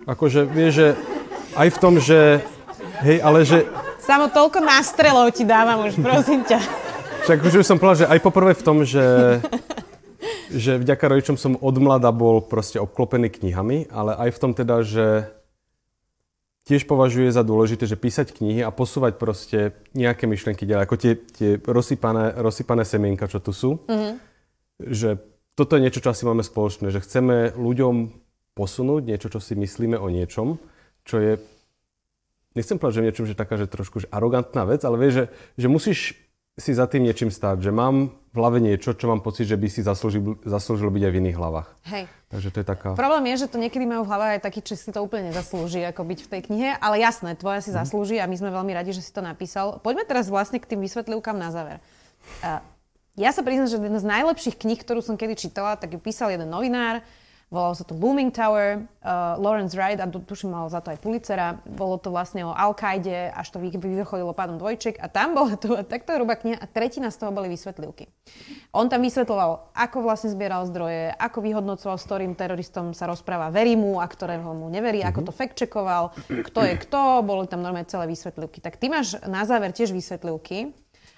Akože, 0.08 0.48
vieš, 0.48 0.72
že 0.72 0.88
aj 1.60 1.68
v 1.68 1.78
tom, 1.78 2.00
že... 2.00 2.40
Hej, 3.04 3.18
ale 3.20 3.44
že... 3.44 3.68
Samo 4.00 4.32
toľko 4.32 4.64
nástrelov 4.64 5.28
ti 5.36 5.44
dávam 5.44 5.84
už, 5.84 6.00
prosím 6.00 6.40
ťa. 6.48 6.60
Však 7.28 7.38
už 7.44 7.64
som 7.64 7.76
povedal, 7.76 8.04
že 8.04 8.06
aj 8.08 8.20
poprvé 8.24 8.52
v 8.56 8.62
tom, 8.64 8.84
že 8.84 9.04
že 10.52 10.80
vďaka 10.80 11.04
rodičom 11.08 11.36
som 11.40 11.58
od 11.58 11.76
mlada 11.80 12.12
bol 12.12 12.44
proste 12.44 12.78
obklopený 12.78 13.32
knihami, 13.32 13.90
ale 13.90 14.16
aj 14.18 14.30
v 14.34 14.40
tom 14.40 14.52
teda, 14.52 14.84
že 14.84 15.28
tiež 16.64 16.88
považuje 16.88 17.28
za 17.28 17.44
dôležité, 17.44 17.84
že 17.84 18.00
písať 18.00 18.32
knihy 18.32 18.64
a 18.64 18.72
posúvať 18.72 19.20
proste 19.20 19.76
nejaké 19.92 20.24
myšlienky 20.24 20.64
ďalej, 20.64 20.84
ako 20.88 20.96
tie, 20.96 21.12
tie 21.20 21.50
rozsypané, 21.60 22.40
rozsypané 22.40 22.88
semienka, 22.88 23.28
čo 23.28 23.38
tu 23.44 23.52
sú. 23.52 23.84
Mm-hmm. 23.84 24.14
Že 24.80 25.08
toto 25.54 25.76
je 25.76 25.84
niečo, 25.84 26.00
čo 26.00 26.10
asi 26.10 26.24
máme 26.24 26.40
spoločné, 26.40 26.88
že 26.88 27.04
chceme 27.04 27.52
ľuďom 27.54 28.24
posunúť 28.56 29.02
niečo, 29.04 29.28
čo 29.28 29.44
si 29.44 29.52
myslíme 29.54 30.00
o 30.00 30.08
niečom, 30.08 30.56
čo 31.04 31.20
je, 31.20 31.32
nechcem 32.56 32.80
povedať, 32.80 32.94
že 32.96 33.02
v 33.02 33.06
niečom, 33.12 33.26
že 33.28 33.36
taká, 33.36 33.54
že 33.60 33.68
trošku 33.68 34.02
že 34.02 34.08
arogantná 34.08 34.64
vec, 34.64 34.80
ale 34.88 34.96
vieš, 34.96 35.12
že, 35.14 35.24
že 35.60 35.68
musíš 35.68 35.98
si 36.54 36.70
za 36.70 36.86
tým 36.86 37.02
niečím 37.02 37.34
stáť, 37.34 37.66
že 37.66 37.74
mám 37.74 38.14
v 38.30 38.36
hlave 38.38 38.62
niečo, 38.62 38.94
čo 38.94 39.10
mám 39.10 39.22
pocit, 39.22 39.50
že 39.50 39.58
by 39.58 39.66
si 39.66 39.82
zaslúžil, 39.82 40.38
zaslúžil 40.46 40.86
byť 40.90 41.02
aj 41.02 41.12
v 41.14 41.18
iných 41.18 41.38
hlavách. 41.38 41.68
Hej. 41.90 42.04
Takže 42.30 42.48
to 42.50 42.58
je 42.62 42.66
taká... 42.66 42.88
Problém 42.94 43.30
je, 43.34 43.46
že 43.46 43.50
to 43.50 43.58
niekedy 43.58 43.86
majú 43.86 44.06
v 44.06 44.10
hlave 44.10 44.24
aj 44.38 44.40
taký, 44.46 44.62
či 44.62 44.74
si 44.78 44.90
to 44.94 45.02
úplne 45.02 45.34
nezaslúži, 45.34 45.82
ako 45.86 46.06
byť 46.06 46.18
v 46.22 46.30
tej 46.30 46.40
knihe, 46.50 46.70
ale 46.78 47.02
jasné, 47.02 47.34
tvoja 47.34 47.58
si 47.58 47.74
mm. 47.74 47.78
zaslúži 47.82 48.16
a 48.22 48.30
my 48.30 48.38
sme 48.38 48.54
veľmi 48.54 48.70
radi, 48.74 48.94
že 48.94 49.02
si 49.02 49.10
to 49.10 49.22
napísal. 49.22 49.82
Poďme 49.82 50.06
teraz 50.06 50.30
vlastne 50.30 50.62
k 50.62 50.66
tým 50.70 50.82
vysvetlivkám 50.82 51.34
na 51.34 51.50
záver. 51.50 51.78
Uh, 52.42 52.62
ja 53.18 53.30
sa 53.30 53.42
priznám, 53.46 53.70
že 53.70 53.78
jedna 53.78 54.02
z 54.02 54.10
najlepších 54.10 54.58
kníh, 54.58 54.78
ktorú 54.78 55.02
som 55.02 55.14
kedy 55.14 55.34
čítala, 55.38 55.78
tak 55.78 55.94
ju 55.94 56.02
písal 56.02 56.34
jeden 56.34 56.50
novinár, 56.50 57.02
Volalo 57.52 57.76
sa 57.76 57.84
to 57.84 57.92
Looming 57.94 58.32
Tower, 58.32 58.82
uh, 59.04 59.36
Lawrence 59.36 59.76
Wright, 59.76 60.00
a 60.00 60.08
tuším 60.08 60.56
mal 60.56 60.66
za 60.72 60.80
to 60.80 60.90
aj 60.90 60.98
Pulitzera. 60.98 61.60
Bolo 61.68 62.00
to 62.00 62.08
vlastne 62.08 62.42
o 62.42 62.56
Al-Kaide, 62.56 63.30
až 63.30 63.52
to 63.52 63.60
vyvrcholilo 63.60 64.32
pádom 64.32 64.56
dvojček. 64.56 64.96
A 64.98 65.06
tam 65.12 65.32
bola 65.38 65.54
to 65.60 65.76
takto 65.84 66.16
hruba 66.16 66.40
kniha 66.40 66.56
a 66.58 66.66
tretina 66.66 67.12
z 67.12 67.20
toho 67.20 67.30
boli 67.30 67.52
vysvetlivky. 67.52 68.08
On 68.72 68.88
tam 68.88 69.04
vysvetloval, 69.04 69.70
ako 69.76 70.02
vlastne 70.02 70.32
zbieral 70.32 70.64
zdroje, 70.66 71.12
ako 71.14 71.38
vyhodnocoval, 71.44 72.00
s 72.00 72.06
ktorým 72.08 72.32
teroristom 72.34 72.90
sa 72.96 73.06
rozpráva, 73.06 73.52
verí 73.52 73.78
mu 73.78 74.00
a 74.00 74.06
ktorého 74.08 74.50
mu 74.56 74.66
neverí, 74.72 75.04
mm-hmm. 75.04 75.14
ako 75.14 75.20
mhm. 75.22 75.26
to 75.28 75.32
fact 75.32 75.54
checkoval, 75.60 76.10
kto 76.26 76.60
je 76.64 76.74
kto, 76.80 77.22
boli 77.22 77.46
tam 77.46 77.62
normálne 77.62 77.86
celé 77.86 78.08
vysvetlivky. 78.08 78.58
Tak 78.64 78.80
ty 78.80 78.88
máš 78.90 79.20
na 79.28 79.44
záver 79.46 79.70
tiež 79.70 79.92
vysvetlivky. 79.92 80.74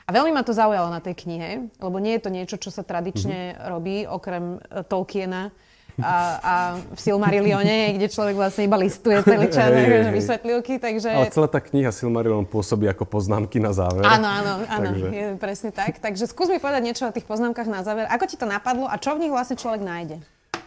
A 0.06 0.14
veľmi 0.14 0.30
ma 0.30 0.46
to 0.46 0.54
zaujalo 0.54 0.86
na 0.86 1.02
tej 1.02 1.18
knihe, 1.18 1.66
lebo 1.82 1.98
nie 1.98 2.14
je 2.14 2.22
to 2.22 2.30
niečo, 2.30 2.56
čo 2.62 2.70
sa 2.70 2.86
tradične 2.86 3.38
mm-hmm. 3.54 3.66
robí, 3.66 3.96
okrem 4.06 4.62
Tolkiena, 4.86 5.50
a, 5.96 6.14
a 6.44 6.54
v 6.92 6.98
Silmarillione, 7.00 7.96
kde 7.96 8.12
človek 8.12 8.36
vlastne 8.36 8.68
iba 8.68 8.76
listuje 8.76 9.16
celý 9.24 9.48
čas 9.48 9.72
hey, 9.72 9.88
hey, 9.88 10.12
vysvetlivky, 10.12 10.76
takže... 10.76 11.08
Ale 11.08 11.32
celá 11.32 11.48
tá 11.48 11.56
kniha 11.64 11.88
Silmarillion 11.88 12.44
pôsobí 12.44 12.84
ako 12.84 13.08
poznámky 13.08 13.56
na 13.56 13.72
záver. 13.72 14.04
Áno, 14.04 14.28
áno, 14.28 14.52
áno, 14.68 14.88
takže... 14.92 15.06
je 15.08 15.24
presne 15.40 15.70
tak. 15.72 15.96
Takže 15.96 16.28
skús 16.28 16.52
mi 16.52 16.60
povedať 16.60 16.82
niečo 16.84 17.08
o 17.08 17.12
tých 17.12 17.24
poznámkach 17.24 17.64
na 17.64 17.80
záver. 17.80 18.04
Ako 18.12 18.28
ti 18.28 18.36
to 18.36 18.44
napadlo 18.44 18.84
a 18.84 19.00
čo 19.00 19.16
v 19.16 19.24
nich 19.24 19.32
vlastne 19.32 19.56
človek 19.56 19.80
nájde? 19.80 20.20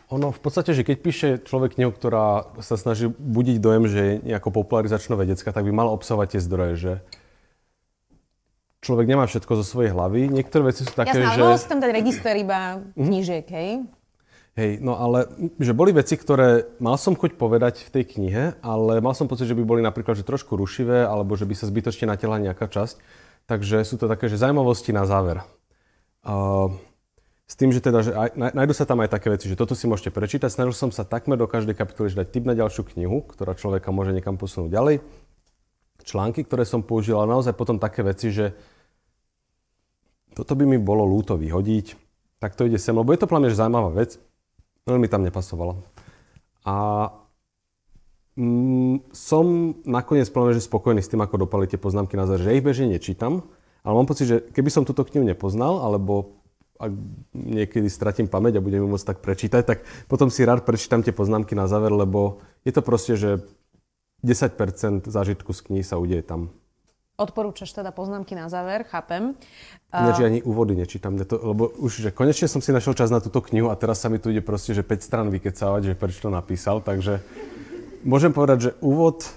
Ono 0.09 0.33
v 0.33 0.41
podstate, 0.41 0.73
že 0.73 0.81
keď 0.81 0.97
píše 0.97 1.27
človek 1.45 1.77
knihu, 1.77 1.93
ktorá 1.93 2.49
sa 2.65 2.73
snaží 2.81 3.05
budiť 3.05 3.61
dojem, 3.61 3.85
že 3.85 3.99
je 4.01 4.13
nejako 4.33 4.49
popularizačno 4.49 5.13
vedecká, 5.13 5.53
tak 5.53 5.61
by 5.61 5.69
mal 5.69 5.93
obsahovať 5.93 6.33
tie 6.33 6.41
zdroje, 6.41 6.73
že 6.81 6.93
človek 8.81 9.05
nemá 9.05 9.29
všetko 9.29 9.61
zo 9.61 9.65
svojej 9.65 9.93
hlavy. 9.93 10.33
Niektoré 10.33 10.73
veci 10.73 10.81
sú 10.81 10.93
také, 10.97 11.13
Jasná, 11.13 11.37
že... 11.37 11.41
Jasné, 11.45 11.69
tam 11.69 11.79
dať 11.85 11.91
register 11.93 12.33
iba 12.33 12.81
mhm. 12.81 13.05
knížiek, 13.05 13.45
hej? 13.53 13.71
Hej, 14.59 14.83
no 14.83 14.99
ale 14.99 15.31
že 15.55 15.71
boli 15.71 15.95
veci, 15.95 16.19
ktoré 16.19 16.67
mal 16.83 16.99
som 16.99 17.15
chuť 17.15 17.39
povedať 17.39 17.87
v 17.87 17.89
tej 17.95 18.03
knihe, 18.11 18.43
ale 18.59 18.99
mal 18.99 19.15
som 19.15 19.31
pocit, 19.31 19.47
že 19.47 19.55
by 19.55 19.63
boli 19.63 19.79
napríklad 19.79 20.19
že 20.19 20.27
trošku 20.27 20.59
rušivé, 20.59 21.07
alebo 21.07 21.39
že 21.39 21.47
by 21.47 21.55
sa 21.55 21.63
zbytočne 21.63 22.11
natiahla 22.11 22.43
nejaká 22.51 22.67
časť. 22.67 22.99
Takže 23.47 23.87
sú 23.87 23.95
to 23.95 24.11
také, 24.11 24.27
že 24.27 24.35
zaujímavosti 24.35 24.91
na 24.91 25.07
záver. 25.07 25.47
Uh, 26.27 26.75
s 27.47 27.55
tým, 27.55 27.71
že 27.71 27.79
teda, 27.79 28.03
že 28.03 28.11
aj, 28.11 28.35
nájdu 28.35 28.75
sa 28.75 28.83
tam 28.83 28.99
aj 28.99 29.15
také 29.15 29.31
veci, 29.31 29.47
že 29.47 29.55
toto 29.55 29.79
si 29.79 29.87
môžete 29.87 30.11
prečítať. 30.11 30.51
Snažil 30.51 30.75
som 30.75 30.91
sa 30.91 31.07
takmer 31.07 31.39
do 31.39 31.47
každej 31.47 31.79
kapitoly 31.79 32.11
dať 32.11 32.27
tip 32.27 32.43
na 32.43 32.51
ďalšiu 32.51 32.83
knihu, 32.93 33.23
ktorá 33.31 33.55
človeka 33.55 33.95
môže 33.95 34.11
niekam 34.11 34.35
posunúť 34.35 34.75
ďalej. 34.75 34.95
Články, 36.03 36.43
ktoré 36.43 36.67
som 36.67 36.83
použil, 36.83 37.15
ale 37.15 37.31
naozaj 37.31 37.55
potom 37.55 37.79
také 37.79 38.03
veci, 38.03 38.35
že 38.35 38.51
toto 40.35 40.51
by 40.51 40.67
mi 40.67 40.75
bolo 40.75 41.07
lúto 41.07 41.39
vyhodiť, 41.39 41.95
tak 42.43 42.59
to 42.59 42.67
ide 42.67 42.75
sem, 42.75 42.91
lebo 42.91 43.15
je 43.15 43.23
to 43.23 43.27
plne 43.31 43.47
zaujímavá 43.47 43.95
vec, 43.95 44.19
veľmi 44.89 45.07
tam 45.07 45.21
nepasovala. 45.21 45.77
A 46.65 46.75
mm, 48.35 49.13
som 49.13 49.77
nakoniec 49.85 50.27
plne, 50.33 50.57
že 50.57 50.65
spokojný 50.65 50.99
s 50.99 51.11
tým, 51.13 51.21
ako 51.21 51.45
dopali 51.45 51.69
tie 51.69 51.77
poznámky 51.77 52.17
na 52.17 52.25
záver, 52.25 52.43
že 52.43 52.55
ich 52.57 52.65
bežne 52.65 52.91
nečítam, 52.91 53.45
ale 53.85 53.93
mám 53.95 54.09
pocit, 54.09 54.25
že 54.27 54.37
keby 54.51 54.69
som 54.73 54.83
túto 54.83 55.05
knihu 55.07 55.23
nepoznal, 55.23 55.85
alebo 55.85 56.39
ak 56.79 56.91
niekedy 57.35 57.91
stratím 57.91 58.31
pamäť 58.31 58.59
a 58.59 58.63
budem 58.63 58.79
ju 58.83 58.87
môcť 58.87 59.07
tak 59.11 59.19
prečítať, 59.19 59.63
tak 59.67 59.83
potom 60.07 60.31
si 60.31 60.47
rád 60.47 60.63
prečítam 60.63 61.03
tie 61.03 61.11
poznámky 61.11 61.51
na 61.51 61.67
záver, 61.67 61.91
lebo 61.91 62.39
je 62.63 62.71
to 62.71 62.79
proste, 62.79 63.19
že 63.19 63.43
10% 64.23 65.07
zážitku 65.07 65.51
z 65.51 65.59
knihy 65.67 65.83
sa 65.83 65.99
udeje 65.99 66.23
tam. 66.23 66.55
Odporúčaš 67.19 67.75
teda 67.75 67.91
poznámky 67.91 68.31
na 68.31 68.47
záver, 68.47 68.87
chápem. 68.87 69.35
Že 69.91 70.31
ani 70.31 70.39
úvody 70.39 70.79
nečítam, 70.79 71.19
to, 71.19 71.35
lebo 71.35 71.67
už, 71.83 72.07
že 72.07 72.09
konečne 72.15 72.47
som 72.47 72.63
si 72.63 72.71
našiel 72.71 72.95
čas 72.95 73.11
na 73.11 73.19
túto 73.19 73.43
knihu 73.43 73.67
a 73.67 73.75
teraz 73.75 73.99
sa 73.99 74.07
mi 74.07 74.23
tu 74.23 74.31
ide 74.31 74.39
proste, 74.39 74.71
že 74.71 74.87
5 74.87 75.03
stran 75.03 75.27
vykecávať, 75.27 75.91
že 75.91 75.99
prečo 75.99 76.23
to 76.23 76.31
napísal, 76.31 76.79
takže 76.79 77.19
môžem 78.07 78.31
povedať, 78.31 78.57
že 78.63 78.71
úvod 78.79 79.27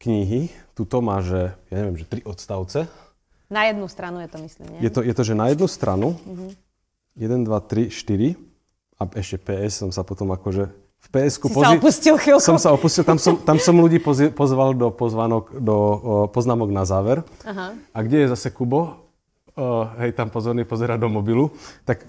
knihy, 0.00 0.48
tuto 0.72 1.04
má, 1.04 1.20
že, 1.20 1.52
ja 1.68 1.74
neviem, 1.84 2.00
že 2.00 2.08
3 2.08 2.24
odstavce, 2.24 2.88
na 3.52 3.68
jednu 3.68 3.86
stranu 3.88 4.18
je 4.24 4.28
to, 4.28 4.38
myslím, 4.40 4.66
nie? 4.72 4.80
Je 4.88 4.90
to, 4.90 5.00
je 5.04 5.14
to 5.14 5.22
že 5.22 5.34
na 5.36 5.52
jednu 5.52 5.68
stranu, 5.68 6.16
uh-huh. 6.16 6.50
1, 7.14 7.44
2, 7.44 7.46
3, 7.46 7.92
4 7.92 8.34
a 8.98 9.02
ešte 9.20 9.36
PS 9.38 9.84
som 9.84 9.90
sa 9.92 10.02
potom 10.02 10.32
akože 10.32 10.72
v 11.04 11.08
PSku 11.12 11.52
si 11.52 11.54
pozi- 11.54 11.66
sa 11.68 11.76
opustil 11.76 12.14
chvíľku. 12.16 12.40
Som 12.44 12.56
sa 12.56 12.72
opustil, 12.72 13.04
tam 13.04 13.20
som, 13.20 13.36
tam 13.36 13.60
som 13.60 13.76
ľudí 13.76 14.00
pozval 14.32 14.72
do 14.72 14.88
pozvánok, 14.88 15.60
do 15.60 15.76
poznámok 16.32 16.72
na 16.72 16.88
záver. 16.88 17.20
Aha. 17.44 17.76
A 17.76 17.98
kde 18.00 18.24
je 18.24 18.26
zase 18.32 18.48
Kubo? 18.48 19.04
O, 19.54 19.86
hej, 20.02 20.16
tam 20.16 20.32
pozorne 20.32 20.66
pozera 20.66 20.98
do 20.98 21.06
mobilu. 21.06 21.52
Tak 21.86 22.02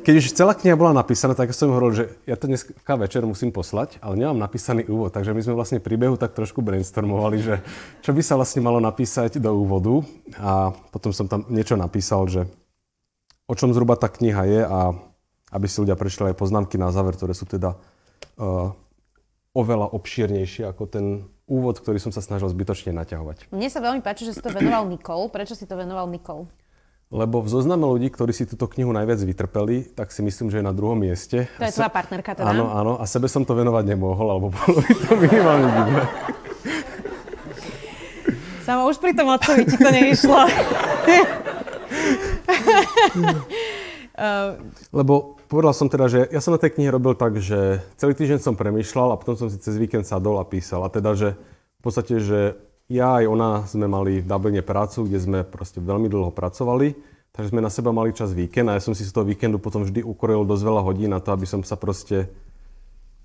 keď 0.00 0.14
už 0.16 0.32
celá 0.32 0.52
kniha 0.56 0.76
bola 0.76 0.96
napísaná, 0.96 1.36
tak 1.36 1.52
som 1.52 1.72
hovoril, 1.72 1.92
že 1.92 2.04
ja 2.24 2.36
to 2.36 2.48
dneska 2.48 2.72
večer 2.96 3.24
musím 3.24 3.52
poslať, 3.52 4.00
ale 4.00 4.16
nemám 4.16 4.36
napísaný 4.36 4.88
úvod, 4.88 5.12
takže 5.12 5.36
my 5.36 5.40
sme 5.44 5.54
vlastne 5.56 5.78
príbehu 5.80 6.16
tak 6.16 6.32
trošku 6.32 6.64
brainstormovali, 6.64 7.36
že 7.40 7.54
čo 8.00 8.16
by 8.16 8.20
sa 8.24 8.36
vlastne 8.40 8.64
malo 8.64 8.80
napísať 8.80 9.36
do 9.40 9.52
úvodu 9.52 10.00
a 10.40 10.72
potom 10.88 11.12
som 11.12 11.28
tam 11.28 11.44
niečo 11.52 11.76
napísal, 11.76 12.24
že 12.32 12.48
o 13.44 13.52
čom 13.52 13.76
zhruba 13.76 13.96
tá 13.96 14.08
kniha 14.08 14.42
je 14.48 14.60
a 14.64 14.78
aby 15.52 15.66
si 15.68 15.84
ľudia 15.84 16.00
prečítali 16.00 16.32
aj 16.32 16.40
poznámky 16.40 16.80
na 16.80 16.88
záver, 16.92 17.16
ktoré 17.20 17.36
sú 17.36 17.44
teda 17.44 17.76
uh, 17.76 17.99
oveľa 19.52 19.86
obšírnejšie 19.92 20.64
ako 20.66 20.82
ten 20.88 21.06
úvod, 21.50 21.82
ktorý 21.82 21.98
som 21.98 22.14
sa 22.14 22.22
snažil 22.22 22.46
zbytočne 22.46 22.94
naťahovať. 22.94 23.50
Mne 23.50 23.68
sa 23.68 23.82
veľmi 23.82 24.00
páči, 24.00 24.24
že 24.24 24.38
si 24.38 24.42
to 24.42 24.54
venoval 24.54 24.86
Nikol. 24.86 25.28
Prečo 25.28 25.58
si 25.58 25.66
to 25.66 25.74
venoval 25.74 26.06
Nikol? 26.06 26.46
Lebo 27.10 27.42
v 27.42 27.50
zozname 27.50 27.90
ľudí, 27.90 28.06
ktorí 28.06 28.30
si 28.30 28.46
túto 28.46 28.70
knihu 28.70 28.94
najviac 28.94 29.18
vytrpeli, 29.18 29.98
tak 29.98 30.14
si 30.14 30.22
myslím, 30.22 30.46
že 30.46 30.62
je 30.62 30.64
na 30.64 30.70
druhom 30.70 30.94
mieste. 30.94 31.50
To 31.58 31.66
je 31.66 31.74
tvoja 31.74 31.90
partnerka 31.90 32.38
teda? 32.38 32.46
Áno, 32.54 32.70
áno. 32.70 33.02
A 33.02 33.04
sebe 33.10 33.26
som 33.26 33.42
to 33.42 33.58
venovať 33.58 33.82
nemohol, 33.82 34.30
alebo 34.30 34.54
bolo 34.54 34.78
by 34.78 34.94
to 34.94 35.12
minimálne 35.18 35.66
divné. 35.74 36.02
Samo 38.62 38.86
už 38.86 39.02
pri 39.02 39.10
tom 39.18 39.34
otcovi 39.34 39.66
ti 39.66 39.74
to 39.74 39.90
nevyšlo. 39.90 40.38
Lebo 44.98 45.39
povedal 45.50 45.74
som 45.74 45.90
teda, 45.90 46.06
že 46.06 46.20
ja 46.30 46.38
som 46.38 46.54
na 46.54 46.62
tej 46.62 46.78
knihe 46.78 46.94
robil 46.94 47.18
tak, 47.18 47.42
že 47.42 47.82
celý 47.98 48.14
týždeň 48.14 48.38
som 48.38 48.54
premýšľal 48.54 49.12
a 49.12 49.18
potom 49.18 49.34
som 49.34 49.50
si 49.50 49.58
cez 49.58 49.74
víkend 49.74 50.06
sadol 50.06 50.38
a 50.38 50.46
písal. 50.46 50.86
A 50.86 50.94
teda, 50.94 51.18
že 51.18 51.34
v 51.34 51.82
podstate, 51.82 52.22
že 52.22 52.54
ja 52.86 53.18
aj 53.18 53.24
ona 53.26 53.50
sme 53.66 53.90
mali 53.90 54.22
v 54.22 54.30
Dubline 54.30 54.62
prácu, 54.62 55.10
kde 55.10 55.18
sme 55.18 55.38
proste 55.42 55.82
veľmi 55.82 56.06
dlho 56.06 56.30
pracovali, 56.30 56.94
takže 57.34 57.50
sme 57.50 57.66
na 57.66 57.70
seba 57.70 57.90
mali 57.90 58.14
čas 58.14 58.30
víkend 58.30 58.70
a 58.70 58.78
ja 58.78 58.82
som 58.82 58.94
si 58.94 59.02
z 59.02 59.10
toho 59.10 59.26
víkendu 59.26 59.58
potom 59.58 59.82
vždy 59.82 60.06
ukoril 60.06 60.46
dosť 60.46 60.62
veľa 60.62 60.82
hodín 60.86 61.10
na 61.10 61.18
to, 61.18 61.34
aby 61.34 61.46
som 61.50 61.66
sa 61.66 61.74
proste 61.74 62.30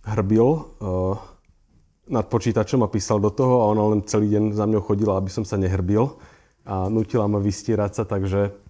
hrbil 0.05 0.45
uh, 0.82 1.17
nad 2.09 2.26
počítačom 2.30 2.86
a 2.86 2.89
písal 2.89 3.17
do 3.17 3.34
toho 3.34 3.65
a 3.65 3.69
ona 3.73 3.97
len 3.97 4.01
celý 4.05 4.34
deň 4.34 4.53
za 4.53 4.65
mňou 4.69 4.82
chodila, 4.86 5.17
aby 5.17 5.34
som 5.34 5.41
sa 5.41 5.57
nehrbil 5.57 6.13
a 6.65 6.89
nutila 6.89 7.26
ma 7.30 7.38
vystierať 7.38 8.01
sa, 8.01 8.03
takže 8.05 8.64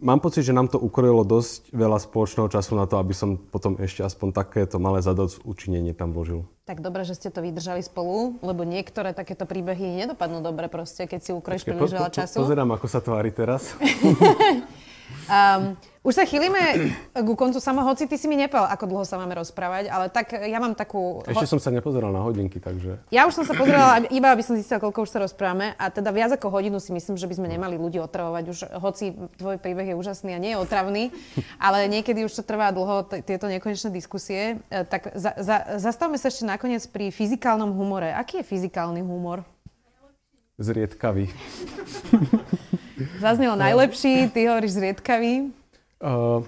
mám 0.00 0.18
pocit, 0.18 0.42
že 0.42 0.56
nám 0.56 0.72
to 0.72 0.80
ukrojilo 0.80 1.22
dosť 1.22 1.70
veľa 1.70 2.00
spoločného 2.00 2.48
času 2.48 2.72
na 2.74 2.88
to, 2.88 2.96
aby 2.96 3.14
som 3.14 3.36
potom 3.36 3.76
ešte 3.78 4.02
aspoň 4.02 4.32
takéto 4.34 4.80
malé 4.80 5.04
zadoc 5.04 5.36
učinenie 5.44 5.92
tam 5.92 6.16
vložil. 6.16 6.48
Tak 6.64 6.80
dobre, 6.80 7.04
že 7.04 7.14
ste 7.14 7.28
to 7.28 7.44
vydržali 7.44 7.84
spolu, 7.84 8.40
lebo 8.40 8.64
niektoré 8.64 9.12
takéto 9.12 9.44
príbehy 9.44 10.06
nedopadnú 10.06 10.40
dobre 10.40 10.66
proste, 10.72 11.04
keď 11.04 11.20
si 11.20 11.30
ukrojíš 11.36 11.64
príliš 11.68 11.92
veľa 11.94 12.10
času. 12.10 12.40
Pozerám, 12.42 12.70
ako 12.74 12.86
sa 12.88 13.00
tvári 13.04 13.30
teraz. 13.30 13.76
um, 15.28 15.76
už 16.00 16.16
sa 16.16 16.24
chýlime 16.24 16.96
ku 17.12 17.36
koncu 17.36 17.60
sama, 17.60 17.84
hoci 17.84 18.08
ty 18.08 18.16
si 18.16 18.24
mi 18.24 18.32
nepal, 18.32 18.64
ako 18.72 18.88
dlho 18.88 19.04
sa 19.04 19.20
máme 19.20 19.36
rozprávať, 19.36 19.92
ale 19.92 20.08
tak 20.08 20.32
ja 20.32 20.56
mám 20.56 20.72
takú... 20.72 21.20
Ešte 21.28 21.44
som 21.44 21.60
sa 21.60 21.68
nepozeral 21.68 22.08
na 22.08 22.24
hodinky, 22.24 22.56
takže... 22.56 22.96
Ja 23.12 23.28
už 23.28 23.36
som 23.36 23.44
sa 23.44 23.52
pozerala, 23.52 24.08
iba 24.08 24.32
aby 24.32 24.40
som 24.40 24.56
zistila, 24.56 24.80
koľko 24.80 25.04
už 25.04 25.12
sa 25.12 25.20
rozprávame 25.20 25.76
a 25.76 25.92
teda 25.92 26.08
viac 26.08 26.32
ako 26.32 26.48
hodinu 26.48 26.80
si 26.80 26.96
myslím, 26.96 27.20
že 27.20 27.28
by 27.28 27.34
sme 27.36 27.52
nemali 27.52 27.76
ľudí 27.76 28.00
otravovať 28.00 28.44
už, 28.48 28.58
hoci 28.80 29.12
tvoj 29.36 29.60
príbeh 29.60 29.92
je 29.92 29.98
úžasný 30.00 30.32
a 30.32 30.40
nie 30.40 30.56
je 30.56 30.62
otravný, 30.64 31.12
ale 31.60 31.84
niekedy 31.84 32.24
už 32.24 32.32
to 32.32 32.48
trvá 32.48 32.72
dlho, 32.72 33.04
t- 33.04 33.20
tieto 33.20 33.44
nekonečné 33.52 33.92
diskusie. 33.92 34.56
E, 34.72 34.88
tak 34.88 35.12
za, 35.12 35.36
za, 35.36 35.76
zastavme 35.76 36.16
sa 36.16 36.32
ešte 36.32 36.48
nakoniec 36.48 36.80
pri 36.88 37.12
fyzikálnom 37.12 37.76
humore. 37.76 38.08
Aký 38.16 38.40
je 38.40 38.48
fyzikálny 38.48 39.04
humor? 39.04 39.44
Zriedkavý. 40.56 41.28
Zaznelo 43.20 43.52
najlepší, 43.52 44.32
ty 44.32 44.48
hovoríš 44.48 44.80
zriedkavý. 44.80 45.52
Uh, 46.00 46.40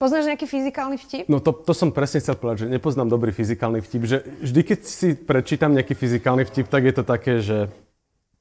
Poznáš 0.00 0.26
nejaký 0.26 0.50
fyzikálny 0.50 0.98
vtip? 0.98 1.30
No 1.30 1.38
to, 1.38 1.54
to 1.54 1.70
som 1.76 1.94
presne 1.94 2.18
chcel 2.18 2.34
povedať, 2.34 2.66
že 2.66 2.74
nepoznám 2.74 3.06
dobrý 3.06 3.30
fyzikálny 3.30 3.84
vtip, 3.86 4.02
že 4.02 4.26
vždy, 4.42 4.60
keď 4.66 4.78
si 4.82 5.14
prečítam 5.14 5.70
nejaký 5.76 5.94
fyzikálny 5.94 6.42
vtip, 6.48 6.66
tak 6.66 6.82
je 6.82 6.94
to 6.96 7.04
také, 7.06 7.38
že 7.38 7.70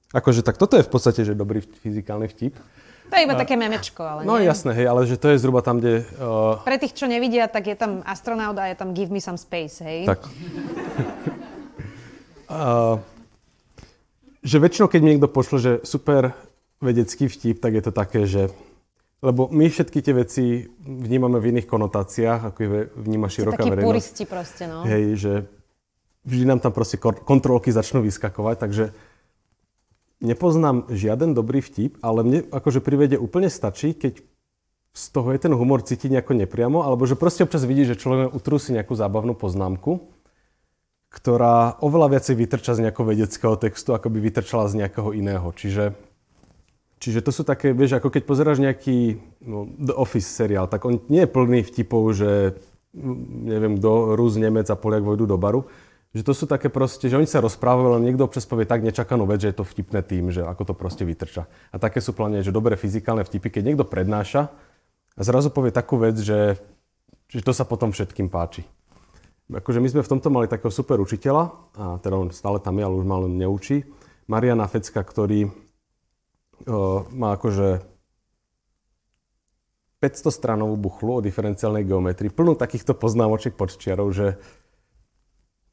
akože 0.09 0.41
tak 0.41 0.57
toto 0.57 0.79
je 0.79 0.87
v 0.87 0.89
podstate, 0.89 1.21
že 1.21 1.37
dobrý 1.37 1.61
fyzikálny 1.61 2.31
vtip. 2.33 2.57
To 3.11 3.13
je 3.13 3.27
iba 3.27 3.35
také 3.37 3.59
memečko, 3.59 4.01
ale 4.01 4.19
No 4.23 4.39
nie? 4.39 4.47
jasné, 4.47 4.71
hej, 4.71 4.87
ale 4.87 5.03
že 5.03 5.19
to 5.19 5.29
je 5.29 5.37
zhruba 5.37 5.61
tam, 5.61 5.83
kde... 5.83 6.07
Uh... 6.17 6.57
Pre 6.63 6.79
tých, 6.79 6.95
čo 6.95 7.05
nevidia, 7.11 7.45
tak 7.51 7.67
je 7.67 7.75
tam 7.75 8.01
astronaut 8.07 8.55
a 8.55 8.71
je 8.71 8.75
tam 8.79 8.95
give 8.95 9.11
me 9.11 9.19
some 9.19 9.37
space, 9.37 9.83
hej? 9.83 10.07
Tak. 10.07 10.25
uh, 12.49 12.97
že 14.41 14.57
väčšinou, 14.57 14.89
keď 14.89 14.99
mi 15.03 15.13
niekto 15.13 15.29
pošle, 15.29 15.57
že 15.61 15.71
super 15.85 16.33
vedecký 16.81 17.29
vtip, 17.29 17.61
tak 17.61 17.77
je 17.77 17.83
to 17.85 17.93
také, 17.93 18.25
že 18.25 18.49
lebo 19.21 19.45
my 19.53 19.69
všetky 19.69 20.01
tie 20.01 20.17
veci 20.17 20.65
vnímame 20.81 21.37
v 21.37 21.53
iných 21.53 21.69
konotáciách, 21.69 22.41
ako 22.41 22.57
je 22.57 22.69
vníma 22.97 23.29
široká 23.29 23.61
verejnosť. 23.61 23.85
Puristi 23.85 24.25
proste, 24.25 24.65
no. 24.65 24.81
Hej, 24.81 25.03
že 25.21 25.33
vždy 26.25 26.43
nám 26.49 26.59
tam 26.65 26.73
proste 26.73 26.97
kontrolky 27.01 27.69
začnú 27.69 28.01
vyskakovať, 28.01 28.55
takže 28.57 28.85
nepoznám 30.25 30.89
žiaden 30.89 31.37
dobrý 31.37 31.61
vtip, 31.61 32.01
ale 32.01 32.25
mne 32.25 32.39
akože 32.49 32.81
pri 32.81 32.95
vede 33.05 33.17
úplne 33.21 33.53
stačí, 33.53 33.93
keď 33.93 34.25
z 34.91 35.05
toho 35.13 35.31
je 35.37 35.39
ten 35.39 35.53
humor 35.53 35.85
cítiť 35.85 36.17
nejako 36.17 36.33
nepriamo, 36.41 36.81
alebo 36.81 37.05
že 37.05 37.13
proste 37.13 37.45
občas 37.45 37.63
vidí, 37.63 37.85
že 37.85 38.01
človek 38.01 38.33
utrúsi 38.33 38.73
nejakú 38.73 38.97
zábavnú 38.97 39.37
poznámku, 39.37 40.01
ktorá 41.13 41.77
oveľa 41.77 42.17
viacej 42.17 42.35
vytrča 42.41 42.73
z 42.73 42.89
nejakého 42.89 43.05
vedeckého 43.05 43.55
textu, 43.55 43.93
ako 43.93 44.09
by 44.09 44.17
vytrčala 44.17 44.65
z 44.65 44.81
nejakého 44.81 45.13
iného. 45.13 45.45
Čiže 45.53 45.93
Čiže 47.01 47.25
to 47.25 47.33
sú 47.33 47.41
také, 47.41 47.73
vieš, 47.73 47.97
ako 47.97 48.13
keď 48.13 48.23
pozeráš 48.29 48.61
nejaký 48.61 49.17
no, 49.41 49.65
The 49.65 49.97
Office 49.97 50.29
seriál, 50.29 50.69
tak 50.69 50.85
on 50.85 51.01
nie 51.09 51.25
je 51.25 51.33
plný 51.33 51.65
vtipov, 51.65 52.13
že 52.13 52.53
neviem 53.41 53.81
kto, 53.81 54.13
Rus, 54.13 54.37
Nemec 54.37 54.69
a 54.69 54.77
Poliak 54.77 55.01
vojdu 55.01 55.25
do 55.25 55.33
baru. 55.41 55.65
Že 56.13 56.27
to 56.27 56.33
sú 56.35 56.45
také 56.45 56.67
proste, 56.67 57.07
že 57.07 57.17
oni 57.17 57.25
sa 57.25 57.41
rozprávajú, 57.41 57.95
ale 57.95 58.05
niekto 58.05 58.27
občas 58.27 58.45
povie 58.45 58.67
tak 58.67 58.83
nečakanú 58.83 59.23
vec, 59.25 59.41
že 59.41 59.49
je 59.49 59.57
to 59.57 59.65
vtipné 59.65 60.03
tým, 60.03 60.29
že 60.29 60.43
ako 60.45 60.61
to 60.69 60.73
proste 60.75 61.01
vytrča. 61.07 61.47
A 61.71 61.75
také 61.81 62.03
sú 62.03 62.13
plne, 62.13 62.43
že 62.43 62.53
dobré 62.53 62.75
fyzikálne 62.75 63.23
vtipy, 63.25 63.47
keď 63.49 63.63
niekto 63.71 63.85
prednáša 63.87 64.51
a 65.15 65.21
zrazu 65.23 65.49
povie 65.49 65.73
takú 65.73 65.97
vec, 65.97 66.19
že, 66.19 66.59
že 67.31 67.41
to 67.41 67.55
sa 67.55 67.63
potom 67.63 67.95
všetkým 67.95 68.27
páči. 68.27 68.67
Akože 69.49 69.79
my 69.79 69.87
sme 69.87 70.03
v 70.03 70.11
tomto 70.11 70.29
mali 70.29 70.51
takého 70.51 70.69
super 70.69 70.99
učiteľa, 70.99 71.43
a 71.79 71.83
teda 72.03 72.15
on 72.15 72.29
stále 72.29 72.59
tam 72.59 72.75
je, 72.77 72.83
ale 72.85 72.95
už 72.99 73.07
malo 73.07 73.25
neučí, 73.31 73.87
Mariana 74.27 74.67
Fecka, 74.67 74.99
ktorý 74.99 75.47
má 77.11 77.37
akože 77.37 77.81
500 80.01 80.33
stranovú 80.33 80.75
buchlu 80.81 81.21
o 81.21 81.25
diferenciálnej 81.25 81.85
geometrii, 81.85 82.33
plnú 82.33 82.57
takýchto 82.57 82.97
poznámočiek 82.97 83.53
podčiarov, 83.53 84.09
že 84.09 84.41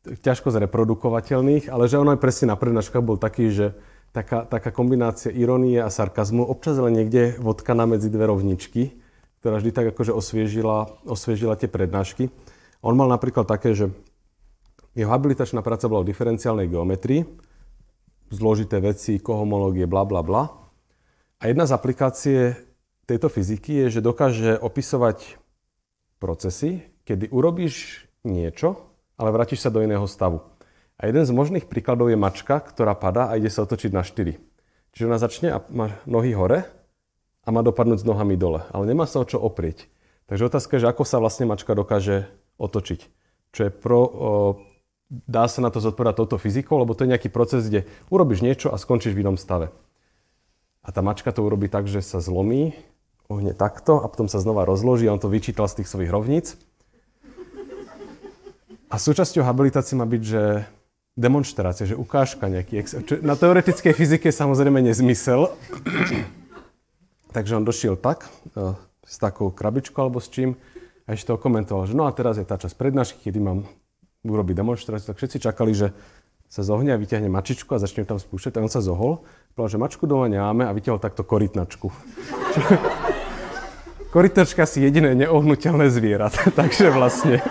ťažko 0.05 0.53
zreprodukovateľných, 0.53 1.73
ale 1.73 1.89
že 1.89 1.97
on 1.97 2.13
aj 2.13 2.21
presne 2.21 2.53
na 2.53 2.57
prednáškach 2.61 3.01
bol 3.01 3.17
taký, 3.17 3.49
že 3.49 3.67
taká, 4.13 4.45
taká 4.45 4.69
kombinácia 4.73 5.33
ironie 5.33 5.81
a 5.81 5.89
sarkazmu, 5.89 6.45
občas 6.45 6.77
len 6.77 6.97
niekde 6.97 7.41
vodkaná 7.41 7.89
medzi 7.89 8.13
dve 8.13 8.29
rovničky, 8.29 9.01
ktorá 9.41 9.61
vždy 9.61 9.71
tak 9.73 9.87
akože 9.97 10.13
osviežila, 10.13 11.09
osviežila 11.09 11.57
tie 11.57 11.73
prednášky. 11.73 12.29
On 12.85 12.95
mal 12.95 13.09
napríklad 13.09 13.49
také, 13.49 13.73
že 13.73 13.91
jeho 14.93 15.09
habilitačná 15.09 15.65
práca 15.65 15.89
bola 15.89 16.05
o 16.05 16.09
diferenciálnej 16.09 16.69
geometrii, 16.69 17.25
zložité 18.29 18.83
veci, 18.83 19.17
kohomológie, 19.23 19.89
bla 19.89 20.05
bla 20.05 20.21
bla. 20.21 20.68
A 21.39 21.47
jedna 21.47 21.71
z 21.71 21.75
aplikácie 21.75 22.39
tejto 23.07 23.31
fyziky 23.31 23.87
je, 23.87 23.99
že 23.99 24.01
dokáže 24.03 24.59
opisovať 24.59 25.39
procesy, 26.19 26.83
kedy 27.07 27.31
urobíš 27.31 28.07
niečo, 28.27 28.91
ale 29.15 29.31
vrátiš 29.31 29.63
sa 29.63 29.71
do 29.71 29.79
iného 29.79 30.03
stavu. 30.11 30.43
A 30.99 31.07
jeden 31.07 31.23
z 31.23 31.31
možných 31.31 31.71
príkladov 31.71 32.11
je 32.11 32.19
mačka, 32.19 32.59
ktorá 32.59 32.99
padá 32.99 33.31
a 33.31 33.39
ide 33.39 33.55
sa 33.55 33.63
otočiť 33.63 33.95
na 33.95 34.03
4. 34.03 34.35
Čiže 34.91 35.07
ona 35.07 35.23
začne 35.23 35.55
a 35.55 35.63
má 35.71 35.95
nohy 36.11 36.35
hore 36.35 36.67
a 37.47 37.49
má 37.55 37.63
dopadnúť 37.63 38.03
s 38.03 38.09
nohami 38.09 38.35
dole, 38.35 38.67
ale 38.75 38.91
nemá 38.91 39.07
sa 39.07 39.23
o 39.23 39.29
čo 39.29 39.39
oprieť. 39.39 39.87
Takže 40.27 40.51
otázka 40.51 40.75
je, 40.75 40.83
že 40.85 40.91
ako 40.91 41.07
sa 41.07 41.23
vlastne 41.23 41.47
mačka 41.47 41.71
dokáže 41.79 42.27
otočiť. 42.59 43.01
Čo 43.55 43.61
je 43.63 43.71
pro, 43.71 44.01
o, 44.03 44.11
dá 45.09 45.47
sa 45.47 45.63
na 45.63 45.71
to 45.71 45.79
zodpovedať 45.79 46.19
touto 46.19 46.37
fyzikou, 46.37 46.83
lebo 46.83 46.99
to 46.99 47.07
je 47.07 47.15
nejaký 47.15 47.31
proces, 47.31 47.63
kde 47.71 47.87
urobíš 48.11 48.43
niečo 48.43 48.75
a 48.75 48.77
skončíš 48.77 49.15
v 49.15 49.23
inom 49.23 49.39
stave. 49.39 49.71
A 50.89 50.91
tá 50.91 51.05
mačka 51.05 51.29
to 51.37 51.45
urobí 51.45 51.69
tak, 51.69 51.85
že 51.85 52.01
sa 52.01 52.17
zlomí, 52.17 52.73
ohne 53.29 53.53
takto 53.53 54.01
a 54.01 54.09
potom 54.09 54.25
sa 54.25 54.41
znova 54.41 54.65
rozloží 54.65 55.05
a 55.05 55.13
on 55.13 55.21
to 55.21 55.29
vyčítal 55.29 55.69
z 55.69 55.85
tých 55.85 55.93
svojich 55.93 56.09
rovníc. 56.09 56.57
A 58.89 58.97
súčasťou 58.97 59.45
habilitácie 59.45 60.01
má 60.01 60.09
byť, 60.09 60.23
že 60.25 60.65
demonstrácia, 61.13 61.85
že 61.85 61.93
ukážka 61.93 62.49
nejaký 62.49 62.75
ex- 62.81 62.97
čo 63.05 63.21
Na 63.21 63.37
teoretickej 63.37 63.93
fyzike 63.93 64.33
samozrejme 64.33 64.81
nezmysel. 64.81 65.53
Takže 67.37 67.61
on 67.61 67.69
došiel 67.69 68.01
tak, 68.01 68.25
e, 68.57 68.73
s 69.05 69.21
takou 69.21 69.53
krabičkou 69.53 70.01
alebo 70.01 70.25
s 70.25 70.33
čím, 70.33 70.57
a 71.05 71.13
ešte 71.13 71.29
to 71.29 71.37
komentoval, 71.37 71.85
že 71.85 71.93
no 71.93 72.09
a 72.09 72.17
teraz 72.17 72.41
je 72.41 72.49
tá 72.49 72.57
časť 72.57 72.77
prednášky, 72.81 73.29
kedy 73.29 73.41
mám 73.45 73.69
urobiť 74.25 74.57
demonstráciu, 74.57 75.13
tak 75.13 75.21
všetci 75.21 75.45
čakali, 75.45 75.77
že 75.77 75.93
sa 76.49 76.65
zohne 76.65 76.97
a 76.97 77.01
vyťahne 77.01 77.29
mačičku 77.29 77.77
a 77.77 77.81
začne 77.81 78.09
tam 78.09 78.17
spúšťať. 78.17 78.57
A 78.57 78.65
on 78.65 78.73
sa 78.73 78.81
zohol, 78.81 79.21
povedal, 79.59 79.75
že 79.75 79.83
mačku 79.83 80.07
doma 80.07 80.31
nemáme 80.31 80.63
a 80.63 80.71
vyťahol 80.71 81.03
takto 81.03 81.27
korytnačku. 81.27 81.91
Korytnačka 84.15 84.63
si 84.71 84.87
jediné 84.87 85.19
neohnutelné 85.19 85.91
zvierat, 85.91 86.31
takže 86.59 86.95
vlastne 86.95 87.43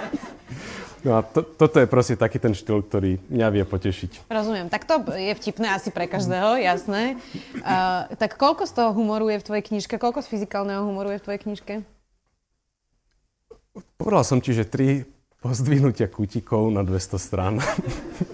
No 1.06 1.16
a 1.16 1.22
to, 1.24 1.40
toto 1.40 1.80
je 1.80 1.88
proste 1.88 2.20
taký 2.20 2.36
ten 2.36 2.52
štýl, 2.52 2.84
ktorý 2.84 3.16
mňa 3.32 3.48
vie 3.54 3.64
potešiť. 3.64 4.28
Rozumiem. 4.28 4.68
Tak 4.68 4.84
to 4.84 5.00
je 5.16 5.32
vtipné 5.40 5.72
asi 5.72 5.88
pre 5.88 6.04
každého, 6.04 6.60
jasné. 6.60 7.16
Uh, 7.64 8.12
tak 8.20 8.36
koľko 8.36 8.68
z 8.68 8.76
toho 8.76 8.92
humoru 8.92 9.32
je 9.32 9.40
v 9.40 9.46
tvojej 9.46 9.64
knižke? 9.72 9.96
Koľko 10.02 10.26
z 10.26 10.28
fyzikálneho 10.36 10.84
humoru 10.84 11.16
je 11.16 11.22
v 11.22 11.24
tvojej 11.24 11.42
knižke? 11.48 11.74
Povedal 13.96 14.24
som 14.28 14.44
ti, 14.44 14.52
že 14.52 14.68
tri 14.68 15.08
pozdvihnutia 15.40 16.12
kútikov 16.12 16.76
na 16.76 16.84
200 16.84 17.16
strán. 17.16 17.56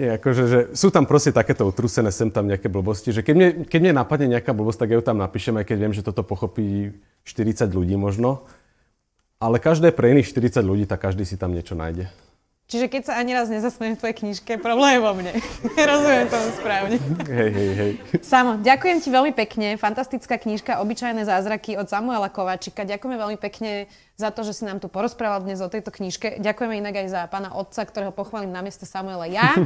Nie, 0.00 0.16
akože, 0.16 0.44
že 0.48 0.58
sú 0.72 0.88
tam 0.88 1.04
proste 1.04 1.28
takéto 1.28 1.68
utrusené, 1.68 2.08
sem 2.08 2.32
tam 2.32 2.48
nejaké 2.48 2.72
blbosti, 2.72 3.12
že 3.12 3.20
keď 3.20 3.34
mne, 3.36 3.48
keď 3.68 3.80
mne 3.84 3.92
napadne 4.00 4.32
nejaká 4.32 4.56
blbosť, 4.56 4.88
tak 4.88 4.88
ja 4.88 4.96
ju 4.96 5.04
tam 5.04 5.20
napíšem, 5.20 5.60
aj 5.60 5.68
keď 5.68 5.76
viem, 5.76 5.92
že 5.92 6.00
toto 6.00 6.24
pochopí 6.24 6.96
40 7.28 7.68
ľudí 7.68 8.00
možno. 8.00 8.48
Ale 9.36 9.60
každé 9.60 9.92
pre 9.92 10.16
iných 10.16 10.32
40 10.32 10.64
ľudí, 10.64 10.84
tak 10.88 11.04
každý 11.04 11.28
si 11.28 11.36
tam 11.36 11.52
niečo 11.52 11.76
nájde. 11.76 12.08
Čiže 12.70 12.86
keď 12.86 13.02
sa 13.02 13.18
ani 13.18 13.34
raz 13.34 13.50
nezasmejem 13.50 13.98
v 13.98 14.00
tvojej 14.00 14.16
knižke, 14.22 14.52
problém 14.62 14.96
je 14.96 15.00
vo 15.02 15.12
mne. 15.12 15.32
Rozumiem 15.90 16.28
tomu 16.30 16.48
správne. 16.54 16.96
Hej, 17.26 17.50
hej, 17.50 17.70
hej. 17.74 17.92
Samo, 18.22 18.62
ďakujem 18.62 19.04
ti 19.04 19.10
veľmi 19.10 19.34
pekne. 19.34 19.74
Fantastická 19.74 20.38
knižka 20.38 20.78
Obyčajné 20.80 21.26
zázraky 21.26 21.76
od 21.76 21.90
Samuela 21.90 22.30
Kováčika. 22.30 22.86
Ďakujeme 22.86 23.16
veľmi 23.18 23.38
pekne 23.42 23.90
za 24.20 24.28
to, 24.28 24.44
že 24.44 24.52
si 24.52 24.68
nám 24.68 24.84
tu 24.84 24.92
porozprával 24.92 25.40
dnes 25.40 25.64
o 25.64 25.72
tejto 25.72 25.88
knižke. 25.88 26.36
Ďakujeme 26.44 26.76
inak 26.76 27.00
aj 27.00 27.06
za 27.08 27.20
pána 27.32 27.56
otca, 27.56 27.80
ktorého 27.88 28.12
pochválim 28.12 28.52
na 28.52 28.60
mieste 28.60 28.84
Samuela 28.84 29.24
ja. 29.24 29.56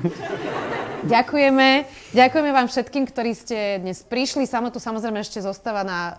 Ďakujeme. 1.05 1.85
Ďakujeme 2.15 2.51
vám 2.55 2.71
všetkým, 2.71 3.05
ktorí 3.11 3.35
ste 3.35 3.83
dnes 3.83 4.07
prišli. 4.07 4.47
Samo 4.47 4.71
tu 4.71 4.79
samozrejme 4.79 5.21
ešte 5.21 5.43
zostáva 5.43 5.83
na 5.83 6.01
uh, 6.01 6.15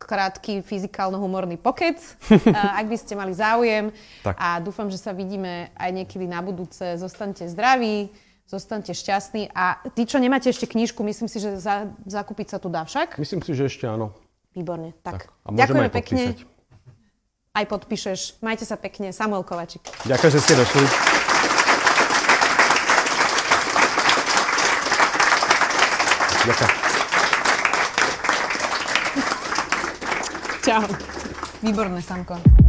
krátky 0.00 0.64
fyzikálno-humorný 0.64 1.60
pokec, 1.60 2.00
uh, 2.00 2.40
ak 2.80 2.88
by 2.88 2.96
ste 2.96 3.12
mali 3.14 3.36
záujem. 3.36 3.92
Tak. 4.24 4.34
A 4.40 4.58
dúfam, 4.58 4.88
že 4.88 4.96
sa 4.96 5.12
vidíme 5.12 5.70
aj 5.76 5.90
niekedy 5.92 6.24
na 6.24 6.40
budúce. 6.40 6.96
Zostaňte 6.98 7.46
zdraví, 7.46 8.10
zostaňte 8.48 8.96
šťastní. 8.96 9.52
A 9.52 9.84
tí, 9.92 10.08
čo 10.08 10.16
nemáte 10.18 10.48
ešte 10.48 10.64
knižku, 10.66 11.04
myslím 11.04 11.28
si, 11.28 11.38
že 11.38 11.60
za, 11.60 11.92
zakúpiť 12.08 12.56
sa 12.56 12.58
tu 12.58 12.72
dá 12.72 12.82
však? 12.82 13.20
Myslím 13.20 13.44
si, 13.44 13.52
že 13.52 13.68
ešte 13.68 13.84
áno. 13.86 14.16
Výborne. 14.56 14.96
Tak, 15.04 15.12
tak. 15.12 15.22
A 15.44 15.52
ďakujeme 15.52 15.90
pekne. 15.92 16.22
Podpísať 16.32 16.55
aj 17.56 17.64
podpíšeš. 17.64 18.20
Majte 18.44 18.68
sa 18.68 18.76
pekne. 18.76 19.16
Samuel 19.16 19.40
Kovačik. 19.40 19.80
Ďakujem, 20.04 20.32
že 20.36 20.40
ste 20.44 20.54
došli. 20.60 20.84
Ďakujem. 26.46 26.72
Čau. 30.66 30.82
Výborné, 31.62 32.02
Samko. 32.02 32.65